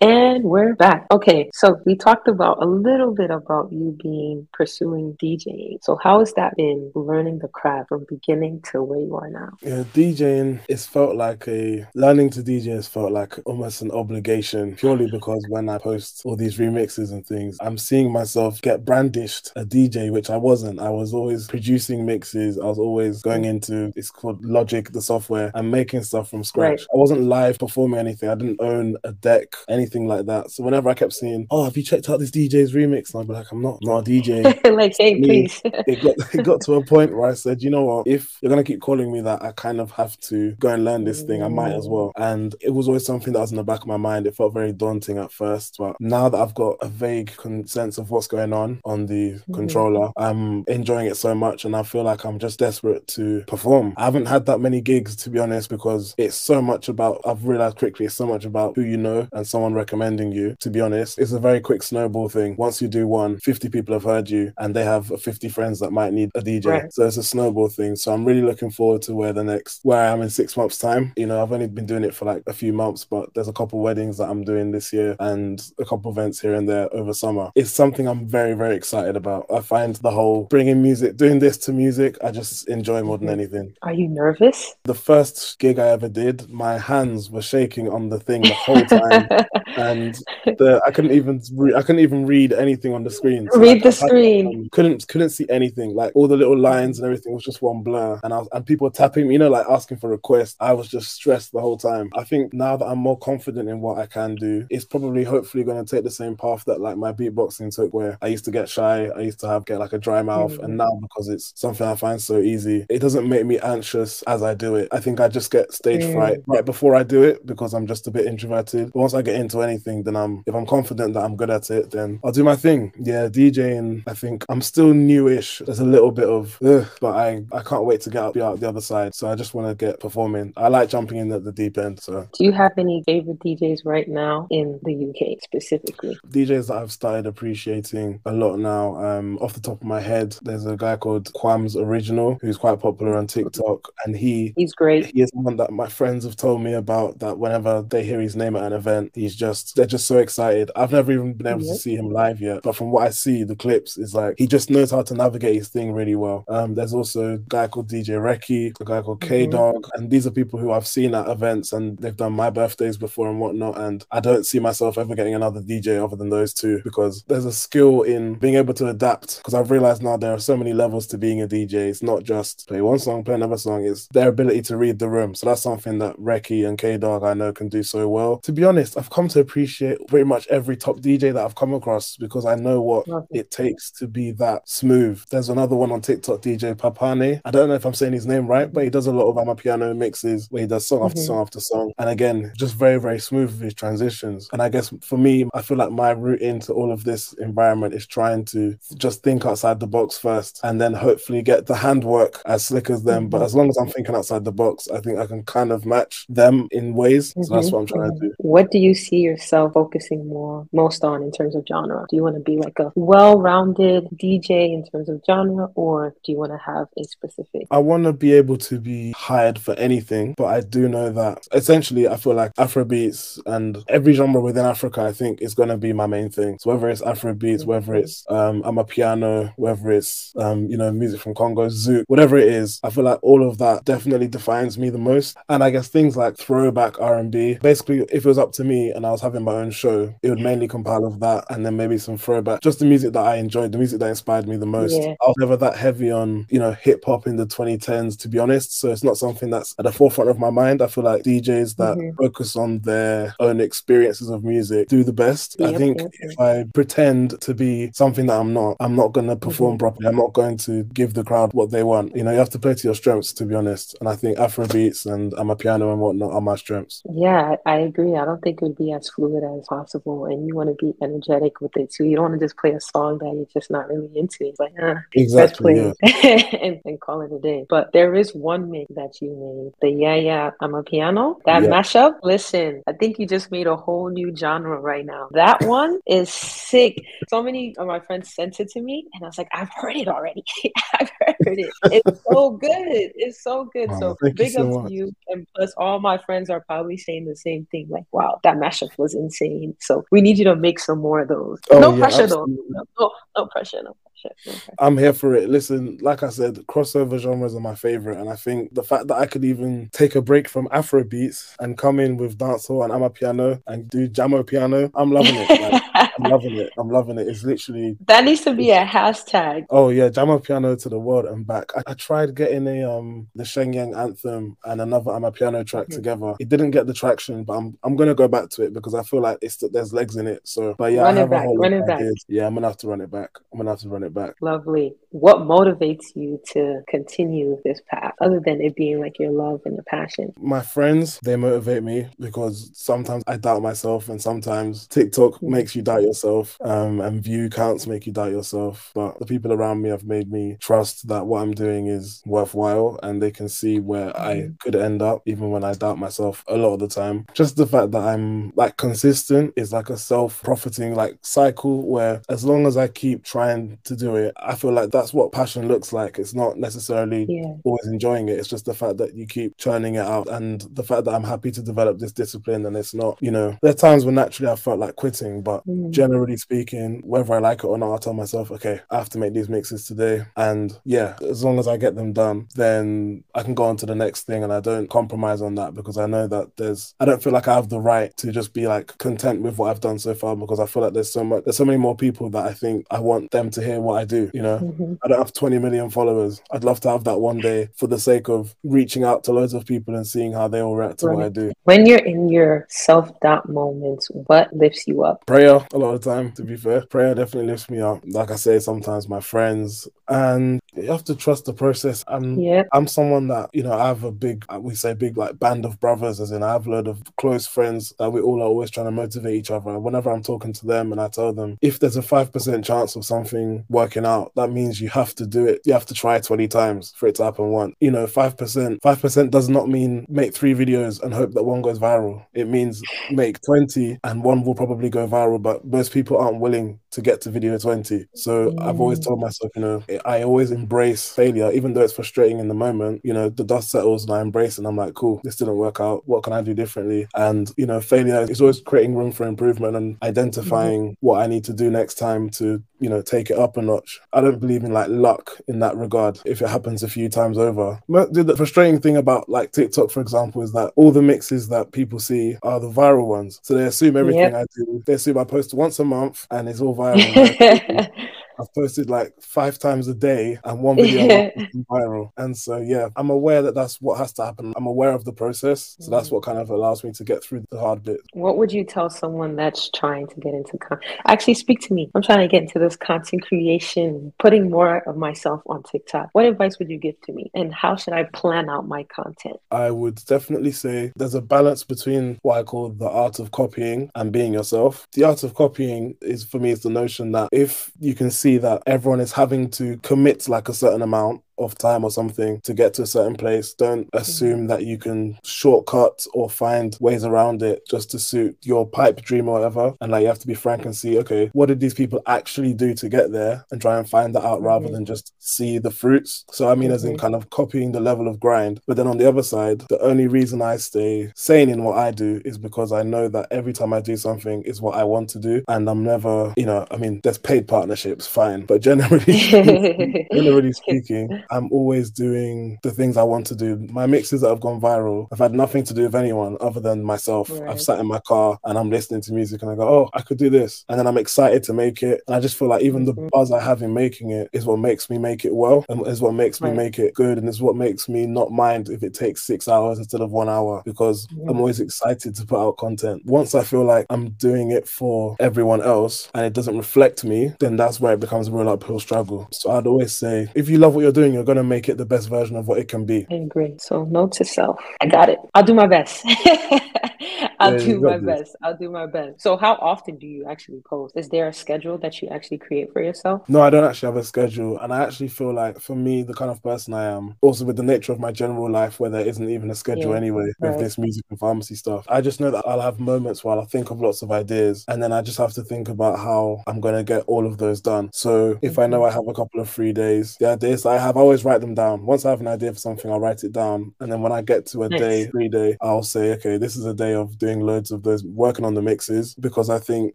And 0.00 0.25
we're 0.44 0.74
back. 0.74 1.06
Okay, 1.10 1.50
so 1.52 1.80
we 1.86 1.96
talked 1.96 2.28
about 2.28 2.62
a 2.62 2.66
little 2.66 3.14
bit 3.14 3.30
about 3.30 3.72
you 3.72 3.96
being 4.02 4.46
pursuing 4.52 5.16
DJing. 5.22 5.78
So 5.82 5.98
how 6.02 6.20
has 6.20 6.32
that 6.34 6.56
been 6.56 6.90
learning 6.94 7.38
the 7.38 7.48
craft 7.48 7.88
from 7.88 8.06
beginning 8.08 8.62
to 8.72 8.82
where 8.82 9.00
you 9.00 9.16
are 9.16 9.30
now? 9.30 9.50
Yeah, 9.62 9.84
DJing, 9.94 10.60
it's 10.68 10.86
felt 10.86 11.16
like 11.16 11.46
a 11.48 11.86
learning 11.94 12.30
to 12.30 12.42
DJ 12.42 12.66
has 12.74 12.88
felt 12.88 13.12
like 13.12 13.38
almost 13.44 13.82
an 13.82 13.90
obligation 13.90 14.76
purely 14.76 15.10
because 15.10 15.44
when 15.48 15.68
I 15.68 15.78
post 15.78 16.22
all 16.24 16.36
these 16.36 16.58
remixes 16.58 17.12
and 17.12 17.26
things, 17.26 17.56
I'm 17.60 17.78
seeing 17.78 18.12
myself 18.12 18.60
get 18.60 18.84
brandished 18.84 19.52
a 19.56 19.64
DJ, 19.64 20.10
which 20.10 20.30
I 20.30 20.36
wasn't. 20.36 20.80
I 20.80 20.90
was 20.90 21.14
always 21.14 21.46
producing 21.46 22.04
mixes, 22.04 22.58
I 22.58 22.64
was 22.64 22.78
always 22.78 23.22
going 23.22 23.44
into 23.44 23.92
it's 23.96 24.10
called 24.10 24.44
Logic, 24.44 24.90
the 24.92 25.02
software, 25.02 25.50
and 25.54 25.70
making 25.70 26.02
stuff 26.02 26.30
from 26.30 26.44
scratch. 26.44 26.80
Right. 26.80 26.86
I 26.92 26.96
wasn't 26.96 27.22
live 27.22 27.58
performing 27.58 28.00
anything, 28.00 28.28
I 28.28 28.34
didn't 28.34 28.60
own 28.60 28.96
a 29.04 29.12
deck, 29.12 29.54
anything 29.68 30.06
like 30.06 30.25
that. 30.26 30.50
So 30.50 30.62
whenever 30.62 30.88
I 30.88 30.94
kept 30.94 31.12
seeing, 31.12 31.46
Oh, 31.50 31.64
have 31.64 31.76
you 31.76 31.82
checked 31.82 32.08
out 32.08 32.18
this 32.18 32.30
DJ's 32.30 32.74
remix? 32.74 33.14
And 33.14 33.22
I'd 33.22 33.28
be 33.28 33.34
like, 33.34 33.50
I'm 33.52 33.62
not, 33.62 33.78
not 33.82 33.98
a 33.98 34.02
DJ. 34.02 34.44
like, 34.76 34.94
hey, 34.98 35.20
please. 35.20 35.60
it 35.64 36.02
got 36.02 36.34
it 36.34 36.44
got 36.44 36.60
to 36.62 36.74
a 36.74 36.84
point 36.84 37.16
where 37.16 37.28
I 37.28 37.34
said, 37.34 37.62
you 37.62 37.70
know 37.70 37.84
what, 37.84 38.06
if 38.06 38.38
you're 38.40 38.50
gonna 38.50 38.64
keep 38.64 38.80
calling 38.80 39.12
me 39.12 39.20
that, 39.22 39.42
I 39.42 39.52
kind 39.52 39.80
of 39.80 39.90
have 39.92 40.18
to 40.20 40.52
go 40.52 40.68
and 40.68 40.84
learn 40.84 41.04
this 41.04 41.22
thing. 41.22 41.42
I 41.42 41.48
might 41.48 41.72
as 41.72 41.88
well. 41.88 42.12
And 42.16 42.54
it 42.60 42.70
was 42.70 42.88
always 42.88 43.06
something 43.06 43.32
that 43.32 43.40
was 43.40 43.50
in 43.50 43.56
the 43.56 43.64
back 43.64 43.80
of 43.80 43.86
my 43.86 43.96
mind. 43.96 44.26
It 44.26 44.36
felt 44.36 44.54
very 44.54 44.72
daunting 44.72 45.18
at 45.18 45.32
first, 45.32 45.76
but 45.78 45.96
now 46.00 46.28
that 46.28 46.40
I've 46.40 46.54
got 46.54 46.76
a 46.80 46.88
vague 46.88 47.34
con- 47.36 47.66
sense 47.66 47.98
of 47.98 48.10
what's 48.10 48.26
going 48.26 48.52
on 48.52 48.80
on 48.84 49.06
the 49.06 49.32
mm-hmm. 49.32 49.54
controller, 49.54 50.12
I'm 50.16 50.64
enjoying 50.66 51.06
it 51.06 51.16
so 51.16 51.34
much, 51.34 51.64
and 51.64 51.76
I 51.76 51.82
feel 51.82 52.02
like 52.02 52.24
I'm 52.24 52.38
just 52.38 52.58
desperate 52.58 53.06
to 53.08 53.44
perform. 53.46 53.94
I 53.96 54.04
haven't 54.04 54.26
had 54.26 54.46
that 54.46 54.60
many 54.60 54.80
gigs 54.80 55.16
to 55.16 55.30
be 55.30 55.38
honest 55.38 55.68
because 55.68 56.14
it's 56.18 56.36
so 56.36 56.60
much 56.60 56.88
about. 56.88 57.20
I've 57.24 57.46
realized 57.46 57.76
quickly 57.76 58.06
it's 58.06 58.14
so 58.14 58.26
much 58.26 58.44
about 58.44 58.76
who 58.76 58.82
you 58.82 58.96
know 58.96 59.28
and 59.32 59.46
someone 59.46 59.74
you. 60.18 60.56
To 60.60 60.70
be 60.70 60.80
honest, 60.80 61.18
it's 61.18 61.32
a 61.32 61.38
very 61.38 61.60
quick 61.60 61.82
snowball 61.82 62.28
thing. 62.28 62.56
Once 62.56 62.80
you 62.80 62.88
do 62.88 63.06
one, 63.06 63.38
50 63.38 63.68
people 63.68 63.94
have 63.94 64.04
heard 64.04 64.28
you, 64.28 64.52
and 64.58 64.74
they 64.74 64.84
have 64.84 65.06
50 65.20 65.48
friends 65.48 65.80
that 65.80 65.92
might 65.92 66.12
need 66.12 66.30
a 66.34 66.40
DJ. 66.40 66.66
Right. 66.66 66.92
So 66.92 67.06
it's 67.06 67.16
a 67.16 67.22
snowball 67.22 67.68
thing. 67.68 67.96
So 67.96 68.12
I'm 68.12 68.24
really 68.24 68.42
looking 68.42 68.70
forward 68.70 69.02
to 69.02 69.14
where 69.14 69.32
the 69.32 69.44
next 69.44 69.80
where 69.82 70.00
I 70.00 70.12
am 70.12 70.22
in 70.22 70.30
six 70.30 70.56
months' 70.56 70.78
time. 70.78 71.12
You 71.16 71.26
know, 71.26 71.42
I've 71.42 71.52
only 71.52 71.68
been 71.68 71.86
doing 71.86 72.04
it 72.04 72.14
for 72.14 72.24
like 72.24 72.42
a 72.46 72.52
few 72.52 72.72
months, 72.72 73.04
but 73.04 73.32
there's 73.34 73.48
a 73.48 73.52
couple 73.52 73.80
weddings 73.80 74.18
that 74.18 74.28
I'm 74.28 74.44
doing 74.44 74.70
this 74.70 74.92
year 74.92 75.16
and 75.20 75.62
a 75.78 75.84
couple 75.84 76.10
events 76.10 76.40
here 76.40 76.54
and 76.54 76.68
there 76.68 76.92
over 76.94 77.12
summer. 77.12 77.50
It's 77.54 77.70
something 77.70 78.06
I'm 78.08 78.28
very, 78.28 78.54
very 78.54 78.76
excited 78.76 79.16
about. 79.16 79.46
I 79.52 79.60
find 79.60 79.96
the 79.96 80.10
whole 80.10 80.44
bringing 80.44 80.82
music, 80.82 81.16
doing 81.16 81.38
this 81.38 81.56
to 81.58 81.72
music, 81.72 82.16
I 82.22 82.30
just 82.30 82.68
enjoy 82.68 83.02
more 83.02 83.18
than 83.18 83.28
mm-hmm. 83.28 83.40
anything. 83.40 83.76
Are 83.82 83.92
you 83.92 84.08
nervous? 84.08 84.74
The 84.84 84.94
first 84.94 85.58
gig 85.58 85.78
I 85.78 85.88
ever 85.88 86.08
did, 86.08 86.48
my 86.50 86.78
hands 86.78 87.30
were 87.30 87.42
shaking 87.42 87.88
on 87.88 88.08
the 88.08 88.20
thing 88.20 88.42
the 88.42 88.54
whole 88.54 88.84
time, 88.84 89.28
and 89.76 90.05
the, 90.44 90.80
I 90.86 90.90
couldn't 90.90 91.12
even 91.12 91.42
re- 91.54 91.74
I 91.74 91.82
couldn't 91.82 92.00
even 92.00 92.26
read 92.26 92.52
anything 92.52 92.92
on 92.94 93.04
the 93.04 93.10
screen. 93.10 93.48
So, 93.52 93.58
Read 93.60 93.74
like, 93.74 93.82
the 93.84 93.92
screen. 93.92 94.68
couldn't 94.72 95.06
couldn't 95.08 95.30
see 95.30 95.46
anything. 95.48 95.94
Like 95.94 96.12
all 96.14 96.28
the 96.28 96.36
little 96.36 96.58
lines 96.58 96.98
and 96.98 97.06
everything 97.06 97.32
was 97.32 97.44
just 97.44 97.62
one 97.62 97.82
blur, 97.82 98.20
and 98.24 98.32
I 98.32 98.38
was, 98.38 98.48
and 98.52 98.64
people 98.66 98.86
were 98.86 98.90
tapping 98.92 99.26
me, 99.28 99.34
you 99.34 99.38
know, 99.38 99.48
like 99.50 99.66
asking 99.68 99.98
for 99.98 100.08
requests. 100.10 100.56
I 100.60 100.72
was 100.72 100.88
just 100.88 101.12
stressed 101.12 101.52
the 101.52 101.60
whole 101.60 101.76
time. 101.76 102.10
I 102.16 102.24
think 102.24 102.52
now 102.52 102.76
that 102.76 102.86
I'm 102.86 102.98
more 102.98 103.18
confident 103.18 103.68
in 103.68 103.80
what 103.80 103.98
I 103.98 104.06
can 104.06 104.34
do, 104.36 104.66
it's 104.70 104.84
probably 104.84 105.24
hopefully 105.24 105.64
going 105.64 105.84
to 105.84 105.88
take 105.96 106.04
the 106.04 106.10
same 106.10 106.36
path 106.36 106.64
that 106.66 106.80
like 106.80 106.96
my 106.96 107.12
beatboxing 107.12 107.74
took, 107.74 107.92
where 107.94 108.18
I 108.22 108.28
used 108.28 108.44
to 108.46 108.50
get 108.50 108.68
shy, 108.68 109.06
I 109.08 109.20
used 109.20 109.40
to 109.40 109.48
have 109.48 109.64
get 109.64 109.78
like 109.78 109.92
a 109.92 109.98
dry 109.98 110.22
mouth, 110.22 110.52
Mm. 110.52 110.64
and 110.64 110.76
now 110.76 110.98
because 111.02 111.28
it's 111.28 111.52
something 111.56 111.86
I 111.86 111.94
find 111.96 112.20
so 112.20 112.38
easy, 112.38 112.86
it 112.88 113.00
doesn't 113.00 113.28
make 113.28 113.44
me 113.46 113.58
anxious 113.58 114.22
as 114.22 114.42
I 114.42 114.54
do 114.54 114.76
it. 114.76 114.88
I 114.92 115.00
think 115.00 115.20
I 115.20 115.28
just 115.28 115.50
get 115.50 115.72
stage 115.72 116.02
Mm. 116.02 116.12
fright 116.14 116.38
right 116.46 116.64
before 116.64 116.94
I 116.94 117.02
do 117.02 117.22
it 117.22 117.44
because 117.46 117.74
I'm 117.74 117.86
just 117.86 118.06
a 118.06 118.10
bit 118.10 118.26
introverted. 118.26 118.92
But 118.92 119.00
once 119.00 119.14
I 119.14 119.22
get 119.22 119.36
into 119.40 119.60
anything, 119.62 119.95
then 120.04 120.16
I'm 120.16 120.42
if 120.46 120.54
I'm 120.54 120.66
confident 120.66 121.14
that 121.14 121.24
I'm 121.24 121.36
good 121.36 121.50
at 121.50 121.70
it, 121.70 121.90
then 121.90 122.20
I'll 122.24 122.32
do 122.32 122.44
my 122.44 122.56
thing. 122.56 122.92
Yeah, 122.98 123.28
DJing. 123.28 124.02
I 124.06 124.14
think 124.14 124.44
I'm 124.48 124.62
still 124.62 124.92
newish. 124.94 125.62
There's 125.64 125.80
a 125.80 125.84
little 125.84 126.10
bit 126.10 126.28
of, 126.28 126.58
ugh, 126.64 126.86
but 127.00 127.16
I 127.16 127.44
I 127.52 127.62
can't 127.62 127.84
wait 127.84 128.00
to 128.02 128.10
get 128.10 128.22
out, 128.22 128.36
out 128.36 128.60
the 128.60 128.68
other 128.68 128.80
side. 128.80 129.14
So 129.14 129.28
I 129.28 129.34
just 129.34 129.54
want 129.54 129.68
to 129.68 129.74
get 129.74 130.00
performing. 130.00 130.52
I 130.56 130.68
like 130.68 130.88
jumping 130.88 131.18
in 131.18 131.32
at 131.32 131.44
the 131.44 131.52
deep 131.52 131.78
end. 131.78 132.00
So 132.00 132.28
Do 132.36 132.44
you 132.44 132.52
have 132.52 132.72
any 132.78 133.02
favorite 133.06 133.38
DJs 133.40 133.80
right 133.84 134.08
now 134.08 134.46
in 134.50 134.78
the 134.84 134.94
UK 135.10 135.38
specifically? 135.42 136.18
DJs 136.28 136.68
that 136.68 136.76
I've 136.76 136.92
started 136.92 137.26
appreciating 137.26 138.20
a 138.26 138.32
lot 138.32 138.56
now. 138.58 138.96
Um, 138.96 139.38
off 139.38 139.54
the 139.54 139.60
top 139.60 139.80
of 139.80 139.86
my 139.86 140.00
head, 140.00 140.36
there's 140.42 140.66
a 140.66 140.76
guy 140.76 140.96
called 140.96 141.32
Quam's 141.32 141.76
Original 141.76 142.38
who's 142.40 142.56
quite 142.56 142.78
popular 142.80 143.16
on 143.16 143.26
TikTok, 143.26 143.92
and 144.04 144.16
he 144.16 144.52
He's 144.56 144.74
great. 144.74 145.06
he 145.06 145.22
is 145.22 145.30
one 145.32 145.56
that 145.56 145.70
my 145.72 145.88
friends 145.88 146.24
have 146.24 146.36
told 146.36 146.62
me 146.62 146.74
about. 146.74 147.18
That 147.20 147.38
whenever 147.38 147.82
they 147.82 148.04
hear 148.04 148.20
his 148.20 148.36
name 148.36 148.56
at 148.56 148.64
an 148.64 148.72
event, 148.72 149.12
he's 149.14 149.34
just 149.36 149.76
they're 149.86 149.98
just 149.98 150.08
so 150.08 150.18
excited. 150.18 150.68
I've 150.74 150.90
never 150.90 151.12
even 151.12 151.32
been 151.34 151.46
able 151.46 151.62
Yep. 151.62 151.74
to 151.76 151.78
see 151.80 151.94
him 151.94 152.10
live 152.10 152.40
yet, 152.40 152.62
but 152.64 152.74
from 152.74 152.90
what 152.90 153.06
I 153.06 153.10
see, 153.10 153.44
the 153.44 153.54
clips 153.54 153.96
is 153.96 154.14
like 154.14 154.34
he 154.36 154.48
just 154.48 154.68
knows 154.68 154.90
how 154.90 155.02
to 155.02 155.14
navigate 155.14 155.54
his 155.54 155.68
thing 155.68 155.92
really 155.92 156.16
well. 156.16 156.44
Um, 156.48 156.74
there's 156.74 156.92
also 156.92 157.34
a 157.34 157.38
guy 157.38 157.68
called 157.68 157.88
DJ 157.88 158.14
Reki, 158.18 158.72
a 158.80 158.84
guy 158.84 159.00
called 159.00 159.20
K 159.20 159.46
Dog, 159.46 159.86
and 159.94 160.10
these 160.10 160.26
are 160.26 160.32
people 160.32 160.58
who 160.58 160.72
I've 160.72 160.86
seen 160.88 161.14
at 161.14 161.28
events 161.28 161.72
and 161.72 161.96
they've 161.98 162.16
done 162.16 162.32
my 162.32 162.50
birthdays 162.50 162.96
before 162.96 163.28
and 163.28 163.38
whatnot. 163.38 163.78
And 163.78 164.04
I 164.10 164.18
don't 164.18 164.44
see 164.44 164.58
myself 164.58 164.98
ever 164.98 165.14
getting 165.14 165.34
another 165.36 165.60
DJ 165.60 166.02
other 166.02 166.16
than 166.16 166.30
those 166.30 166.52
two 166.52 166.80
because 166.82 167.22
there's 167.28 167.44
a 167.44 167.52
skill 167.52 168.02
in 168.02 168.34
being 168.34 168.56
able 168.56 168.74
to 168.74 168.88
adapt. 168.88 169.36
Because 169.38 169.54
I've 169.54 169.70
realized 169.70 170.02
now 170.02 170.16
there 170.16 170.32
are 170.34 170.40
so 170.40 170.56
many 170.56 170.72
levels 170.72 171.06
to 171.08 171.18
being 171.18 171.42
a 171.42 171.46
DJ. 171.46 171.74
It's 171.90 172.02
not 172.02 172.24
just 172.24 172.66
play 172.66 172.80
one 172.80 172.98
song, 172.98 173.22
play 173.22 173.34
another 173.34 173.56
song. 173.58 173.84
It's 173.84 174.08
their 174.08 174.30
ability 174.30 174.62
to 174.62 174.76
read 174.76 174.98
the 174.98 175.08
room. 175.08 175.34
So 175.36 175.46
that's 175.46 175.62
something 175.62 175.98
that 175.98 176.16
Reki 176.16 176.66
and 176.66 176.76
K 176.76 176.96
Dog 176.98 177.22
I 177.22 177.34
know 177.34 177.52
can 177.52 177.68
do 177.68 177.84
so 177.84 178.08
well. 178.08 178.38
To 178.38 178.52
be 178.52 178.64
honest, 178.64 178.98
I've 178.98 179.10
come 179.10 179.28
to 179.28 179.40
appreciate 179.40 179.65
appreciate 179.66 180.06
pretty 180.06 180.24
much 180.24 180.46
every 180.48 180.76
top 180.76 181.00
DJ 181.00 181.32
that 181.34 181.44
I've 181.44 181.54
come 181.56 181.74
across 181.74 182.16
because 182.16 182.46
I 182.46 182.54
know 182.54 182.80
what 182.80 183.06
it 183.30 183.50
takes 183.50 183.90
to 183.92 184.06
be 184.06 184.30
that 184.32 184.68
smooth. 184.68 185.20
There's 185.30 185.48
another 185.48 185.74
one 185.74 185.90
on 185.90 186.00
TikTok, 186.00 186.40
DJ 186.40 186.74
Papane. 186.74 187.40
I 187.44 187.50
don't 187.50 187.68
know 187.68 187.74
if 187.74 187.84
I'm 187.84 187.94
saying 187.94 188.12
his 188.12 188.26
name 188.26 188.46
right, 188.46 188.72
but 188.72 188.84
he 188.84 188.90
does 188.90 189.08
a 189.08 189.12
lot 189.12 189.28
of 189.28 189.36
Amapiano 189.36 189.56
piano 189.56 189.94
mixes 189.94 190.46
where 190.50 190.62
he 190.62 190.68
does 190.68 190.86
song 190.86 191.04
after 191.04 191.20
Mhm. 191.20 191.26
song 191.26 191.40
after 191.40 191.60
song. 191.60 191.92
And 191.98 192.08
again, 192.08 192.52
just 192.56 192.76
very, 192.76 193.00
very 193.00 193.18
smooth 193.18 193.50
with 193.50 193.60
his 193.60 193.74
transitions. 193.74 194.48
And 194.52 194.62
I 194.62 194.68
guess 194.68 194.92
for 195.02 195.18
me, 195.18 195.46
I 195.54 195.62
feel 195.62 195.76
like 195.76 195.90
my 195.90 196.10
route 196.12 196.40
into 196.40 196.72
all 196.72 196.92
of 196.92 197.02
this 197.02 197.32
environment 197.40 197.94
is 197.94 198.06
trying 198.06 198.44
to 198.46 198.76
just 198.96 199.22
think 199.24 199.44
outside 199.44 199.80
the 199.80 199.86
box 199.88 200.16
first 200.16 200.60
and 200.62 200.80
then 200.80 200.94
hopefully 200.94 201.42
get 201.42 201.66
the 201.66 201.74
handwork 201.74 202.40
as 202.46 202.66
slick 202.66 202.88
as 202.90 203.02
them. 203.02 203.28
But 203.28 203.40
Mhm. 203.40 203.44
as 203.46 203.54
long 203.54 203.68
as 203.68 203.76
I'm 203.76 203.88
thinking 203.88 204.14
outside 204.14 204.44
the 204.44 204.52
box, 204.52 204.88
I 204.88 205.00
think 205.00 205.18
I 205.18 205.26
can 205.26 205.42
kind 205.42 205.72
of 205.72 205.84
match 205.84 206.26
them 206.28 206.68
in 206.70 206.94
ways. 206.94 207.34
So 207.42 207.54
that's 207.54 207.70
Mhm, 207.70 207.72
what 207.72 207.78
I'm 207.80 207.86
trying 207.86 208.14
to 208.14 208.20
do. 208.20 208.32
What 208.38 208.70
do 208.70 208.78
you 208.78 208.94
see 208.94 209.16
yourself 209.16 209.55
focusing 209.72 210.28
more 210.28 210.66
most 210.72 211.04
on 211.04 211.22
in 211.22 211.32
terms 211.32 211.54
of 211.54 211.64
genre? 211.66 212.04
Do 212.08 212.16
you 212.16 212.22
want 212.22 212.36
to 212.36 212.42
be 212.42 212.56
like 212.56 212.78
a 212.78 212.92
well-rounded 212.94 214.08
DJ 214.22 214.72
in 214.72 214.84
terms 214.90 215.08
of 215.08 215.22
genre, 215.26 215.68
or 215.74 216.14
do 216.24 216.32
you 216.32 216.38
want 216.38 216.52
to 216.52 216.58
have 216.58 216.88
a 216.98 217.04
specific? 217.04 217.66
I 217.70 217.78
want 217.78 218.04
to 218.04 218.12
be 218.12 218.32
able 218.32 218.58
to 218.58 218.80
be 218.80 219.12
hired 219.12 219.58
for 219.58 219.74
anything, 219.74 220.34
but 220.36 220.46
I 220.46 220.60
do 220.60 220.88
know 220.88 221.10
that 221.10 221.46
essentially 221.52 222.08
I 222.08 222.16
feel 222.16 222.34
like 222.34 222.54
Afrobeats 222.54 223.40
and 223.46 223.84
every 223.88 224.12
genre 224.14 224.40
within 224.40 224.64
Africa, 224.64 225.02
I 225.02 225.12
think 225.12 225.40
is 225.40 225.54
going 225.54 225.68
to 225.68 225.76
be 225.76 225.92
my 225.92 226.06
main 226.06 226.30
thing. 226.30 226.58
So 226.60 226.70
whether 226.70 226.88
it's 226.88 227.02
Afrobeats, 227.02 227.64
whether 227.64 227.94
it's 227.94 228.24
um, 228.28 228.62
Amapiano, 228.62 229.52
whether 229.56 229.90
it's 229.90 230.32
um, 230.36 230.66
you 230.66 230.76
know 230.76 230.92
music 230.92 231.20
from 231.20 231.34
Congo, 231.34 231.68
Zouk, 231.68 232.04
whatever 232.06 232.36
it 232.36 232.48
is, 232.48 232.80
I 232.82 232.90
feel 232.90 233.04
like 233.04 233.18
all 233.22 233.46
of 233.48 233.58
that 233.58 233.84
definitely 233.84 234.28
defines 234.28 234.78
me 234.78 234.90
the 234.90 234.98
most. 234.98 235.36
And 235.48 235.62
I 235.62 235.70
guess 235.70 235.88
things 235.88 236.16
like 236.16 236.36
throwback 236.36 237.00
R&B, 237.00 237.58
basically, 237.62 238.00
if 238.12 238.24
it 238.24 238.28
was 238.28 238.38
up 238.38 238.52
to 238.52 238.64
me 238.64 238.90
and 238.90 239.06
I 239.06 239.10
was 239.10 239.20
having 239.20 239.44
my 239.46 239.54
own 239.54 239.70
show, 239.70 240.12
it 240.22 240.28
would 240.30 240.40
mainly 240.40 240.68
compile 240.68 241.04
of 241.06 241.20
that 241.20 241.44
and 241.50 241.64
then 241.64 241.76
maybe 241.76 241.96
some 241.98 242.18
throwback, 242.18 242.60
just 242.60 242.78
the 242.80 242.84
music 242.84 243.12
that 243.14 243.24
I 243.24 243.36
enjoyed, 243.36 243.72
the 243.72 243.78
music 243.78 244.00
that 244.00 244.08
inspired 244.08 244.46
me 244.46 244.56
the 244.58 244.66
most. 244.66 244.92
Yeah. 244.92 245.14
I 245.22 245.26
was 245.26 245.36
never 245.38 245.56
that 245.56 245.76
heavy 245.76 246.10
on, 246.10 246.46
you 246.50 246.58
know, 246.58 246.72
hip 246.72 247.04
hop 247.06 247.26
in 247.26 247.36
the 247.36 247.46
2010s, 247.46 248.16
to 248.18 248.28
be 248.28 248.38
honest. 248.38 248.78
So 248.78 248.90
it's 248.90 249.04
not 249.04 249.16
something 249.16 249.48
that's 249.50 249.74
at 249.78 249.84
the 249.86 249.92
forefront 249.92 250.28
of 250.30 250.38
my 250.38 250.50
mind. 250.50 250.82
I 250.82 250.88
feel 250.88 251.04
like 251.04 251.22
DJs 251.22 251.76
that 251.76 251.96
Mhm. 251.96 252.16
focus 252.16 252.56
on 252.56 252.80
their 252.80 253.34
own 253.40 253.60
experiences 253.60 254.28
of 254.28 254.44
music 254.44 254.88
do 254.88 255.04
the 255.04 255.12
best. 255.12 255.56
I 255.62 255.72
think 255.72 255.98
yep, 256.00 256.10
if 256.20 256.40
I 256.40 256.64
pretend 256.74 257.40
to 257.40 257.54
be 257.54 257.90
something 257.94 258.26
that 258.26 258.38
I'm 258.40 258.52
not, 258.52 258.76
I'm 258.80 258.96
not 258.96 259.12
going 259.12 259.28
to 259.28 259.36
perform 259.36 259.76
Mhm. 259.76 259.78
properly. 259.78 260.08
I'm 260.08 260.16
not 260.16 260.32
going 260.32 260.56
to 260.58 260.82
give 260.92 261.14
the 261.14 261.24
crowd 261.24 261.52
what 261.54 261.70
they 261.70 261.82
want. 261.82 262.16
You 262.16 262.24
know, 262.24 262.32
you 262.32 262.38
have 262.38 262.50
to 262.50 262.58
play 262.58 262.74
to 262.74 262.88
your 262.88 262.94
strengths, 262.94 263.32
to 263.34 263.44
be 263.46 263.54
honest. 263.54 263.96
And 264.00 264.08
I 264.08 264.16
think 264.16 264.38
Afrobeats 264.38 265.06
and 265.06 265.32
Amapiano 265.34 265.92
and 265.92 266.00
whatnot 266.00 266.32
are 266.32 266.40
my 266.40 266.56
strengths. 266.56 267.02
Yeah, 267.14 267.56
I 267.64 267.76
I 267.76 267.78
agree. 267.80 268.16
I 268.16 268.24
don't 268.24 268.40
think 268.42 268.56
it 268.60 268.64
would 268.64 268.76
be 268.76 268.92
as 268.92 269.08
fluid 269.10 269.35
as 269.44 269.66
possible, 269.68 270.26
and 270.26 270.46
you 270.46 270.54
want 270.54 270.68
to 270.68 270.84
be 270.84 270.94
energetic 271.02 271.60
with 271.60 271.76
it 271.76 271.90
too. 271.92 272.04
You 272.04 272.16
don't 272.16 272.30
want 272.30 272.40
to 272.40 272.44
just 272.44 272.56
play 272.56 272.72
a 272.72 272.80
song 272.80 273.18
that 273.18 273.32
you're 273.34 273.46
just 273.52 273.70
not 273.70 273.88
really 273.88 274.10
into. 274.16 274.38
It's 274.40 274.60
like, 274.60 274.72
ah, 274.80 274.94
let's 275.34 275.52
Exactly, 275.54 275.74
play 275.74 275.94
it 276.02 276.54
and, 276.62 276.80
and 276.84 277.00
call 277.00 277.20
it 277.22 277.32
a 277.32 277.38
day. 277.38 277.66
But 277.68 277.92
there 277.92 278.14
is 278.14 278.34
one 278.34 278.70
mix 278.70 278.86
that 278.94 279.20
you 279.20 279.30
made, 279.30 279.72
the 279.80 279.96
Yeah 280.00 280.14
Yeah 280.16 280.50
Amapiano, 280.62 281.36
that 281.44 281.62
Yeah. 281.62 281.68
mashup. 281.68 282.14
Listen, 282.22 282.82
I 282.86 282.92
think 282.92 283.18
you 283.18 283.26
just 283.26 283.50
made 283.50 283.66
a 283.66 283.76
whole 283.76 284.08
new 284.08 284.34
genre 284.34 284.78
right 284.80 285.04
now. 285.04 285.28
That 285.32 285.62
one 285.62 286.00
is 286.06 286.32
sick. 286.32 287.02
So 287.28 287.42
many 287.42 287.74
of 287.76 287.86
my 287.86 288.00
friends 288.00 288.34
sent 288.34 288.60
it 288.60 288.68
to 288.70 288.80
me, 288.80 289.06
and 289.14 289.24
I 289.24 289.26
was 289.26 289.38
like, 289.38 289.48
I've 289.52 289.70
heard 289.74 289.96
it 289.96 290.08
already. 290.08 290.44
I've 291.00 291.10
heard 291.20 291.36
it. 291.58 291.70
It's 291.90 292.20
so 292.28 292.50
good. 292.50 292.70
It's 293.14 293.42
so 293.42 293.64
good. 293.72 293.90
Wow, 293.90 293.98
so 294.00 294.16
big 294.34 294.52
so 294.52 294.62
up 294.62 294.82
much. 294.82 294.88
to 294.88 294.92
you. 294.92 295.12
And 295.28 295.46
plus, 295.54 295.72
all 295.76 296.00
my 296.00 296.18
friends 296.18 296.50
are 296.50 296.60
probably 296.60 296.96
saying 296.96 297.26
the 297.26 297.36
same 297.36 297.66
thing. 297.70 297.88
Like, 297.88 298.04
wow, 298.12 298.40
that 298.44 298.56
mashup 298.56 298.96
was 298.98 299.14
insane. 299.26 299.76
So 299.80 300.04
we 300.10 300.20
need 300.20 300.38
you 300.38 300.44
to 300.44 300.56
make 300.56 300.78
some 300.78 301.00
more 301.00 301.20
of 301.20 301.28
those. 301.28 301.60
Oh, 301.70 301.78
no 301.78 301.92
yeah, 301.94 302.00
pressure 302.00 302.26
though. 302.26 302.46
No, 302.46 302.84
no, 302.98 303.10
no 303.36 303.46
pressure. 303.46 303.82
No 303.82 303.94
pressure. 303.94 304.32
No 304.34 304.52
pressure. 304.52 304.72
I'm 304.78 304.96
here 304.96 305.12
for 305.12 305.34
it. 305.34 305.48
Listen, 305.48 305.98
like 306.00 306.22
I 306.22 306.30
said, 306.30 306.54
crossover 306.66 307.18
genres 307.18 307.54
are 307.54 307.60
my 307.60 307.74
favorite, 307.74 308.18
and 308.18 308.30
I 308.30 308.36
think 308.36 308.74
the 308.74 308.82
fact 308.82 309.08
that 309.08 309.16
I 309.16 309.26
could 309.26 309.44
even 309.44 309.90
take 309.92 310.14
a 310.14 310.22
break 310.22 310.48
from 310.48 310.68
Afro 310.72 311.04
beats 311.04 311.54
and 311.60 311.76
come 311.76 312.00
in 312.00 312.16
with 312.16 312.38
dancehall 312.38 312.84
and 312.84 312.92
Amapiano 312.92 313.62
and 313.66 313.88
do 313.88 314.08
jamo 314.08 314.46
piano, 314.46 314.90
I'm 314.94 315.12
loving 315.12 315.34
it. 315.36 315.48
Like, 315.48 315.82
I'm 316.18 316.30
loving 316.30 316.56
it. 316.58 316.72
I'm 316.78 316.88
loving 316.88 317.18
it. 317.18 317.28
It's 317.28 317.44
literally 317.44 317.96
That 318.06 318.24
needs 318.24 318.42
to 318.42 318.54
be 318.54 318.70
a 318.70 318.84
hashtag. 318.84 319.66
Oh 319.70 319.88
yeah, 319.90 320.08
Jamo 320.08 320.42
Piano 320.42 320.76
to 320.76 320.88
the 320.88 320.98
world 320.98 321.26
and 321.26 321.46
back. 321.46 321.72
I, 321.76 321.82
I 321.88 321.94
tried 321.94 322.34
getting 322.34 322.66
a 322.66 322.84
um 322.90 323.28
the 323.34 323.44
Shenyang 323.44 323.96
anthem 323.96 324.56
and 324.64 324.80
another 324.80 325.10
Amapiano 325.12 325.64
track 325.66 325.88
Mhm. 325.88 325.94
together. 325.94 326.34
It 326.38 326.48
didn't 326.48 326.70
get 326.72 326.86
the 326.86 326.94
traction, 326.94 327.44
but 327.44 327.54
I'm 327.54 327.78
I'm 327.82 327.96
gonna 327.96 328.14
go 328.14 328.28
back 328.28 328.48
to 328.50 328.62
it 328.62 328.72
because 328.72 328.94
I 328.94 329.02
feel 329.02 329.20
like 329.20 329.38
it's 329.42 329.56
there's 329.72 329.92
legs 329.92 330.16
in 330.16 330.26
it. 330.26 330.40
So 330.44 330.74
but 330.78 330.92
yeah, 330.92 331.02
Run 331.02 331.14
I 331.16 331.18
it 331.18 331.20
have 331.20 331.28
a 331.28 331.30
back, 331.30 331.44
whole 331.44 331.58
run 331.58 331.72
it 331.72 331.86
back. 331.86 332.00
Yeah, 332.28 332.46
I'm 332.46 332.54
gonna 332.54 332.68
have 332.68 332.76
to 332.78 332.88
run 332.88 333.00
it 333.00 333.10
back. 333.10 333.30
I'm 333.52 333.58
gonna 333.58 333.70
have 333.70 333.80
to 333.80 333.88
run 333.88 334.02
it 334.02 334.14
back. 334.14 334.34
Lovely. 334.40 334.94
What 335.10 335.38
motivates 335.38 336.14
you 336.14 336.40
to 336.52 336.82
continue 336.88 337.58
this 337.64 337.80
path 337.88 338.12
other 338.20 338.40
than 338.44 338.60
it 338.60 338.76
being 338.76 339.00
like 339.00 339.18
your 339.18 339.30
love 339.32 339.62
and 339.64 339.74
your 339.76 339.84
passion? 339.84 340.32
My 340.38 340.60
friends, 340.60 341.18
they 341.24 341.36
motivate 341.36 341.82
me 341.82 342.08
because 342.20 342.70
sometimes 342.74 343.22
I 343.26 343.36
doubt 343.38 343.62
myself 343.62 344.08
and 344.10 344.20
sometimes 344.20 344.86
TikTok 344.88 345.42
makes 345.42 345.74
you 345.74 345.82
doubt 345.86 346.02
yourself 346.02 346.58
um, 346.62 347.00
and 347.00 347.22
view 347.22 347.48
counts 347.48 347.86
make 347.86 348.06
you 348.06 348.12
doubt 348.12 348.32
yourself. 348.32 348.90
But 348.94 349.18
the 349.18 349.26
people 349.26 349.52
around 349.52 349.82
me 349.82 349.88
have 349.90 350.04
made 350.04 350.30
me 350.30 350.56
trust 350.60 351.08
that 351.08 351.26
what 351.26 351.42
I'm 351.42 351.52
doing 351.52 351.86
is 351.86 352.22
worthwhile 352.26 352.98
and 353.02 353.22
they 353.22 353.30
can 353.30 353.48
see 353.48 353.80
where 353.80 354.16
I 354.16 354.50
could 354.60 354.76
end 354.76 355.00
up 355.02 355.22
even 355.26 355.50
when 355.50 355.64
I 355.64 355.72
doubt 355.74 355.98
myself 355.98 356.44
a 356.48 356.56
lot 356.56 356.74
of 356.74 356.80
the 356.80 356.88
time. 356.88 357.26
Just 357.34 357.56
the 357.56 357.66
fact 357.66 357.92
that 357.92 358.02
I'm 358.02 358.52
like 358.56 358.76
consistent 358.76 359.52
is 359.56 359.72
like 359.72 359.88
a 359.90 359.96
self-profiting 359.96 360.94
like 360.94 361.18
cycle 361.22 361.86
where 361.86 362.20
as 362.28 362.44
long 362.44 362.66
as 362.66 362.76
I 362.76 362.88
keep 362.88 363.24
trying 363.24 363.78
to 363.84 363.96
do 363.96 364.16
it, 364.16 364.34
I 364.36 364.54
feel 364.54 364.72
like 364.72 364.90
that's 364.90 365.14
what 365.14 365.32
passion 365.32 365.68
looks 365.68 365.92
like. 365.92 366.18
It's 366.18 366.34
not 366.34 366.58
necessarily 366.58 367.26
Yeah. 367.28 367.54
always 367.64 367.86
enjoying 367.86 368.28
it. 368.28 368.38
It's 368.38 368.48
just 368.48 368.64
the 368.66 368.74
fact 368.74 368.96
that 368.98 369.14
you 369.14 369.26
keep 369.26 369.56
churning 369.56 369.94
it 369.96 370.06
out 370.06 370.28
and 370.28 370.60
the 370.72 370.82
fact 370.82 371.04
that 371.04 371.14
I'm 371.14 371.24
happy 371.24 371.50
to 371.52 371.62
develop 371.62 371.98
this 371.98 372.12
discipline 372.12 372.66
and 372.66 372.76
it's 372.76 372.94
not, 372.94 373.18
you 373.20 373.30
know, 373.30 373.56
there 373.62 373.70
are 373.70 373.74
times 373.74 374.04
when 374.04 374.14
naturally 374.16 374.50
I 374.52 374.56
felt 374.56 374.78
like 374.78 374.96
quitting, 374.96 375.42
but 375.42 375.62
Mm. 375.76 375.90
generally 375.90 376.36
speaking, 376.36 377.02
whether 377.04 377.34
I 377.34 377.38
like 377.38 377.58
it 377.58 377.66
or 377.66 377.76
not, 377.76 377.94
I 377.94 377.98
tell 377.98 378.14
myself, 378.14 378.50
okay, 378.50 378.80
I 378.90 378.96
have 378.96 379.10
to 379.10 379.18
make 379.18 379.34
these 379.34 379.48
mixes 379.48 379.86
today. 379.86 380.24
And 380.36 380.78
yeah, 380.84 381.16
as 381.20 381.44
long 381.44 381.58
as 381.58 381.68
I 381.68 381.76
get 381.76 381.96
them 381.96 382.12
done, 382.12 382.48
then 382.54 383.24
I 383.34 383.42
can 383.42 383.54
go 383.54 383.64
on 383.64 383.76
to 383.78 383.86
the 383.86 383.94
next 383.94 384.22
thing 384.22 384.42
and 384.42 384.52
I 384.52 384.60
don't 384.60 384.88
compromise 384.88 385.42
on 385.42 385.54
that 385.56 385.74
because 385.74 385.98
I 385.98 386.06
know 386.06 386.26
that 386.28 386.56
there's 386.56 386.94
I 387.00 387.04
don't 387.04 387.22
feel 387.22 387.32
like 387.32 387.48
I 387.48 387.54
have 387.54 387.68
the 387.68 387.80
right 387.80 388.16
to 388.18 388.32
just 388.32 388.54
be 388.54 388.66
like 388.66 388.96
content 388.98 389.42
with 389.42 389.58
what 389.58 389.70
I've 389.70 389.80
done 389.80 389.98
so 389.98 390.14
far 390.14 390.36
because 390.36 390.60
I 390.60 390.66
feel 390.66 390.82
like 390.82 390.94
there's 390.94 391.12
so 391.12 391.24
much 391.24 391.44
there's 391.44 391.56
so 391.56 391.64
many 391.64 391.78
more 391.78 391.96
people 391.96 392.30
that 392.30 392.46
I 392.46 392.52
think 392.54 392.86
I 392.90 393.00
want 393.00 393.30
them 393.30 393.50
to 393.50 393.62
hear 393.62 393.80
what 393.80 394.00
I 394.00 394.04
do, 394.04 394.30
you 394.32 394.42
know. 394.42 394.58
Mhm. 394.58 394.98
I 395.02 395.08
don't 395.08 395.18
have 395.18 395.32
20 395.32 395.58
million 395.58 395.90
followers. 395.90 396.40
I'd 396.52 396.64
love 396.64 396.80
to 396.80 396.90
have 396.90 397.04
that 397.04 397.20
one 397.20 397.38
day 397.38 397.68
for 397.76 397.86
the 397.86 397.98
sake 397.98 398.28
of 398.28 398.54
reaching 398.64 399.04
out 399.04 399.24
to 399.24 399.32
loads 399.32 399.54
of 399.54 399.66
people 399.66 399.94
and 399.94 400.06
seeing 400.06 400.32
how 400.32 400.48
they 400.48 400.60
all 400.60 400.76
react 400.76 401.00
to 401.00 401.06
what 401.06 401.24
I 401.24 401.28
do. 401.28 401.52
When 401.64 401.86
you're 401.86 401.98
in 401.98 402.28
your 402.28 402.66
self 402.68 403.18
doubt 403.20 403.48
moments, 403.48 404.08
what 404.12 404.52
lifts 404.54 404.86
you 404.86 405.02
up? 405.04 405.26
Prayer, 405.26 405.65
a 405.72 405.78
lot 405.78 405.94
of 405.94 406.02
the 406.02 406.10
time, 406.10 406.32
to 406.32 406.42
be 406.42 406.56
fair. 406.56 406.86
Prayer 406.86 407.14
definitely 407.14 407.50
lifts 407.50 407.70
me 407.70 407.80
up. 407.80 408.02
Like 408.06 408.30
I 408.30 408.36
say, 408.36 408.58
sometimes 408.58 409.08
my 409.08 409.20
friends, 409.20 409.88
and 410.08 410.60
you 410.74 410.90
have 410.90 411.04
to 411.04 411.16
trust 411.16 411.44
the 411.44 411.52
process. 411.52 412.04
I'm, 412.06 412.38
Yeah. 412.38 412.64
I'm 412.72 412.86
someone 412.86 413.28
that, 413.28 413.50
you 413.52 413.62
know, 413.62 413.72
I 413.72 413.86
have 413.88 414.04
a 414.04 414.12
big, 414.12 414.44
we 414.58 414.74
say 414.74 414.94
big, 414.94 415.16
like 415.16 415.38
band 415.38 415.64
of 415.64 415.80
brothers, 415.80 416.20
as 416.20 416.30
in 416.30 416.42
I 416.42 416.52
have 416.52 416.66
a 416.66 416.70
load 416.70 416.88
of 416.88 417.02
close 417.16 417.46
friends 417.46 417.92
that 417.98 418.10
we 418.10 418.20
all 418.20 418.42
are 418.42 418.46
always 418.46 418.70
trying 418.70 418.86
to 418.86 418.92
motivate 418.92 419.34
each 419.34 419.50
other. 419.50 419.70
And 419.70 419.82
whenever 419.82 420.10
I'm 420.10 420.22
talking 420.22 420.52
to 420.52 420.66
them 420.66 420.92
and 420.92 421.00
I 421.00 421.08
tell 421.08 421.32
them, 421.32 421.58
if 421.62 421.78
there's 421.78 421.96
a 421.96 422.02
5% 422.02 422.64
chance 422.64 422.96
of 422.96 423.04
something 423.04 423.64
working 423.68 424.06
out, 424.06 424.32
that 424.36 424.50
means 424.50 424.80
you 424.80 424.88
have 424.90 425.14
to 425.16 425.26
do 425.26 425.46
it. 425.46 425.62
You 425.64 425.72
have 425.72 425.86
to 425.86 425.94
try 425.94 426.20
20 426.20 426.46
times 426.48 426.92
for 426.96 427.06
it 427.06 427.14
to 427.16 427.24
happen 427.24 427.48
once. 427.48 427.74
You 427.80 427.90
know, 427.90 428.06
5%, 428.06 428.80
5% 428.80 429.30
does 429.30 429.48
not 429.48 429.68
mean 429.68 430.06
make 430.08 430.34
three 430.34 430.54
videos 430.54 431.02
and 431.02 431.12
hope 431.12 431.32
that 431.32 431.44
one 431.44 431.62
goes 431.62 431.78
viral. 431.78 432.24
It 432.34 432.48
means 432.48 432.82
make 433.10 433.40
20 433.44 433.98
and 434.04 434.22
one 434.22 434.44
will 434.44 434.54
probably 434.54 434.90
go 434.90 435.06
viral, 435.08 435.42
but 435.42 435.64
most 435.64 435.92
people 435.92 436.18
aren't 436.18 436.40
willing 436.40 436.80
to 436.90 437.02
get 437.02 437.20
to 437.22 437.30
video 437.30 437.58
20. 437.58 438.06
So 438.14 438.54
I've 438.60 438.80
always 438.80 439.00
told 439.00 439.20
myself, 439.20 439.50
you 439.54 439.62
know, 439.62 439.82
I 440.04 440.22
always 440.22 440.50
embrace 440.50 441.12
failure, 441.12 441.50
even 441.52 441.74
though 441.74 441.82
it's 441.82 441.92
frustrating 441.92 442.38
in 442.38 442.48
the 442.48 442.54
moment. 442.54 443.00
You 443.04 443.12
know, 443.12 443.28
the 443.28 443.44
dust 443.44 443.70
settles 443.70 444.04
and 444.04 444.12
I 444.12 444.20
embrace 444.20 444.54
it 444.54 444.58
and 444.58 444.66
I'm 444.66 444.76
like, 444.76 444.94
cool, 444.94 445.20
this 445.24 445.36
didn't 445.36 445.56
work 445.56 445.80
out. 445.80 446.02
What 446.06 446.22
can 446.22 446.32
I 446.32 446.42
do 446.42 446.54
differently? 446.54 447.08
And, 447.14 447.52
you 447.56 447.66
know, 447.66 447.80
failure 447.80 448.26
is 448.28 448.40
always 448.40 448.60
creating 448.60 448.96
room 448.96 449.12
for 449.12 449.26
improvement 449.26 449.76
and 449.76 449.96
identifying 450.02 450.82
mm-hmm. 450.82 451.06
what 451.06 451.20
I 451.20 451.26
need 451.26 451.44
to 451.44 451.52
do 451.52 451.70
next 451.70 451.94
time 451.94 452.30
to, 452.30 452.62
you 452.80 452.88
know, 452.88 453.02
take 453.02 453.30
it 453.30 453.38
up 453.38 453.56
a 453.56 453.62
notch. 453.62 454.00
I 454.12 454.20
don't 454.20 454.40
believe 454.40 454.64
in 454.64 454.72
like 454.72 454.88
luck 454.88 455.32
in 455.48 455.60
that 455.60 455.76
regard 455.76 456.20
if 456.24 456.42
it 456.42 456.48
happens 456.48 456.82
a 456.82 456.88
few 456.88 457.08
times 457.08 457.38
over. 457.38 457.80
But 457.88 458.12
the 458.12 458.24
the 458.24 458.36
frustrating 458.36 458.80
thing 458.80 458.96
about 458.96 459.28
like 459.28 459.52
TikTok, 459.52 459.90
for 459.90 460.00
example, 460.00 460.42
is 460.42 460.52
that 460.52 460.72
all 460.76 460.90
the 460.90 461.02
mixes 461.02 461.48
that 461.48 461.72
people 461.72 461.98
see 461.98 462.36
are 462.42 462.60
the 462.60 462.70
viral 462.70 463.06
ones. 463.06 463.40
So 463.42 463.54
they 463.54 463.64
assume 463.64 463.96
everything 463.96 464.16
Yep. 464.16 464.34
I 464.34 464.44
do, 464.56 464.82
they 464.86 464.94
assume 464.94 465.18
I 465.18 465.24
post 465.24 465.54
once 465.54 465.78
a 465.78 465.84
month 465.84 466.26
and 466.30 466.48
it's 466.48 466.60
all 466.60 466.76
viral. 466.76 467.90
I've 468.38 468.52
posted 468.54 468.90
like 468.90 469.14
five 469.20 469.58
times 469.58 469.88
a 469.88 469.94
day, 469.94 470.38
and 470.44 470.60
one 470.60 470.76
video 470.76 471.30
viral. 471.70 472.10
And 472.16 472.36
so, 472.36 472.58
yeah, 472.58 472.88
I'm 472.96 473.10
aware 473.10 473.42
that 473.42 473.54
that's 473.54 473.80
what 473.80 473.98
has 473.98 474.12
to 474.14 474.24
happen. 474.24 474.52
I'm 474.56 474.66
aware 474.66 474.92
of 474.92 475.04
the 475.04 475.12
process, 475.12 475.76
so 475.80 475.90
that's 475.90 476.08
mm. 476.08 476.12
what 476.12 476.22
kind 476.22 476.38
of 476.38 476.50
allows 476.50 476.84
me 476.84 476.92
to 476.92 477.04
get 477.04 477.22
through 477.22 477.44
the 477.50 477.58
hard 477.58 477.82
bit. 477.82 478.00
What 478.12 478.38
would 478.38 478.52
you 478.52 478.64
tell 478.64 478.90
someone 478.90 479.36
that's 479.36 479.70
trying 479.70 480.06
to 480.08 480.20
get 480.20 480.34
into 480.34 480.58
con- 480.58 480.80
actually 481.06 481.34
speak 481.34 481.60
to 481.60 481.74
me? 481.74 481.90
I'm 481.94 482.02
trying 482.02 482.20
to 482.20 482.28
get 482.28 482.42
into 482.42 482.58
this 482.58 482.76
content 482.76 483.26
creation, 483.26 484.12
putting 484.18 484.50
more 484.50 484.78
of 484.88 484.96
myself 484.96 485.42
on 485.46 485.62
TikTok. 485.62 486.10
What 486.12 486.24
advice 486.26 486.58
would 486.58 486.70
you 486.70 486.78
give 486.78 487.00
to 487.02 487.12
me, 487.12 487.30
and 487.34 487.54
how 487.54 487.76
should 487.76 487.94
I 487.94 488.04
plan 488.04 488.48
out 488.48 488.68
my 488.68 488.84
content? 488.84 489.36
I 489.50 489.70
would 489.70 489.96
definitely 490.06 490.52
say 490.52 490.92
there's 490.96 491.14
a 491.14 491.22
balance 491.22 491.64
between 491.64 492.18
what 492.22 492.38
I 492.38 492.42
call 492.42 492.70
the 492.70 492.88
art 492.88 493.18
of 493.18 493.30
copying 493.30 493.90
and 493.94 494.12
being 494.12 494.32
yourself. 494.32 494.86
The 494.92 495.04
art 495.04 495.22
of 495.22 495.34
copying 495.34 495.96
is 496.02 496.24
for 496.24 496.38
me 496.38 496.50
is 496.50 496.62
the 496.62 496.70
notion 496.70 497.12
that 497.12 497.28
if 497.32 497.70
you 497.80 497.94
can 497.94 498.10
see 498.26 498.38
that 498.38 498.60
everyone 498.66 498.98
is 498.98 499.12
having 499.12 499.48
to 499.48 499.76
commit 499.78 500.28
like 500.28 500.48
a 500.48 500.54
certain 500.54 500.82
amount 500.82 501.22
of 501.38 501.56
time 501.58 501.84
or 501.84 501.90
something 501.90 502.40
to 502.42 502.54
get 502.54 502.74
to 502.74 502.82
a 502.82 502.86
certain 502.86 503.14
place. 503.16 503.52
Don't 503.54 503.88
assume 503.92 504.46
that 504.48 504.64
you 504.64 504.78
can 504.78 505.18
shortcut 505.24 506.06
or 506.14 506.28
find 506.30 506.76
ways 506.80 507.04
around 507.04 507.42
it 507.42 507.66
just 507.68 507.90
to 507.90 507.98
suit 507.98 508.36
your 508.42 508.66
pipe 508.66 509.02
dream 509.02 509.28
or 509.28 509.34
whatever. 509.38 509.74
And 509.80 509.92
like 509.92 510.02
you 510.02 510.08
have 510.08 510.18
to 510.20 510.26
be 510.26 510.34
frank 510.34 510.64
and 510.64 510.74
see, 510.76 510.98
okay, 510.98 511.30
what 511.32 511.46
did 511.46 511.60
these 511.60 511.74
people 511.74 512.02
actually 512.06 512.54
do 512.54 512.74
to 512.74 512.88
get 512.88 513.12
there 513.12 513.44
and 513.50 513.60
try 513.60 513.78
and 513.78 513.88
find 513.88 514.14
that 514.14 514.24
out 514.24 514.42
rather 514.42 514.68
Mhm. 514.68 514.72
than 514.72 514.84
just 514.86 515.12
see 515.18 515.58
the 515.58 515.70
fruits. 515.70 516.24
So 516.30 516.48
I 516.48 516.54
mean 516.54 516.70
as 516.70 516.84
in 516.84 516.94
Mhm. 516.94 516.98
kind 516.98 517.14
of 517.14 517.30
copying 517.30 517.72
the 517.72 517.80
level 517.80 518.08
of 518.08 518.20
grind. 518.20 518.60
But 518.66 518.76
then 518.76 518.86
on 518.86 518.98
the 518.98 519.08
other 519.08 519.22
side, 519.22 519.62
the 519.68 519.80
only 519.80 520.06
reason 520.06 520.42
I 520.42 520.56
stay 520.56 521.10
sane 521.14 521.48
in 521.48 521.64
what 521.64 521.76
I 521.78 521.90
do 521.90 522.20
is 522.24 522.38
because 522.38 522.72
I 522.72 522.82
know 522.82 523.08
that 523.08 523.26
every 523.30 523.52
time 523.52 523.72
I 523.72 523.80
do 523.80 523.96
something 523.96 524.42
is 524.42 524.60
what 524.60 524.76
I 524.76 524.84
want 524.84 525.10
to 525.10 525.18
do. 525.18 525.42
And 525.48 525.68
I'm 525.68 525.84
never, 525.84 526.32
you 526.36 526.46
know, 526.46 526.66
I 526.70 526.76
mean, 526.76 527.00
there's 527.02 527.18
paid 527.18 527.46
partnerships, 527.48 528.06
fine. 528.06 528.46
But 528.46 528.60
generally 528.60 529.04
generally 530.12 530.52
speaking, 530.52 531.22
I'm 531.30 531.48
always 531.52 531.90
doing 531.90 532.58
the 532.62 532.70
things 532.70 532.96
I 532.96 533.02
want 533.02 533.26
to 533.26 533.34
do. 533.34 533.56
My 533.70 533.86
mixes 533.86 534.20
that 534.20 534.28
have 534.28 534.40
gone 534.40 534.60
viral 534.60 535.08
have 535.10 535.18
had 535.18 535.32
nothing 535.34 535.64
to 535.64 535.74
do 535.74 535.82
with 535.82 535.94
anyone 535.94 536.36
other 536.40 536.60
than 536.60 536.82
myself. 536.82 537.30
I've 537.48 537.60
sat 537.60 537.78
in 537.80 537.86
my 537.86 538.00
car 538.00 538.38
and 538.44 538.58
I'm 538.58 538.70
listening 538.70 539.00
to 539.02 539.12
music 539.12 539.42
and 539.42 539.50
I 539.50 539.54
go, 539.54 539.62
oh, 539.68 539.90
I 539.94 540.02
could 540.02 540.18
do 540.18 540.30
this. 540.30 540.64
And 540.68 540.78
then 540.78 540.86
I'm 540.86 540.98
excited 540.98 541.42
to 541.44 541.52
make 541.52 541.82
it. 541.82 542.02
And 542.06 542.16
I 542.16 542.20
just 542.20 542.36
feel 542.38 542.48
like 542.48 542.62
even 542.62 542.84
the 542.84 542.94
buzz 543.12 543.30
I 543.32 543.40
have 543.42 543.62
in 543.62 543.74
making 543.74 544.10
it 544.10 544.28
is 544.32 544.44
what 544.46 544.58
makes 544.58 544.88
me 544.90 544.98
make 544.98 545.24
it 545.24 545.34
well 545.34 545.64
and 545.68 545.86
is 545.86 546.00
what 546.00 546.14
makes 546.14 546.40
me 546.40 546.50
make 546.52 546.78
it 546.78 546.94
good 546.94 547.18
and 547.18 547.28
is 547.28 547.40
what 547.42 547.56
makes 547.56 547.88
me 547.88 548.06
not 548.06 548.30
mind 548.30 548.68
if 548.68 548.82
it 548.82 548.94
takes 548.94 549.24
six 549.24 549.48
hours 549.48 549.78
instead 549.78 550.00
of 550.00 550.10
one 550.10 550.28
hour 550.28 550.62
because 550.64 551.06
I'm 551.28 551.34
Mhm. 551.36 551.38
always 551.38 551.60
excited 551.60 552.14
to 552.16 552.26
put 552.26 552.38
out 552.38 552.56
content. 552.56 553.02
Once 553.06 553.34
I 553.34 553.42
feel 553.42 553.64
like 553.64 553.86
I'm 553.90 554.10
doing 554.10 554.50
it 554.50 554.68
for 554.68 555.16
everyone 555.20 555.62
else 555.62 556.08
and 556.14 556.24
it 556.24 556.32
doesn't 556.32 556.56
reflect 556.56 557.04
me, 557.04 557.32
then 557.40 557.56
that's 557.56 557.80
where 557.80 557.94
it 557.94 558.00
becomes 558.00 558.28
a 558.28 558.32
real 558.32 558.48
uphill 558.48 558.80
struggle. 558.80 559.28
So 559.32 559.50
I'd 559.50 559.66
always 559.66 559.92
say, 559.94 560.28
if 560.34 560.48
you 560.48 560.58
love 560.58 560.74
what 560.74 560.82
you're 560.82 560.92
doing, 560.92 561.12
you're 561.16 561.24
going 561.24 561.36
to 561.36 561.44
make 561.44 561.68
it 561.68 561.78
the 561.78 561.86
best 561.86 562.08
version 562.08 562.36
of 562.36 562.46
what 562.46 562.58
it 562.58 562.68
can 562.68 562.84
be. 562.84 563.06
I 563.10 563.14
agree. 563.14 563.54
So 563.58 563.84
note 563.84 564.12
to 564.12 564.24
self. 564.24 564.60
I 564.80 564.86
got 564.86 565.08
it. 565.08 565.18
I'll 565.34 565.42
do 565.42 565.54
my 565.54 565.66
best. 565.66 566.04
I'll 567.38 567.58
do 567.58 567.80
my 567.80 567.98
best. 567.98 568.36
I'll 568.42 568.56
do 568.56 568.70
my 568.70 568.86
best. 568.86 569.20
So 569.20 569.36
how 569.36 569.54
often 569.54 569.98
do 569.98 570.06
you 570.06 570.26
actually 570.26 570.60
post? 570.68 570.96
Is 570.96 571.08
there 571.08 571.28
a 571.28 571.32
schedule 571.32 571.78
that 571.78 572.00
you 572.00 572.08
actually 572.08 572.38
create 572.38 572.72
for 572.72 572.82
yourself? 572.82 573.22
No, 573.28 573.40
I 573.40 573.50
don't 573.50 573.64
actually 573.64 573.88
have 573.88 573.96
a 573.96 574.04
schedule. 574.04 574.58
And 574.58 574.72
I 574.72 574.82
actually 574.82 575.08
feel 575.08 575.32
like, 575.32 575.60
for 575.60 575.76
me, 575.76 576.02
the 576.02 576.14
kind 576.14 576.30
of 576.30 576.42
person 576.42 576.74
I 576.74 576.84
am, 576.84 577.16
also 577.20 577.44
with 577.44 577.56
the 577.56 577.62
nature 577.62 577.92
of 577.92 578.00
my 578.00 578.12
general 578.12 578.50
life 578.50 578.80
where 578.80 578.90
there 578.90 579.06
isn't 579.06 579.28
even 579.28 579.50
a 579.50 579.54
schedule 579.54 579.90
Yeah, 579.90 579.96
anyway 579.96 580.32
right. 580.40 580.50
with 580.50 580.60
this 580.60 580.78
music 580.78 581.04
and 581.10 581.18
pharmacy 581.18 581.54
stuff, 581.54 581.84
I 581.88 582.00
just 582.00 582.20
know 582.20 582.30
that 582.30 582.46
I'll 582.46 582.60
have 582.60 582.80
moments 582.80 583.24
where 583.24 583.36
I'll 583.36 583.44
think 583.44 583.70
of 583.70 583.80
lots 583.80 584.02
of 584.02 584.10
ideas 584.12 584.64
and 584.68 584.82
then 584.82 584.92
I 584.92 585.02
just 585.02 585.18
have 585.18 585.32
to 585.34 585.42
think 585.42 585.68
about 585.68 585.98
how 585.98 586.42
I'm 586.46 586.60
going 586.60 586.74
to 586.74 586.84
get 586.84 587.04
all 587.06 587.26
of 587.26 587.38
those 587.38 587.60
done. 587.60 587.90
So 587.92 588.38
if 588.42 588.58
I 588.58 588.66
know 588.66 588.80
mm-hmm. 588.80 588.90
I 588.90 588.92
have 588.92 589.08
a 589.08 589.14
couple 589.14 589.40
of 589.40 589.48
free 589.48 589.72
days, 589.72 590.16
the 590.20 590.28
ideas 590.28 590.66
I 590.66 590.78
have, 590.78 590.96
I 590.96 591.00
always 591.00 591.24
write 591.24 591.40
them 591.40 591.54
down. 591.54 591.84
Once 591.86 592.04
I 592.04 592.10
have 592.10 592.20
an 592.20 592.28
idea 592.28 592.52
for 592.52 592.58
something, 592.58 592.90
I'll 592.90 593.00
write 593.00 593.24
it 593.24 593.32
down. 593.32 593.74
And 593.80 593.90
then 593.90 594.00
when 594.02 594.12
I 594.12 594.22
get 594.22 594.46
to 594.46 594.62
a 594.64 594.68
Nice. 594.68 594.80
day, 594.80 595.06
free 595.10 595.28
day, 595.28 595.56
I'll 595.60 595.82
say, 595.82 596.12
okay, 596.14 596.38
this 596.38 596.56
is 596.56 596.64
a 596.64 596.74
day 596.74 596.94
of 596.94 597.18
doing 597.26 597.40
loads 597.40 597.70
of 597.70 597.82
those, 597.82 598.04
working 598.04 598.44
on 598.44 598.54
the 598.54 598.62
mixes 598.62 599.14
because 599.16 599.50
I 599.50 599.58
think 599.58 599.94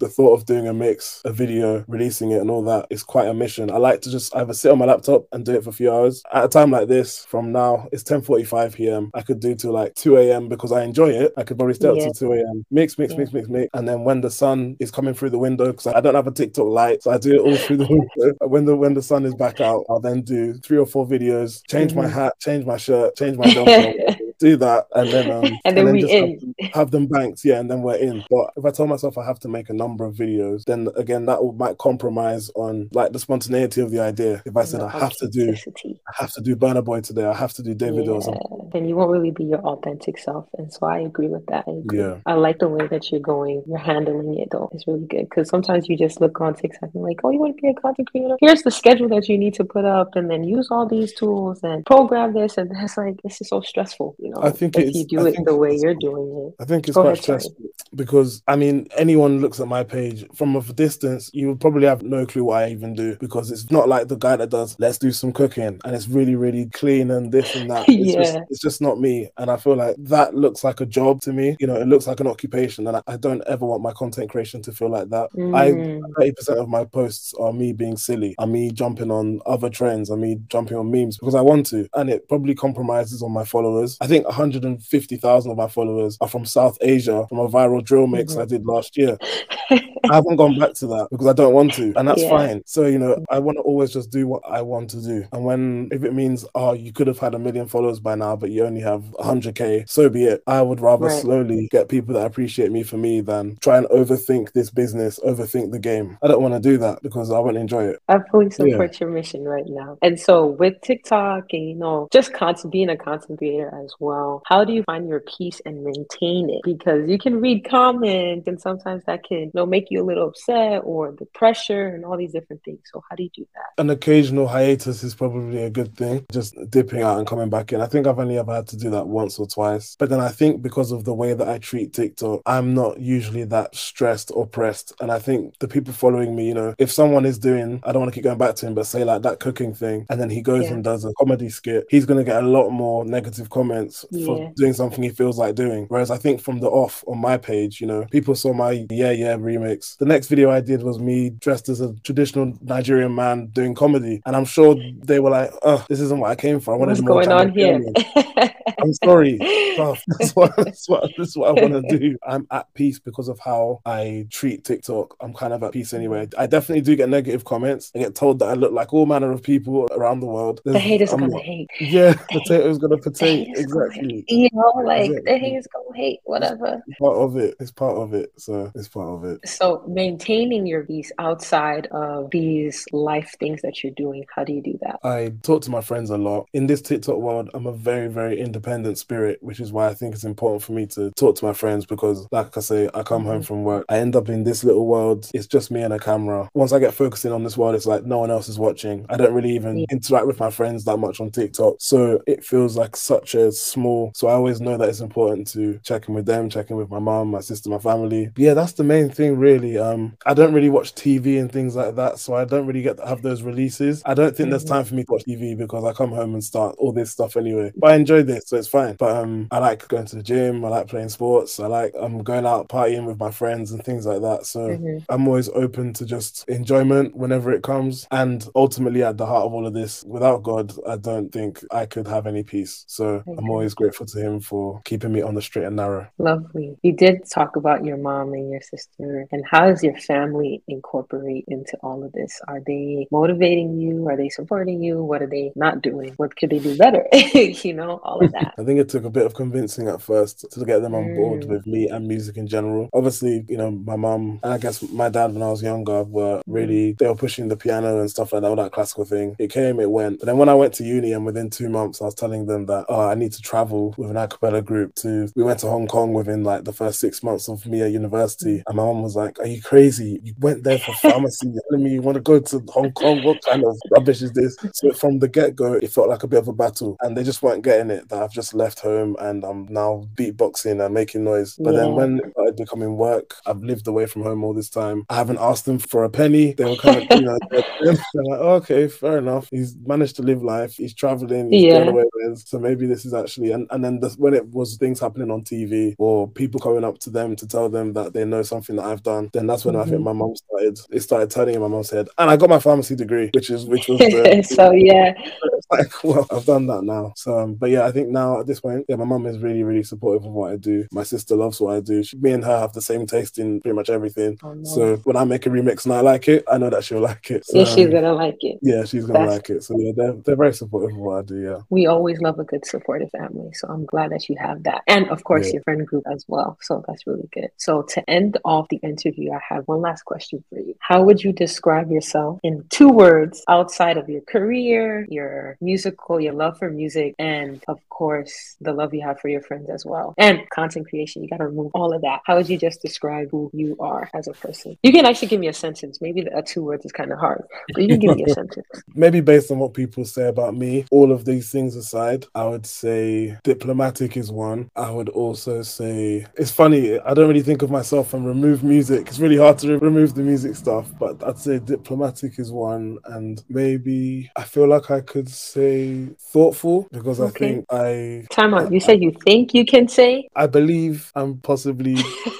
the 0.00 0.08
thought 0.08 0.34
of 0.34 0.46
doing 0.46 0.66
a 0.66 0.74
mix, 0.74 1.22
a 1.24 1.32
video, 1.32 1.84
releasing 1.88 2.32
it, 2.32 2.40
and 2.40 2.50
all 2.50 2.62
that 2.64 2.86
is 2.90 3.02
quite 3.02 3.28
a 3.28 3.34
mission. 3.34 3.70
I 3.70 3.76
like 3.76 4.00
to 4.02 4.10
just 4.10 4.34
either 4.34 4.52
sit 4.54 4.72
on 4.72 4.78
my 4.78 4.86
laptop 4.86 5.26
and 5.32 5.44
do 5.44 5.54
it 5.54 5.62
for 5.64 5.70
a 5.70 5.72
few 5.72 5.92
hours. 5.92 6.22
At 6.32 6.44
a 6.44 6.48
time 6.48 6.70
like 6.70 6.88
this, 6.88 7.24
from 7.26 7.52
now, 7.52 7.86
it's 7.92 8.02
10:45 8.02 8.74
p.m. 8.74 9.10
I 9.14 9.22
could 9.22 9.40
do 9.40 9.54
till 9.54 9.72
like 9.72 9.94
2 9.94 10.16
a.m. 10.16 10.48
because 10.48 10.72
I 10.72 10.82
enjoy 10.82 11.10
it. 11.10 11.32
I 11.36 11.44
could 11.44 11.56
probably 11.58 11.74
stay 11.74 11.88
up 11.88 11.96
Yeah. 11.96 12.04
till 12.04 12.12
2 12.14 12.32
a.m. 12.32 12.64
Mix, 12.70 12.98
mix, 12.98 13.16
mix, 13.16 13.32
mix, 13.32 13.48
mix, 13.48 13.68
and 13.74 13.88
then 13.88 14.04
when 14.04 14.20
the 14.20 14.30
sun 14.30 14.76
is 14.80 14.90
coming 14.90 15.14
through 15.14 15.30
the 15.30 15.38
window, 15.38 15.66
because 15.70 15.86
I 15.88 16.00
don't 16.00 16.14
have 16.14 16.26
a 16.26 16.32
TikTok 16.32 16.66
light, 16.66 17.02
so 17.02 17.10
I 17.10 17.18
do 17.18 17.34
it 17.34 17.40
all 17.40 17.56
through 17.58 17.78
the 17.78 17.86
window. 17.90 18.34
when 18.48 18.64
the 18.64 18.76
when 18.76 18.94
the 18.94 19.02
sun 19.02 19.24
is 19.24 19.34
back 19.34 19.60
out, 19.60 19.84
I'll 19.88 20.00
then 20.00 20.22
do 20.22 20.54
three 20.54 20.78
or 20.78 20.86
four 20.86 21.06
videos, 21.06 21.62
change 21.68 21.94
my 21.94 22.06
Mhm. 22.06 22.12
hat, 22.12 22.34
change 22.40 22.64
my 22.66 22.76
shirt, 22.76 23.16
change 23.16 23.36
my 23.38 23.48
jumper. 23.48 23.92
Do 24.40 24.56
that 24.56 24.86
and 24.94 25.08
then 25.10 25.30
um, 25.30 25.58
And 25.64 25.76
then 25.76 25.92
we 25.92 26.00
just 26.00 26.12
in. 26.12 26.30
Have, 26.30 26.40
them, 26.40 26.70
have 26.74 26.90
them 26.90 27.06
banked, 27.06 27.44
yeah, 27.44 27.60
and 27.60 27.70
then 27.70 27.82
we're 27.82 27.96
in. 27.96 28.24
But 28.30 28.50
if 28.56 28.64
I 28.64 28.70
tell 28.70 28.86
myself 28.86 29.18
I 29.18 29.26
have 29.26 29.38
to 29.40 29.48
make 29.48 29.68
a 29.68 29.74
number 29.74 30.04
of 30.04 30.14
videos, 30.14 30.64
then 30.64 30.88
again 30.96 31.26
that 31.26 31.42
will, 31.42 31.52
might 31.52 31.78
compromise 31.78 32.50
on 32.54 32.88
like 32.92 33.12
the 33.12 33.18
spontaneity 33.18 33.80
of 33.80 33.90
the 33.90 34.00
idea. 34.00 34.42
If 34.46 34.56
I 34.56 34.64
said 34.64 34.80
I 34.80 34.88
have 34.88 35.12
to 35.18 35.28
do. 35.28 35.54
I 35.84 36.12
have 36.18 36.32
to 36.32 36.40
do 36.40 36.56
Burna 36.56 36.84
Boy 36.84 37.00
today, 37.00 37.24
I 37.24 37.34
have 37.34 37.52
to 37.54 37.62
do 37.62 37.74
David 37.74 38.08
or 38.08 38.22
something. 38.22 38.70
Then 38.72 38.88
you 38.88 38.96
won't 38.96 39.10
really 39.10 39.30
be 39.30 39.44
your 39.44 39.60
authentic 39.60 40.18
self. 40.18 40.48
And 40.56 40.72
so 40.72 40.86
I 40.86 41.00
agree 41.00 41.28
with 41.28 41.46
that. 41.46 41.64
I 41.66 41.72
agree. 41.72 41.98
Yeah. 41.98 42.18
I 42.26 42.34
like 42.34 42.58
the 42.58 42.68
way 42.68 42.86
that 42.86 43.10
you're 43.10 43.20
going, 43.20 43.62
you're 43.66 43.78
handling 43.78 44.38
it 44.38 44.48
though. 44.50 44.70
It's 44.72 44.86
really 44.86 45.06
good. 45.06 45.28
Because 45.28 45.48
sometimes 45.48 45.88
you 45.88 45.96
just 45.96 46.20
look 46.20 46.40
on 46.40 46.54
TikTok 46.54 46.90
and 46.94 47.02
like, 47.02 47.20
oh, 47.24 47.30
you 47.30 47.38
want 47.38 47.56
to 47.56 47.62
be 47.62 47.68
a 47.68 47.74
content 47.74 48.10
creator? 48.10 48.36
Here's 48.40 48.62
the 48.62 48.70
schedule 48.70 49.08
that 49.08 49.28
you 49.28 49.36
need 49.36 49.54
to 49.54 49.64
put 49.64 49.84
up 49.84 50.16
and 50.16 50.30
then 50.30 50.44
use 50.44 50.68
all 50.70 50.86
these 50.86 51.12
tools 51.14 51.60
and 51.62 51.84
program 51.84 52.32
this. 52.32 52.56
And 52.56 52.70
it's 52.74 52.96
like, 52.96 53.20
this 53.22 53.40
is 53.40 53.48
so 53.48 53.60
stressful, 53.60 54.16
you 54.30 54.40
know. 54.40 54.46
I 54.48 54.50
think 54.50 54.76
if 54.76 54.88
it's- 54.88 54.96
you 54.96 55.06
do 55.06 55.26
I 55.26 55.30
it 55.30 55.36
the 55.44 55.56
way 55.56 55.76
you're 55.80 55.94
doing 55.94 56.46
it. 56.48 56.62
I 56.62 56.64
think 56.64 56.88
it's 56.88 56.94
Go 56.96 57.02
quite 57.02 57.28
ahead, 57.28 57.42
sorry. 57.42 57.54
because 57.94 58.42
I 58.46 58.56
mean, 58.56 58.88
anyone 58.96 59.40
looks 59.40 59.60
at 59.60 59.68
my 59.68 59.82
page 59.84 60.26
from 60.34 60.56
a 60.56 60.62
distance, 60.62 61.30
you 61.32 61.48
would 61.48 61.60
probably 61.60 61.86
have 61.86 62.02
no 62.02 62.26
clue 62.26 62.44
what 62.44 62.62
I 62.62 62.70
even 62.70 62.94
do 62.94 63.16
because 63.20 63.50
it's 63.50 63.70
not 63.70 63.88
like 63.88 64.08
the 64.08 64.16
guy 64.16 64.36
that 64.36 64.50
does 64.50 64.76
let's 64.78 64.98
do 64.98 65.10
some 65.12 65.32
cooking 65.32 65.80
and 65.84 65.94
it's 65.94 66.08
really, 66.08 66.36
really 66.36 66.66
clean 66.66 67.10
and 67.10 67.32
this 67.32 67.54
and 67.56 67.70
that. 67.70 67.86
It's 67.88 68.14
just 68.14 68.34
Yeah. 68.34 68.40
it's 68.50 68.60
just 68.60 68.80
not 68.80 69.00
me. 69.00 69.28
And 69.38 69.50
I 69.50 69.56
feel 69.56 69.76
like 69.76 69.96
that 69.98 70.34
looks 70.34 70.62
like 70.64 70.80
a 70.80 70.86
job 70.86 71.20
to 71.22 71.32
me. 71.32 71.56
You 71.60 71.66
know, 71.66 71.76
it 71.76 71.86
looks 71.88 72.06
like 72.06 72.20
an 72.20 72.26
occupation, 72.26 72.86
and 72.86 72.96
I, 72.98 73.02
I 73.06 73.16
don't 73.16 73.42
ever 73.46 73.66
want 73.66 73.82
my 73.82 73.92
content 73.92 74.30
creation 74.30 74.62
to 74.62 74.72
feel 74.72 74.88
like 74.90 75.08
that. 75.10 75.28
I 75.54 75.70
Mm. 75.70 76.00
thirty 76.18 76.32
percent 76.32 76.58
of 76.58 76.68
my 76.68 76.84
posts 76.84 77.32
are 77.38 77.52
me 77.52 77.72
being 77.72 77.96
silly, 77.96 78.34
are 78.38 78.46
me 78.46 78.70
jumping 78.70 79.10
on 79.10 79.40
other 79.46 79.68
trends, 79.70 80.10
are 80.10 80.16
me 80.16 80.38
jumping 80.48 80.76
on 80.76 80.90
memes 80.90 81.18
because 81.18 81.34
I 81.34 81.40
want 81.40 81.66
to, 81.66 81.88
and 81.94 82.08
it 82.10 82.28
probably 82.28 82.54
compromises 82.54 83.22
on 83.22 83.32
my 83.32 83.44
followers. 83.44 83.96
I 84.00 84.06
think 84.06 84.19
one 84.24 84.34
hundred 84.34 84.64
and 84.64 84.82
fifty 84.82 85.16
thousand 85.16 85.50
of 85.50 85.56
my 85.56 85.68
followers 85.68 86.16
are 86.20 86.28
from 86.28 86.44
South 86.44 86.76
Asia 86.80 87.26
from 87.28 87.38
a 87.38 87.48
viral 87.48 87.82
drill 87.84 88.06
mix 88.06 88.34
Mhm. 88.34 88.42
I 88.42 88.44
did 88.46 88.66
last 88.66 88.96
year. 88.96 89.18
I 90.10 90.14
haven't 90.14 90.36
gone 90.36 90.58
back 90.58 90.74
to 90.74 90.86
that 90.88 91.08
because 91.10 91.26
I 91.26 91.32
don't 91.32 91.52
want 91.54 91.74
to, 91.74 91.92
and 91.96 92.08
that's 92.08 92.22
Yeah. 92.22 92.30
fine. 92.30 92.62
So 92.66 92.86
you 92.86 92.98
know, 92.98 93.22
I 93.30 93.38
want 93.38 93.58
to 93.58 93.62
always 93.62 93.92
just 93.92 94.10
do 94.10 94.26
what 94.26 94.42
I 94.48 94.62
want 94.62 94.90
to 94.90 95.00
do, 95.02 95.24
and 95.32 95.44
when 95.44 95.88
if 95.92 96.02
it 96.04 96.14
means 96.14 96.44
oh 96.54 96.72
you 96.72 96.92
could 96.92 97.06
have 97.06 97.18
had 97.18 97.34
a 97.34 97.38
million 97.38 97.66
followers 97.66 98.00
by 98.00 98.14
now, 98.14 98.34
but 98.34 98.50
you 98.50 98.64
only 98.64 98.80
have 98.80 99.04
hundred 99.20 99.54
k, 99.54 99.84
so 99.86 100.08
be 100.08 100.24
it. 100.24 100.42
I 100.46 100.62
would 100.62 100.80
rather 100.80 101.06
Right. 101.06 101.20
slowly 101.22 101.68
get 101.70 101.88
people 101.88 102.14
that 102.14 102.26
appreciate 102.26 102.72
me 102.72 102.82
for 102.82 102.96
me 102.96 103.20
than 103.20 103.56
try 103.60 103.78
and 103.78 103.86
overthink 103.88 104.52
this 104.52 104.70
business, 104.70 105.20
overthink 105.20 105.70
the 105.70 105.78
game. 105.78 106.18
I 106.22 106.28
don't 106.28 106.42
want 106.42 106.54
to 106.54 106.60
do 106.60 106.76
that 106.78 107.02
because 107.02 107.30
I 107.30 107.38
won't 107.38 107.56
enjoy 107.56 107.84
it. 107.84 107.98
I 108.08 108.18
fully 108.30 108.46
Yeah. 108.46 108.70
support 108.72 108.98
your 109.00 109.10
mission 109.10 109.44
right 109.44 109.66
now. 109.68 109.98
And 110.02 110.18
so 110.18 110.46
with 110.46 110.80
TikTok 110.82 111.44
and 111.52 111.68
you 111.68 111.74
know, 111.76 112.08
just 112.10 112.32
content 112.32 112.72
being 112.72 112.88
a 112.88 112.96
content 112.96 113.38
creator 113.38 113.72
as 113.84 113.92
well, 114.00 114.09
how 114.46 114.64
do 114.64 114.72
you 114.72 114.82
find 114.84 115.08
your 115.08 115.20
peace 115.20 115.60
and 115.64 115.82
maintain 115.84 116.50
it? 116.50 116.60
Because 116.64 117.08
you 117.08 117.18
can 117.18 117.40
read 117.40 117.64
comments 117.68 118.46
and 118.46 118.60
sometimes 118.60 119.04
that 119.06 119.24
can 119.24 119.38
you 119.38 119.50
know 119.54 119.66
make 119.66 119.86
you 119.90 120.02
a 120.02 120.04
little 120.04 120.28
upset 120.28 120.82
or 120.84 121.12
the 121.12 121.26
pressure 121.26 121.88
and 121.88 122.04
all 122.04 122.16
these 122.16 122.32
different 122.32 122.62
things. 122.64 122.80
So 122.92 123.02
how 123.08 123.16
do 123.16 123.22
you 123.22 123.30
do 123.34 123.46
that? 123.54 123.80
An 123.82 123.90
occasional 123.90 124.46
hiatus 124.48 125.02
is 125.02 125.14
probably 125.14 125.62
a 125.62 125.70
good 125.70 125.96
thing, 125.96 126.24
just 126.32 126.54
dipping 126.70 127.02
out 127.02 127.18
and 127.18 127.26
coming 127.26 127.50
back 127.50 127.72
in. 127.72 127.80
I 127.80 127.86
think 127.86 128.06
I've 128.06 128.18
only 128.18 128.38
ever 128.38 128.54
had 128.54 128.66
to 128.68 128.76
do 128.76 128.90
that 128.90 129.06
once 129.06 129.38
or 129.38 129.46
twice. 129.46 129.96
But 129.98 130.10
then 130.10 130.20
I 130.20 130.28
think 130.28 130.62
because 130.62 130.92
of 130.92 131.04
the 131.04 131.14
way 131.14 131.34
that 131.34 131.48
I 131.48 131.58
treat 131.58 131.92
TikTok, 131.92 132.42
I'm 132.46 132.74
not 132.74 133.00
usually 133.00 133.44
that 133.44 133.74
stressed 133.74 134.30
or 134.34 134.46
pressed. 134.46 134.92
And 135.00 135.10
I 135.10 135.18
think 135.18 135.58
the 135.58 135.68
people 135.68 135.92
following 135.92 136.34
me, 136.36 136.48
you 136.48 136.54
know, 136.54 136.74
if 136.78 136.90
someone 136.90 137.24
is 137.24 137.38
doing, 137.38 137.80
I 137.84 137.92
don't 137.92 138.00
want 138.02 138.12
to 138.12 138.14
keep 138.14 138.24
going 138.24 138.38
back 138.38 138.54
to 138.56 138.66
him, 138.66 138.74
but 138.74 138.86
say 138.86 139.04
like 139.04 139.22
that 139.22 139.40
cooking 139.40 139.74
thing, 139.74 140.06
and 140.10 140.20
then 140.20 140.30
he 140.30 140.42
goes 140.42 140.64
Yeah. 140.64 140.74
and 140.74 140.84
does 140.84 141.04
a 141.04 141.12
comedy 141.18 141.48
skit, 141.48 141.86
he's 141.90 142.06
going 142.06 142.18
to 142.18 142.24
get 142.24 142.42
a 142.42 142.46
lot 142.46 142.70
more 142.70 143.04
negative 143.04 143.50
comments 143.50 143.99
respect 144.04 144.24
for 144.26 144.38
Yeah. 144.38 144.48
doing 144.56 144.72
something 144.72 145.02
he 145.02 145.10
feels 145.10 145.38
like 145.38 145.54
doing. 145.54 145.86
Whereas 145.88 146.10
I 146.10 146.16
think 146.16 146.40
from 146.40 146.60
the 146.60 146.68
off 146.68 147.04
on 147.06 147.18
my 147.18 147.36
page, 147.36 147.80
you 147.80 147.86
know, 147.86 148.04
people 148.10 148.34
saw 148.34 148.52
my 148.52 148.86
yeah 148.90 149.10
yeah 149.10 149.36
remix. 149.36 149.96
The 149.98 150.06
next 150.06 150.28
video 150.28 150.50
I 150.50 150.60
did 150.60 150.82
was 150.82 150.98
me 150.98 151.30
dressed 151.30 151.68
as 151.68 151.80
a 151.80 151.94
traditional 152.04 152.52
Nigerian 152.62 153.14
man 153.14 153.46
doing 153.52 153.74
comedy, 153.74 154.20
and 154.26 154.36
I'm 154.36 154.44
sure 154.44 154.76
they 155.04 155.20
were 155.20 155.30
like, 155.30 155.52
"Oh, 155.62 155.84
this 155.88 156.00
isn't 156.00 156.18
what 156.18 156.30
I 156.30 156.36
came 156.36 156.60
for. 156.60 156.74
I 156.74 156.76
wanted 156.76 156.92
What's 156.92 157.02
more 157.02 157.22
going 157.24 157.32
on 157.32 157.50
here? 157.52 157.80
I'm 158.82 158.92
sorry. 158.94 159.38
Stuff. 159.74 160.02
That's 160.18 160.34
what, 160.36 160.56
that's 160.56 160.88
what, 160.88 161.10
that's 161.16 161.36
what 161.36 161.48
I 161.48 161.60
want 161.62 161.88
to 161.88 161.98
do. 161.98 162.16
I'm 162.26 162.46
at 162.50 162.72
peace 162.74 162.98
because 162.98 163.28
of 163.28 163.38
how 163.38 163.80
I 163.86 164.26
treat 164.30 164.64
TikTok. 164.64 165.16
I'm 165.20 165.32
kind 165.32 165.52
of 165.52 165.62
at 165.62 165.72
peace 165.72 165.92
anyway. 165.92 166.28
I 166.36 166.46
definitely 166.46 166.82
do 166.82 166.96
get 166.96 167.08
negative 167.08 167.44
comments. 167.44 167.90
I 167.94 168.00
get 168.00 168.14
told 168.14 168.38
that 168.40 168.48
I 168.48 168.54
look 168.54 168.72
like 168.72 168.92
all 168.92 169.06
manner 169.06 169.32
of 169.32 169.42
people 169.42 169.88
around 169.92 170.20
the 170.20 170.26
world. 170.26 170.60
The 170.64 170.78
haters 170.78 171.12
I'm 171.12 171.20
gonna 171.20 171.38
hate. 171.38 171.68
Yeah, 171.80 172.14
potato's 172.30 172.78
gonna 172.78 172.98
potato. 172.98 173.50
gonna 173.68 173.89
Exactly. 173.96 174.24
You 174.28 174.48
know, 174.52 174.72
like 174.84 175.10
the 175.10 175.16
Exactly. 175.16 175.38
haters 175.38 175.66
gonna 175.72 175.96
hate, 175.96 176.20
whatever. 176.24 176.82
It's 176.86 176.98
part 176.98 177.16
of 177.16 177.36
it. 177.36 177.54
It's 177.60 177.70
part 177.70 177.96
of 177.96 178.14
it. 178.14 178.32
So 178.38 178.70
it's 178.74 178.88
part 178.88 179.08
of 179.08 179.24
it. 179.24 179.48
So 179.48 179.82
maintaining 179.86 180.66
your 180.66 180.84
peace 180.84 181.12
outside 181.18 181.86
of 181.88 182.30
these 182.30 182.84
life 182.92 183.34
things 183.38 183.62
that 183.62 183.82
you're 183.82 183.92
doing, 183.94 184.24
how 184.34 184.44
do 184.44 184.52
you 184.52 184.62
do 184.62 184.78
that? 184.82 184.98
I 185.04 185.32
talk 185.42 185.62
to 185.62 185.70
my 185.70 185.80
friends 185.80 186.10
a 186.10 186.18
lot. 186.18 186.46
In 186.52 186.66
this 186.66 186.82
TikTok 186.82 187.16
world, 187.16 187.50
I'm 187.54 187.66
a 187.66 187.72
very, 187.72 188.08
very 188.08 188.40
independent 188.40 188.98
spirit, 188.98 189.38
which 189.42 189.60
is 189.60 189.72
why 189.72 189.88
I 189.88 189.94
think 189.94 190.14
it's 190.14 190.24
important 190.24 190.62
for 190.62 190.72
me 190.72 190.86
to 190.86 191.10
talk 191.16 191.36
to 191.36 191.44
my 191.44 191.52
friends 191.52 191.86
because, 191.86 192.26
like 192.30 192.56
I 192.56 192.60
say, 192.60 192.88
I 192.94 193.02
come 193.02 193.24
home 193.24 193.36
mm-hmm. 193.36 193.42
from 193.42 193.64
work, 193.64 193.84
I 193.88 193.98
end 193.98 194.16
up 194.16 194.28
in 194.28 194.44
this 194.44 194.64
little 194.64 194.86
world. 194.86 195.28
It's 195.34 195.46
just 195.46 195.70
me 195.70 195.82
and 195.82 195.92
a 195.92 195.98
camera. 195.98 196.48
Once 196.54 196.72
I 196.72 196.78
get 196.78 196.94
focusing 196.94 197.32
on 197.32 197.44
this 197.44 197.56
world, 197.56 197.74
it's 197.74 197.86
like 197.86 198.04
no 198.04 198.18
one 198.18 198.30
else 198.30 198.48
is 198.48 198.58
watching. 198.58 199.06
I 199.08 199.16
don't 199.16 199.34
really 199.34 199.54
even 199.54 199.84
interact 199.90 200.26
with 200.26 200.40
my 200.40 200.50
friends 200.50 200.84
that 200.84 200.98
much 200.98 201.20
on 201.20 201.30
TikTok. 201.30 201.76
So 201.78 202.20
it 202.26 202.44
feels 202.44 202.76
like 202.76 202.96
such 202.96 203.34
a 203.34 203.52
small. 203.70 204.12
So 204.14 204.28
I 204.28 204.32
always 204.32 204.60
know 204.60 204.76
that 204.76 204.88
it's 204.88 205.00
important 205.00 205.46
to 205.48 205.78
check 205.82 206.08
in 206.08 206.14
with 206.14 206.26
them, 206.26 206.48
check 206.50 206.70
in 206.70 206.76
with 206.76 206.90
my 206.90 206.98
mom, 206.98 207.30
my 207.30 207.40
sister, 207.40 207.70
my 207.70 207.78
family. 207.78 208.30
Yeah, 208.36 208.54
that's 208.54 208.72
the 208.72 208.84
main 208.84 209.10
thing, 209.10 209.36
really. 209.38 209.78
Um, 209.78 210.16
I 210.26 210.34
don't 210.34 210.52
really 210.54 210.70
watch 210.70 210.94
TV 210.94 211.38
and 211.38 211.50
things 211.50 211.76
like 211.76 211.94
that, 211.96 212.18
so 212.18 212.34
I 212.34 212.44
don't 212.44 212.66
really 212.66 212.82
get 212.82 212.96
to 212.98 213.06
have 213.06 213.22
those 213.22 213.42
releases. 213.42 214.02
I 214.04 214.14
don't 214.14 214.36
think 214.36 214.50
there's 214.50 214.64
time 214.64 214.84
for 214.84 214.94
me 214.94 215.04
to 215.04 215.12
watch 215.12 215.24
TV 215.24 215.54
because 215.56 215.84
I 215.84 215.92
come 215.92 216.10
home 216.10 216.34
and 216.34 216.44
start 216.44 216.74
all 216.78 216.92
this 216.92 217.10
stuff 217.10 217.36
anyway. 217.36 217.72
But 217.76 217.92
I 217.92 217.94
enjoy 217.96 218.22
this, 218.22 218.44
so 218.46 218.56
it's 218.56 218.68
fine. 218.68 218.96
But 218.96 219.16
um, 219.16 219.48
I 219.50 219.58
like 219.58 219.86
going 219.88 220.06
to 220.06 220.16
the 220.16 220.22
gym. 220.22 220.64
I 220.64 220.68
like 220.68 220.88
playing 220.88 221.08
sports. 221.08 221.58
I 221.60 221.66
like 221.66 221.92
I'm 221.98 222.22
going 222.22 222.46
out 222.46 222.68
partying 222.68 223.06
with 223.06 223.18
my 223.18 223.30
friends 223.30 223.72
and 223.72 223.84
things 223.84 224.06
like 224.06 224.22
that. 224.22 224.46
So 224.46 224.60
Mhm. 224.60 225.04
I'm 225.08 225.26
always 225.28 225.48
open 225.50 225.92
to 225.94 226.06
just 226.06 226.48
enjoyment 226.48 227.16
whenever 227.16 227.52
it 227.52 227.62
comes. 227.62 228.06
And 228.10 228.46
ultimately, 228.54 229.02
at 229.02 229.16
the 229.16 229.26
heart 229.26 229.44
of 229.46 229.52
all 229.54 229.66
of 229.66 229.74
this, 229.74 230.04
without 230.04 230.42
God, 230.42 230.72
I 230.86 230.96
don't 230.96 231.30
think 231.32 231.62
I 231.70 231.86
could 231.86 232.06
have 232.08 232.26
any 232.26 232.42
peace. 232.42 232.84
So 232.86 233.22
I'm 233.26 233.44
Okay. 233.44 233.50
Always 233.60 233.74
grateful 233.74 234.06
to 234.06 234.18
Him 234.18 234.40
for 234.40 234.80
keeping 234.84 235.12
me 235.12 235.20
on 235.22 235.34
the 235.34 235.42
straight 235.42 235.66
and 235.66 235.76
narrow. 235.76 236.08
Lovely. 236.18 236.76
You 236.82 236.92
did 236.92 237.28
talk 237.30 237.56
about 237.56 237.84
your 237.84 237.98
mom 237.98 238.32
and 238.32 238.50
your 238.50 238.62
sister, 238.62 239.26
and 239.30 239.44
how 239.50 239.66
does 239.66 239.82
your 239.82 239.98
family 239.98 240.62
incorporate 240.68 241.44
into 241.48 241.76
all 241.82 242.02
of 242.02 242.12
this? 242.12 242.40
Are 242.48 242.60
they 242.66 243.06
motivating 243.10 243.78
you? 243.78 244.08
Are 244.08 244.16
they 244.16 244.28
supporting 244.30 244.82
you? 244.82 245.02
What 245.02 245.20
are 245.22 245.26
they 245.26 245.52
not 245.56 245.82
doing? 245.82 246.14
What 246.16 246.36
could 246.36 246.50
they 246.50 246.58
do 246.58 246.76
better? 246.76 247.06
you 247.12 247.74
know, 247.74 248.00
all 248.02 248.24
of 248.24 248.32
that. 248.32 248.54
I 248.58 248.64
think 248.64 248.80
it 248.80 248.88
took 248.88 249.04
a 249.04 249.10
bit 249.10 249.26
of 249.26 249.34
convincing 249.34 249.88
at 249.88 250.00
first 250.00 250.50
to 250.50 250.64
get 250.64 250.80
them 250.82 250.94
on 250.94 251.14
board 251.14 251.42
Mm. 251.42 251.48
with 251.48 251.66
me 251.66 251.88
and 251.88 252.08
music 252.08 252.36
in 252.36 252.46
general. 252.46 252.88
Obviously, 252.92 253.44
you 253.48 253.56
know, 253.56 253.70
my 253.70 253.96
mom 253.96 254.40
and 254.42 254.52
I 254.52 254.58
guess 254.58 254.82
my 254.90 255.08
dad 255.08 255.32
when 255.32 255.42
I 255.42 255.50
was 255.50 255.62
younger 255.62 256.02
were 256.04 256.40
really 256.46 256.92
they 256.98 257.06
were 257.06 257.14
pushing 257.14 257.48
the 257.48 257.56
piano 257.56 258.00
and 258.00 258.10
stuff 258.10 258.32
like 258.32 258.42
that, 258.42 258.48
all 258.48 258.56
that 258.56 258.72
classical 258.72 259.04
thing. 259.04 259.36
It 259.38 259.50
came, 259.52 259.78
it 259.80 259.90
went. 259.90 260.18
But 260.20 260.26
then 260.26 260.38
when 260.38 260.48
I 260.48 260.54
went 260.54 260.74
to 260.74 260.84
uni 260.84 261.12
and 261.12 261.24
within 261.26 261.50
two 261.50 261.68
months 261.68 262.00
I 262.02 262.06
was 262.06 262.14
telling 262.14 262.46
them 262.46 262.66
that 262.66 262.86
oh 262.88 263.00
I 263.08 263.14
need 263.14 263.32
to 263.32 263.42
travel 263.50 263.92
with 263.98 264.10
an 264.10 264.16
a 264.16 264.28
cappella 264.28 264.62
group 264.62 264.94
to 264.94 265.28
we 265.34 265.42
went 265.42 265.58
to 265.58 265.66
Hong 265.66 265.88
Kong 265.88 266.12
within 266.12 266.44
like 266.44 266.64
the 266.64 266.72
first 266.72 267.00
six 267.00 267.22
months 267.22 267.48
of 267.48 267.66
me 267.66 267.82
at 267.82 267.90
university. 267.90 268.62
And 268.66 268.76
my 268.76 268.84
mom 268.84 269.02
was 269.02 269.16
like, 269.16 269.40
Are 269.40 269.46
you 269.46 269.60
crazy? 269.60 270.20
You 270.22 270.34
went 270.38 270.62
there 270.62 270.78
for 270.78 270.92
pharmacy, 271.02 271.48
you're 271.48 271.62
telling 271.68 271.84
me 271.84 271.92
you 271.92 272.02
want 272.02 272.14
to 272.14 272.20
go 272.20 272.38
to 272.38 272.64
Hong 272.68 272.92
Kong? 272.92 273.24
What 273.24 273.42
kind 273.42 273.64
of 273.64 273.76
rubbish 273.90 274.22
is 274.22 274.32
this? 274.32 274.56
So 274.72 274.92
from 274.92 275.18
the 275.18 275.28
get 275.28 275.56
go, 275.56 275.74
it 275.74 275.90
felt 275.90 276.08
like 276.08 276.22
a 276.22 276.28
bit 276.28 276.38
of 276.38 276.48
a 276.48 276.52
battle, 276.52 276.96
and 277.00 277.16
they 277.16 277.24
just 277.24 277.42
weren't 277.42 277.64
getting 277.64 277.90
it. 277.90 278.08
That 278.08 278.22
I've 278.22 278.32
just 278.32 278.54
left 278.54 278.80
home 278.80 279.16
and 279.18 279.44
I'm 279.44 279.66
now 279.66 280.06
beatboxing 280.14 280.84
and 280.84 280.94
making 280.94 281.24
noise. 281.24 281.56
But 281.58 281.74
then 281.74 281.92
when 281.94 282.20
started 282.50 282.64
becoming 282.64 282.96
work, 282.96 283.36
I've 283.46 283.62
lived 283.62 283.86
away 283.86 284.06
from 284.06 284.22
home 284.22 284.44
all 284.44 284.54
this 284.54 284.68
time. 284.70 285.04
I 285.08 285.14
haven't 285.16 285.38
asked 285.40 285.64
them 285.66 285.78
for 285.78 286.04
a 286.04 286.10
penny. 286.10 286.52
They 286.54 286.64
were 286.66 286.76
kind 286.76 286.98
of, 286.98 287.06
you 287.18 287.24
know, 287.24 287.38
like, 287.52 288.04
"Oh, 288.40 288.54
okay, 288.56 288.88
fair 288.88 289.18
enough. 289.18 289.48
He's 289.50 289.76
managed 289.86 290.16
to 290.16 290.22
live 290.22 290.42
life. 290.42 290.74
He's 290.76 290.94
traveling. 290.94 291.52
He's 291.52 291.64
Yeah. 291.64 291.84
away 291.88 292.04
with. 292.14 292.46
So 292.46 292.58
maybe 292.58 292.86
this 292.86 293.04
is 293.04 293.14
actually. 293.14 293.52
And 293.52 293.66
and 293.70 293.84
then 293.84 294.00
the, 294.00 294.10
when 294.18 294.34
it 294.34 294.46
was 294.48 294.76
things 294.76 295.00
happening 295.00 295.30
on 295.30 295.42
TV 295.42 295.94
or 295.98 296.28
people 296.28 296.60
coming 296.60 296.84
up 296.84 296.98
to 297.00 297.10
them 297.10 297.36
to 297.36 297.46
tell 297.46 297.68
them 297.68 297.92
that 297.94 298.12
they 298.12 298.24
know 298.24 298.42
something 298.42 298.76
that 298.76 298.84
I've 298.84 299.02
done, 299.02 299.30
then 299.32 299.46
that's 299.46 299.64
when 299.64 299.76
I 299.76 299.84
think 299.84 300.00
Mhm. 300.00 300.04
my 300.04 300.12
mum 300.12 300.34
started. 300.36 300.78
It 300.90 301.00
started 301.00 301.30
turning 301.30 301.54
in 301.54 301.60
my 301.60 301.68
mum's 301.68 301.90
head, 301.90 302.08
and 302.18 302.30
I 302.30 302.36
got 302.36 302.50
my 302.50 302.58
pharmacy 302.58 302.96
degree, 302.96 303.30
which 303.34 303.50
is 303.50 303.64
which 303.66 303.88
was 303.88 303.98
the, 304.14 304.42
so 304.42 304.72
yeah, 304.72 305.12
like, 305.70 306.02
well, 306.04 306.26
I've 306.30 306.44
done 306.46 306.66
that 306.66 306.82
now. 306.82 307.12
So, 307.16 307.38
um, 307.38 307.54
but 307.54 307.70
yeah, 307.70 307.84
I 307.86 307.92
think 307.92 308.08
now 308.08 308.40
at 308.40 308.46
this 308.46 308.60
point, 308.60 308.84
yeah, 308.88 308.96
my 308.96 309.04
mum 309.04 309.26
is 309.26 309.38
really, 309.38 309.62
really 309.62 309.82
supportive 309.82 310.24
of 310.26 310.32
what 310.32 310.52
I 310.52 310.56
do. 310.56 310.86
My 310.92 311.02
sister 311.04 311.36
loves 311.36 311.60
what 311.60 311.76
I 311.76 311.80
do. 311.80 312.02
She, 312.02 312.16
me 312.18 312.32
and 312.32 312.39
her 312.44 312.58
have 312.58 312.72
the 312.72 312.80
same 312.82 313.06
taste 313.06 313.38
in 313.38 313.60
pretty 313.60 313.74
much 313.74 313.90
everything. 313.90 314.38
Oh, 314.42 314.54
nice. 314.54 314.74
So 314.74 314.96
when 315.04 315.16
I 315.16 315.24
make 315.24 315.46
a 315.46 315.50
remix 315.50 315.84
and 315.84 315.94
I 315.94 316.00
like 316.00 316.28
it, 316.28 316.44
I 316.50 316.58
know 316.58 316.70
that 316.70 316.84
she'll 316.84 317.00
like 317.00 317.30
it. 317.30 317.44
So, 317.46 317.58
yeah, 317.58 317.64
she's 317.64 317.88
gonna 317.88 318.12
like 318.12 318.38
it. 318.42 318.58
yeah, 318.62 318.84
she's 318.84 319.04
gonna 319.06 319.20
That's- 319.20 319.36
like 319.38 319.50
it. 319.50 319.62
So 319.64 319.78
yeah, 319.78 319.92
they're 319.96 320.12
they're 320.12 320.36
very 320.36 320.52
supportive 320.54 320.96
of 320.96 321.02
what 321.02 321.18
I 321.18 321.22
do. 321.22 321.40
Yeah. 321.40 321.58
We 321.70 321.86
always 321.86 322.20
love 322.20 322.38
a 322.38 322.44
good 322.44 322.64
supportive 322.66 323.10
family, 323.10 323.52
so 323.54 323.68
I'm 323.68 323.84
glad 323.86 324.10
that 324.12 324.28
you 324.28 324.36
have 324.38 324.62
that, 324.64 324.82
and 324.86 325.08
of 325.10 325.24
course 325.24 325.46
Yeah. 325.48 325.54
your 325.54 325.62
friend 325.62 325.86
group 325.86 326.04
as 326.10 326.24
well. 326.28 326.58
So 326.60 326.84
that's 326.86 327.06
really 327.06 327.28
good. 327.32 327.50
So 327.56 327.82
to 327.82 328.08
end 328.10 328.38
off 328.44 328.68
the 328.68 328.76
interview, 328.78 329.32
I 329.32 329.40
have 329.48 329.66
one 329.68 329.80
last 329.80 330.02
question 330.04 330.42
for 330.48 330.58
you. 330.58 330.74
How 330.78 331.02
would 331.02 331.22
you 331.24 331.32
describe 331.32 331.90
yourself 331.90 332.40
in 332.42 332.64
two 332.70 332.88
words 332.88 333.44
outside 333.48 333.96
of 333.96 334.08
your 334.08 334.20
career, 334.22 335.06
your 335.08 335.56
musical, 335.60 336.20
your 336.20 336.32
love 336.32 336.58
for 336.58 336.70
music, 336.70 337.14
and 337.18 337.62
of 337.68 337.78
course 337.88 338.56
the 338.60 338.72
love 338.72 338.94
you 338.94 339.02
have 339.02 339.20
for 339.20 339.28
your 339.28 339.40
friends 339.42 339.68
as 339.70 339.84
well, 339.86 340.14
and 340.18 340.48
content 340.50 340.88
creation? 340.88 341.22
You 341.22 341.28
got 341.28 341.38
to 341.38 341.46
remove 341.46 341.70
all 341.74 341.92
of 341.94 342.02
that. 342.02 342.20
How 342.30 342.36
would 342.36 342.48
you 342.48 342.58
just 342.58 342.80
describe 342.80 343.28
who 343.32 343.50
you 343.52 343.76
are 343.80 344.08
as 344.14 344.28
a 344.28 344.32
person? 344.32 344.78
You 344.84 344.92
can 344.92 345.04
actually 345.04 345.26
give 345.26 345.40
me 345.40 345.48
a 345.48 345.52
sentence. 345.52 346.00
Maybe 346.00 346.20
the, 346.20 346.32
uh, 346.32 346.42
two 346.46 346.62
words 346.62 346.84
is 346.84 346.92
kind 346.92 347.10
of 347.10 347.18
hard, 347.18 347.42
but 347.74 347.82
you 347.82 347.88
can 347.88 347.98
give 347.98 348.14
me 348.14 348.22
a 348.22 348.28
sentence. 348.32 348.68
Maybe 348.94 349.20
based 349.20 349.50
on 349.50 349.58
what 349.58 349.74
people 349.74 350.04
say 350.04 350.28
about 350.28 350.54
me, 350.54 350.84
all 350.92 351.10
of 351.10 351.24
these 351.24 351.50
things 351.50 351.74
aside, 351.74 352.26
I 352.36 352.46
would 352.46 352.66
say 352.66 353.36
diplomatic 353.42 354.16
is 354.16 354.30
one. 354.30 354.70
I 354.76 354.92
would 354.92 355.08
also 355.08 355.62
say 355.62 356.24
it's 356.36 356.52
funny. 356.52 357.00
I 357.00 357.14
don't 357.14 357.26
really 357.26 357.42
think 357.42 357.62
of 357.62 357.70
myself 357.72 358.08
from 358.10 358.24
remove 358.24 358.62
music. 358.62 359.08
It's 359.08 359.18
really 359.18 359.36
hard 359.36 359.58
to 359.58 359.78
remove 359.78 360.14
the 360.14 360.22
music 360.22 360.54
stuff, 360.54 360.88
but 361.00 361.26
I'd 361.26 361.36
say 361.36 361.58
diplomatic 361.58 362.38
is 362.38 362.52
one, 362.52 362.98
and 363.06 363.42
maybe 363.48 364.30
I 364.36 364.44
feel 364.44 364.68
like 364.68 364.88
I 364.92 365.00
could 365.00 365.28
say 365.28 366.10
thoughtful 366.16 366.86
because 366.92 367.20
I 367.20 367.30
think 367.30 367.64
I 367.72 368.24
Time 368.30 368.54
out. 368.54 368.72
You 368.72 368.78
said 368.78 369.02
you 369.02 369.10
think 369.24 369.52
you 369.52 369.64
can 369.64 369.88
say. 369.88 370.28
I 370.36 370.46
believe 370.46 371.10
I'm 371.16 371.38
possibly 371.38 371.96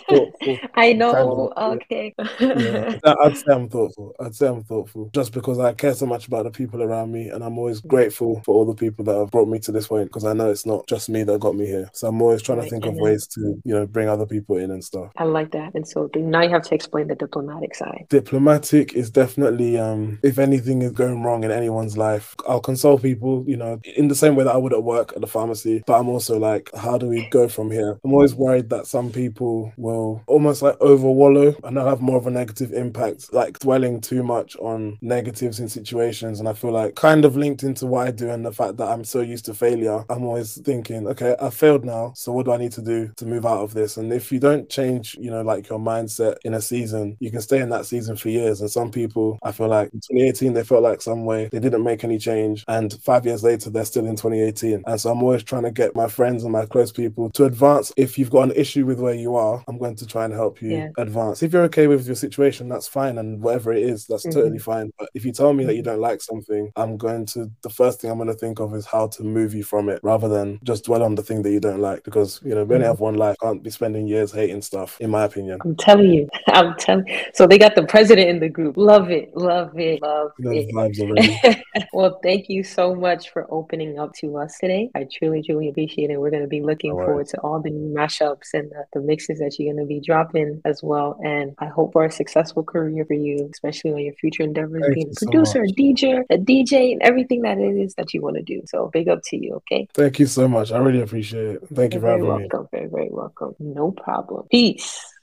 thoughtful. 0.09 0.59
I 0.75 0.93
know. 0.93 1.53
Okay. 1.57 2.15
yeah, 2.41 2.99
I- 3.05 3.17
I'd 3.25 3.37
say 3.37 3.53
I'm 3.53 3.69
thoughtful. 3.69 4.15
I'd 4.21 4.35
say 4.35 4.47
I'm 4.49 4.63
thoughtful 4.65 5.11
just 5.13 5.33
because 5.33 5.59
I 5.59 5.73
care 5.73 5.95
so 5.95 6.07
much 6.07 6.27
about 6.27 6.45
the 6.45 6.51
people 6.51 6.83
around 6.83 7.13
me, 7.13 7.29
and 7.29 7.43
I'm 7.45 7.59
always 7.59 7.81
grateful 7.81 8.43
for 8.45 8.55
all 8.55 8.65
the 8.65 8.75
people 8.75 9.05
that 9.07 9.17
have 9.17 9.31
brought 9.31 9.49
me 9.49 9.59
to 9.61 9.73
this 9.73 9.89
point 9.89 10.07
because 10.09 10.25
I 10.25 10.33
know 10.33 10.51
it's 10.51 10.67
not 10.67 10.87
just 10.87 11.09
me 11.09 11.23
that 11.25 11.41
got 11.41 11.55
me 11.55 11.67
here. 11.67 11.89
So 11.93 12.09
I'm 12.09 12.21
always 12.23 12.43
trying 12.43 12.61
to 12.63 12.69
think 12.69 12.85
of 12.85 12.91
and 12.91 12.99
then- 12.99 13.05
ways 13.05 13.27
to, 13.29 13.41
you 13.65 13.75
know, 13.75 13.87
bring 13.87 14.09
other 14.09 14.27
people 14.27 14.57
in 14.57 14.71
and 14.71 14.83
stuff. 14.85 15.11
I 15.17 15.25
like 15.25 15.53
that. 15.53 15.75
And 15.75 15.87
so 15.87 16.09
now 16.17 16.43
you 16.43 16.51
have 16.51 16.63
to 16.63 16.75
explain 16.75 17.07
the 17.09 17.15
diplomatic 17.15 17.75
side. 17.75 18.07
Diplomatic 18.09 18.95
is 18.95 19.11
definitely, 19.11 19.79
um, 19.79 20.19
if 20.23 20.39
anything 20.39 20.83
is 20.83 20.93
going 20.93 21.23
wrong 21.23 21.45
in 21.45 21.51
anyone's 21.51 21.97
life, 21.97 22.35
I'll 22.49 22.61
console 22.61 22.99
people, 22.99 23.45
you 23.47 23.57
know, 23.57 23.81
in 23.97 24.09
the 24.09 24.15
same 24.15 24.35
way 24.37 24.45
that 24.45 24.55
I 24.55 24.59
would 24.59 24.73
at 24.73 24.83
work 24.85 25.13
at 25.15 25.21
the 25.21 25.27
pharmacy. 25.27 25.83
But 25.87 25.99
I'm 25.99 26.09
also 26.09 26.39
like, 26.39 26.71
how 26.77 26.99
do 26.99 27.09
we 27.09 27.29
go 27.31 27.49
from 27.49 27.71
here? 27.71 27.99
I'm 28.05 28.13
always 28.13 28.35
worried 28.35 28.71
that 28.71 28.87
some 28.87 29.11
people 29.11 29.70
will 29.77 30.23
almost 30.27 30.63
like 30.63 30.79
overwallow 30.79 31.59
and 31.65 31.77
they'll 31.77 31.87
have 31.87 32.01
more 32.01 32.17
of 32.17 32.27
a 32.27 32.31
negative 32.31 32.73
impact, 32.73 33.33
like 33.33 33.59
dwelling 33.59 34.01
too 34.01 34.23
much 34.23 34.57
on 34.57 34.99
negatives 35.01 35.61
in 35.61 35.69
situations. 35.69 36.41
And 36.41 36.49
I 36.49 36.53
feel 36.53 36.73
like 36.73 36.95
kind 36.95 37.25
of 37.25 37.37
linked 37.37 37.63
into 37.63 37.87
what 37.87 38.07
I 38.07 38.11
do 38.11 38.31
and 38.31 38.45
the 38.45 38.53
fact 38.53 38.77
that 38.79 38.89
I'm 38.89 39.05
so 39.05 39.21
used 39.21 39.45
to 39.47 39.55
failure, 39.55 40.05
I'm 40.09 40.25
always 40.25 40.61
thinking, 40.61 41.07
okay, 41.09 41.37
I 41.41 41.51
failed 41.51 41.85
now. 41.85 42.13
So 42.17 42.33
what 42.33 42.47
do 42.47 42.53
I 42.53 42.57
need 42.57 42.73
to 42.73 42.83
do 42.83 43.11
to 43.17 43.27
move 43.27 43.47
out 43.47 43.63
of 43.63 43.75
this? 43.75 43.97
And 43.97 44.13
if 44.13 44.33
you 44.33 44.39
don't 44.39 44.69
change, 44.69 45.17
you 45.17 45.31
know, 45.31 45.43
like 45.43 45.69
your 45.69 45.79
mindset 45.79 46.37
in 46.45 46.55
a 46.55 46.61
season, 46.61 47.17
you 47.21 47.31
can 47.31 47.41
stay 47.41 47.61
in 47.61 47.71
that 47.71 47.87
season 47.87 48.17
for 48.17 48.29
years. 48.29 48.61
And 48.61 48.71
some 48.71 48.91
people, 48.91 49.39
I 49.43 49.53
feel 49.53 49.69
like 49.69 49.93
in 49.93 50.01
2018, 50.01 50.53
they 50.53 50.65
felt 50.65 50.83
like 50.83 51.03
some 51.03 51.25
way 51.25 51.49
they 51.51 51.61
didn't 51.61 51.85
make 51.85 52.05
any 52.05 52.19
change. 52.19 52.65
And 52.69 52.93
five 53.03 53.27
years 53.27 53.43
later, 53.43 53.71
they're 53.71 53.85
still 53.85 54.07
in 54.07 54.17
2018. 54.17 54.85
And 54.87 55.01
so 55.01 55.11
I'm 55.11 55.23
always 55.23 55.43
trying 55.43 55.65
to 55.65 55.71
get 55.71 55.97
my 55.97 56.09
friends 56.09 56.43
and 56.43 56.53
my 56.53 56.67
close 56.67 56.93
people 56.93 57.31
to 57.31 57.45
advance. 57.45 57.93
If 57.97 58.19
you've 58.19 58.31
got 58.31 58.45
an 58.45 58.53
issue 58.57 58.87
with 58.87 59.01
where 59.01 59.15
you 59.15 59.37
are, 59.37 59.60
are, 59.61 59.65
I'm 59.69 59.79
going 59.79 59.97
to 59.97 60.07
try 60.07 60.25
and 60.25 60.33
help 60.35 60.61
you 60.63 60.71
Yeah. 60.71 60.89
advance. 60.99 61.43
If 61.43 61.53
you're 61.53 61.65
okay 61.65 61.87
with 61.87 62.07
your 62.07 62.17
situation, 62.17 62.69
that's 62.69 62.89
fine, 62.89 63.19
and 63.19 63.43
whatever 63.43 63.73
it 63.73 63.83
is, 63.83 64.07
that's 64.07 64.27
Mhm. 64.27 64.33
totally 64.33 64.59
fine. 64.59 64.91
But 64.99 65.09
if 65.15 65.25
you 65.25 65.33
tell 65.33 65.53
me 65.53 65.65
that 65.65 65.75
you 65.75 65.83
don't 65.83 66.01
like 66.01 66.21
something, 66.23 66.71
I'm 66.77 66.97
going 66.97 67.27
to 67.27 67.51
the 67.63 67.71
first 67.71 68.01
thing 68.01 68.11
I'm 68.11 68.19
going 68.19 68.29
to 68.29 68.35
think 68.35 68.61
of 68.61 68.75
is 68.75 68.87
how 68.87 69.07
to 69.09 69.23
move 69.23 69.55
you 69.55 69.63
from 69.63 69.89
it, 69.89 70.01
rather 70.03 70.29
than 70.29 70.59
just 70.65 70.85
dwell 70.85 71.03
on 71.03 71.15
the 71.15 71.23
thing 71.23 71.43
that 71.43 71.51
you 71.53 71.61
don't 71.61 71.81
like. 71.81 72.05
Because 72.05 72.41
you 72.45 72.55
know, 72.55 72.65
we 72.65 72.75
only 72.75 72.85
Mhm. 72.87 72.91
have 72.91 73.01
one 73.01 73.15
life. 73.15 73.37
Can't 73.43 73.63
be 73.63 73.71
spending 73.71 74.07
years 74.07 74.33
hating 74.33 74.63
stuff, 74.63 74.97
in 75.01 75.11
my 75.11 75.25
opinion. 75.25 75.59
I'm 75.65 75.77
telling 75.77 76.11
you, 76.11 76.29
I'm 76.49 76.75
telling. 76.77 77.07
So 77.35 77.47
they 77.47 77.59
got 77.59 77.75
the 77.75 77.85
president 77.85 78.29
in 78.29 78.41
the 78.41 78.49
group. 78.49 78.77
Love 78.77 79.11
it, 79.11 79.37
love 79.37 79.79
it, 79.79 80.01
love 80.03 80.33
it. 80.39 80.71
well, 81.93 82.19
thank 82.23 82.49
you 82.49 82.63
so 82.63 82.95
much 82.95 83.31
for 83.31 83.47
opening 83.51 83.99
up 83.99 84.13
to 84.15 84.37
us 84.39 84.57
today. 84.59 84.91
I 84.95 85.07
truly, 85.13 85.43
truly 85.43 85.69
appreciate 85.69 86.11
it. 86.11 86.21
We're 86.21 86.31
going 86.31 86.43
to 86.43 86.49
be 86.49 86.61
looking 86.63 86.97
No 86.97 87.05
forward 87.05 87.27
to 87.29 87.41
all 87.41 87.61
the 87.61 87.71
new 87.71 87.95
mashups 87.95 88.55
and 88.55 88.71
the, 88.71 88.85
the 88.93 89.01
mixes 89.01 89.39
that 89.39 89.50
you're 89.59 89.73
going 89.73 89.85
to 89.85 89.89
be 89.89 90.01
dropping 90.01 90.61
as 90.65 90.83
well. 90.83 91.19
And 91.25 91.55
I 91.59 91.67
hope 91.67 91.93
for 91.93 92.05
a 92.05 92.11
successful 92.11 92.63
career 92.63 93.05
for 93.05 93.15
you, 93.15 93.49
especially 93.53 93.93
on 93.93 93.99
your 94.01 94.15
future 94.15 94.43
endeavors, 94.43 94.83
Thank 94.83 94.95
being 94.95 95.11
a 95.11 95.25
producer, 95.25 95.61
much. 95.63 95.71
a 95.71 95.75
DJ, 95.75 96.25
a 96.31 96.39
DJ, 96.39 96.93
and 96.93 97.03
everything 97.03 97.43
that 97.43 97.59
it 97.59 97.77
is 97.77 97.95
that 97.95 98.13
you 98.15 98.21
want 98.23 98.37
to 98.37 98.43
do. 98.43 98.63
So 98.67 98.91
big 98.93 99.09
up 99.09 99.21
to 99.27 99.37
you. 99.37 99.55
Okay. 99.57 99.89
Thank 99.95 100.19
you 100.19 100.27
so 100.27 100.49
much. 100.49 100.73
I 100.73 100.79
really 100.79 101.01
appreciate 101.03 101.57
it. 101.57 101.63
Thank 101.75 101.95
you 101.95 102.01
You're 102.01 102.11
for 102.11 102.19
very 102.19 102.27
having 102.27 102.43
me. 102.43 102.49
welcome. 102.51 102.69
Very, 102.71 102.87
very 102.89 103.09
welcome. 103.11 103.55
No 103.59 103.91
problem. 103.91 104.47
Peace. 104.51 105.10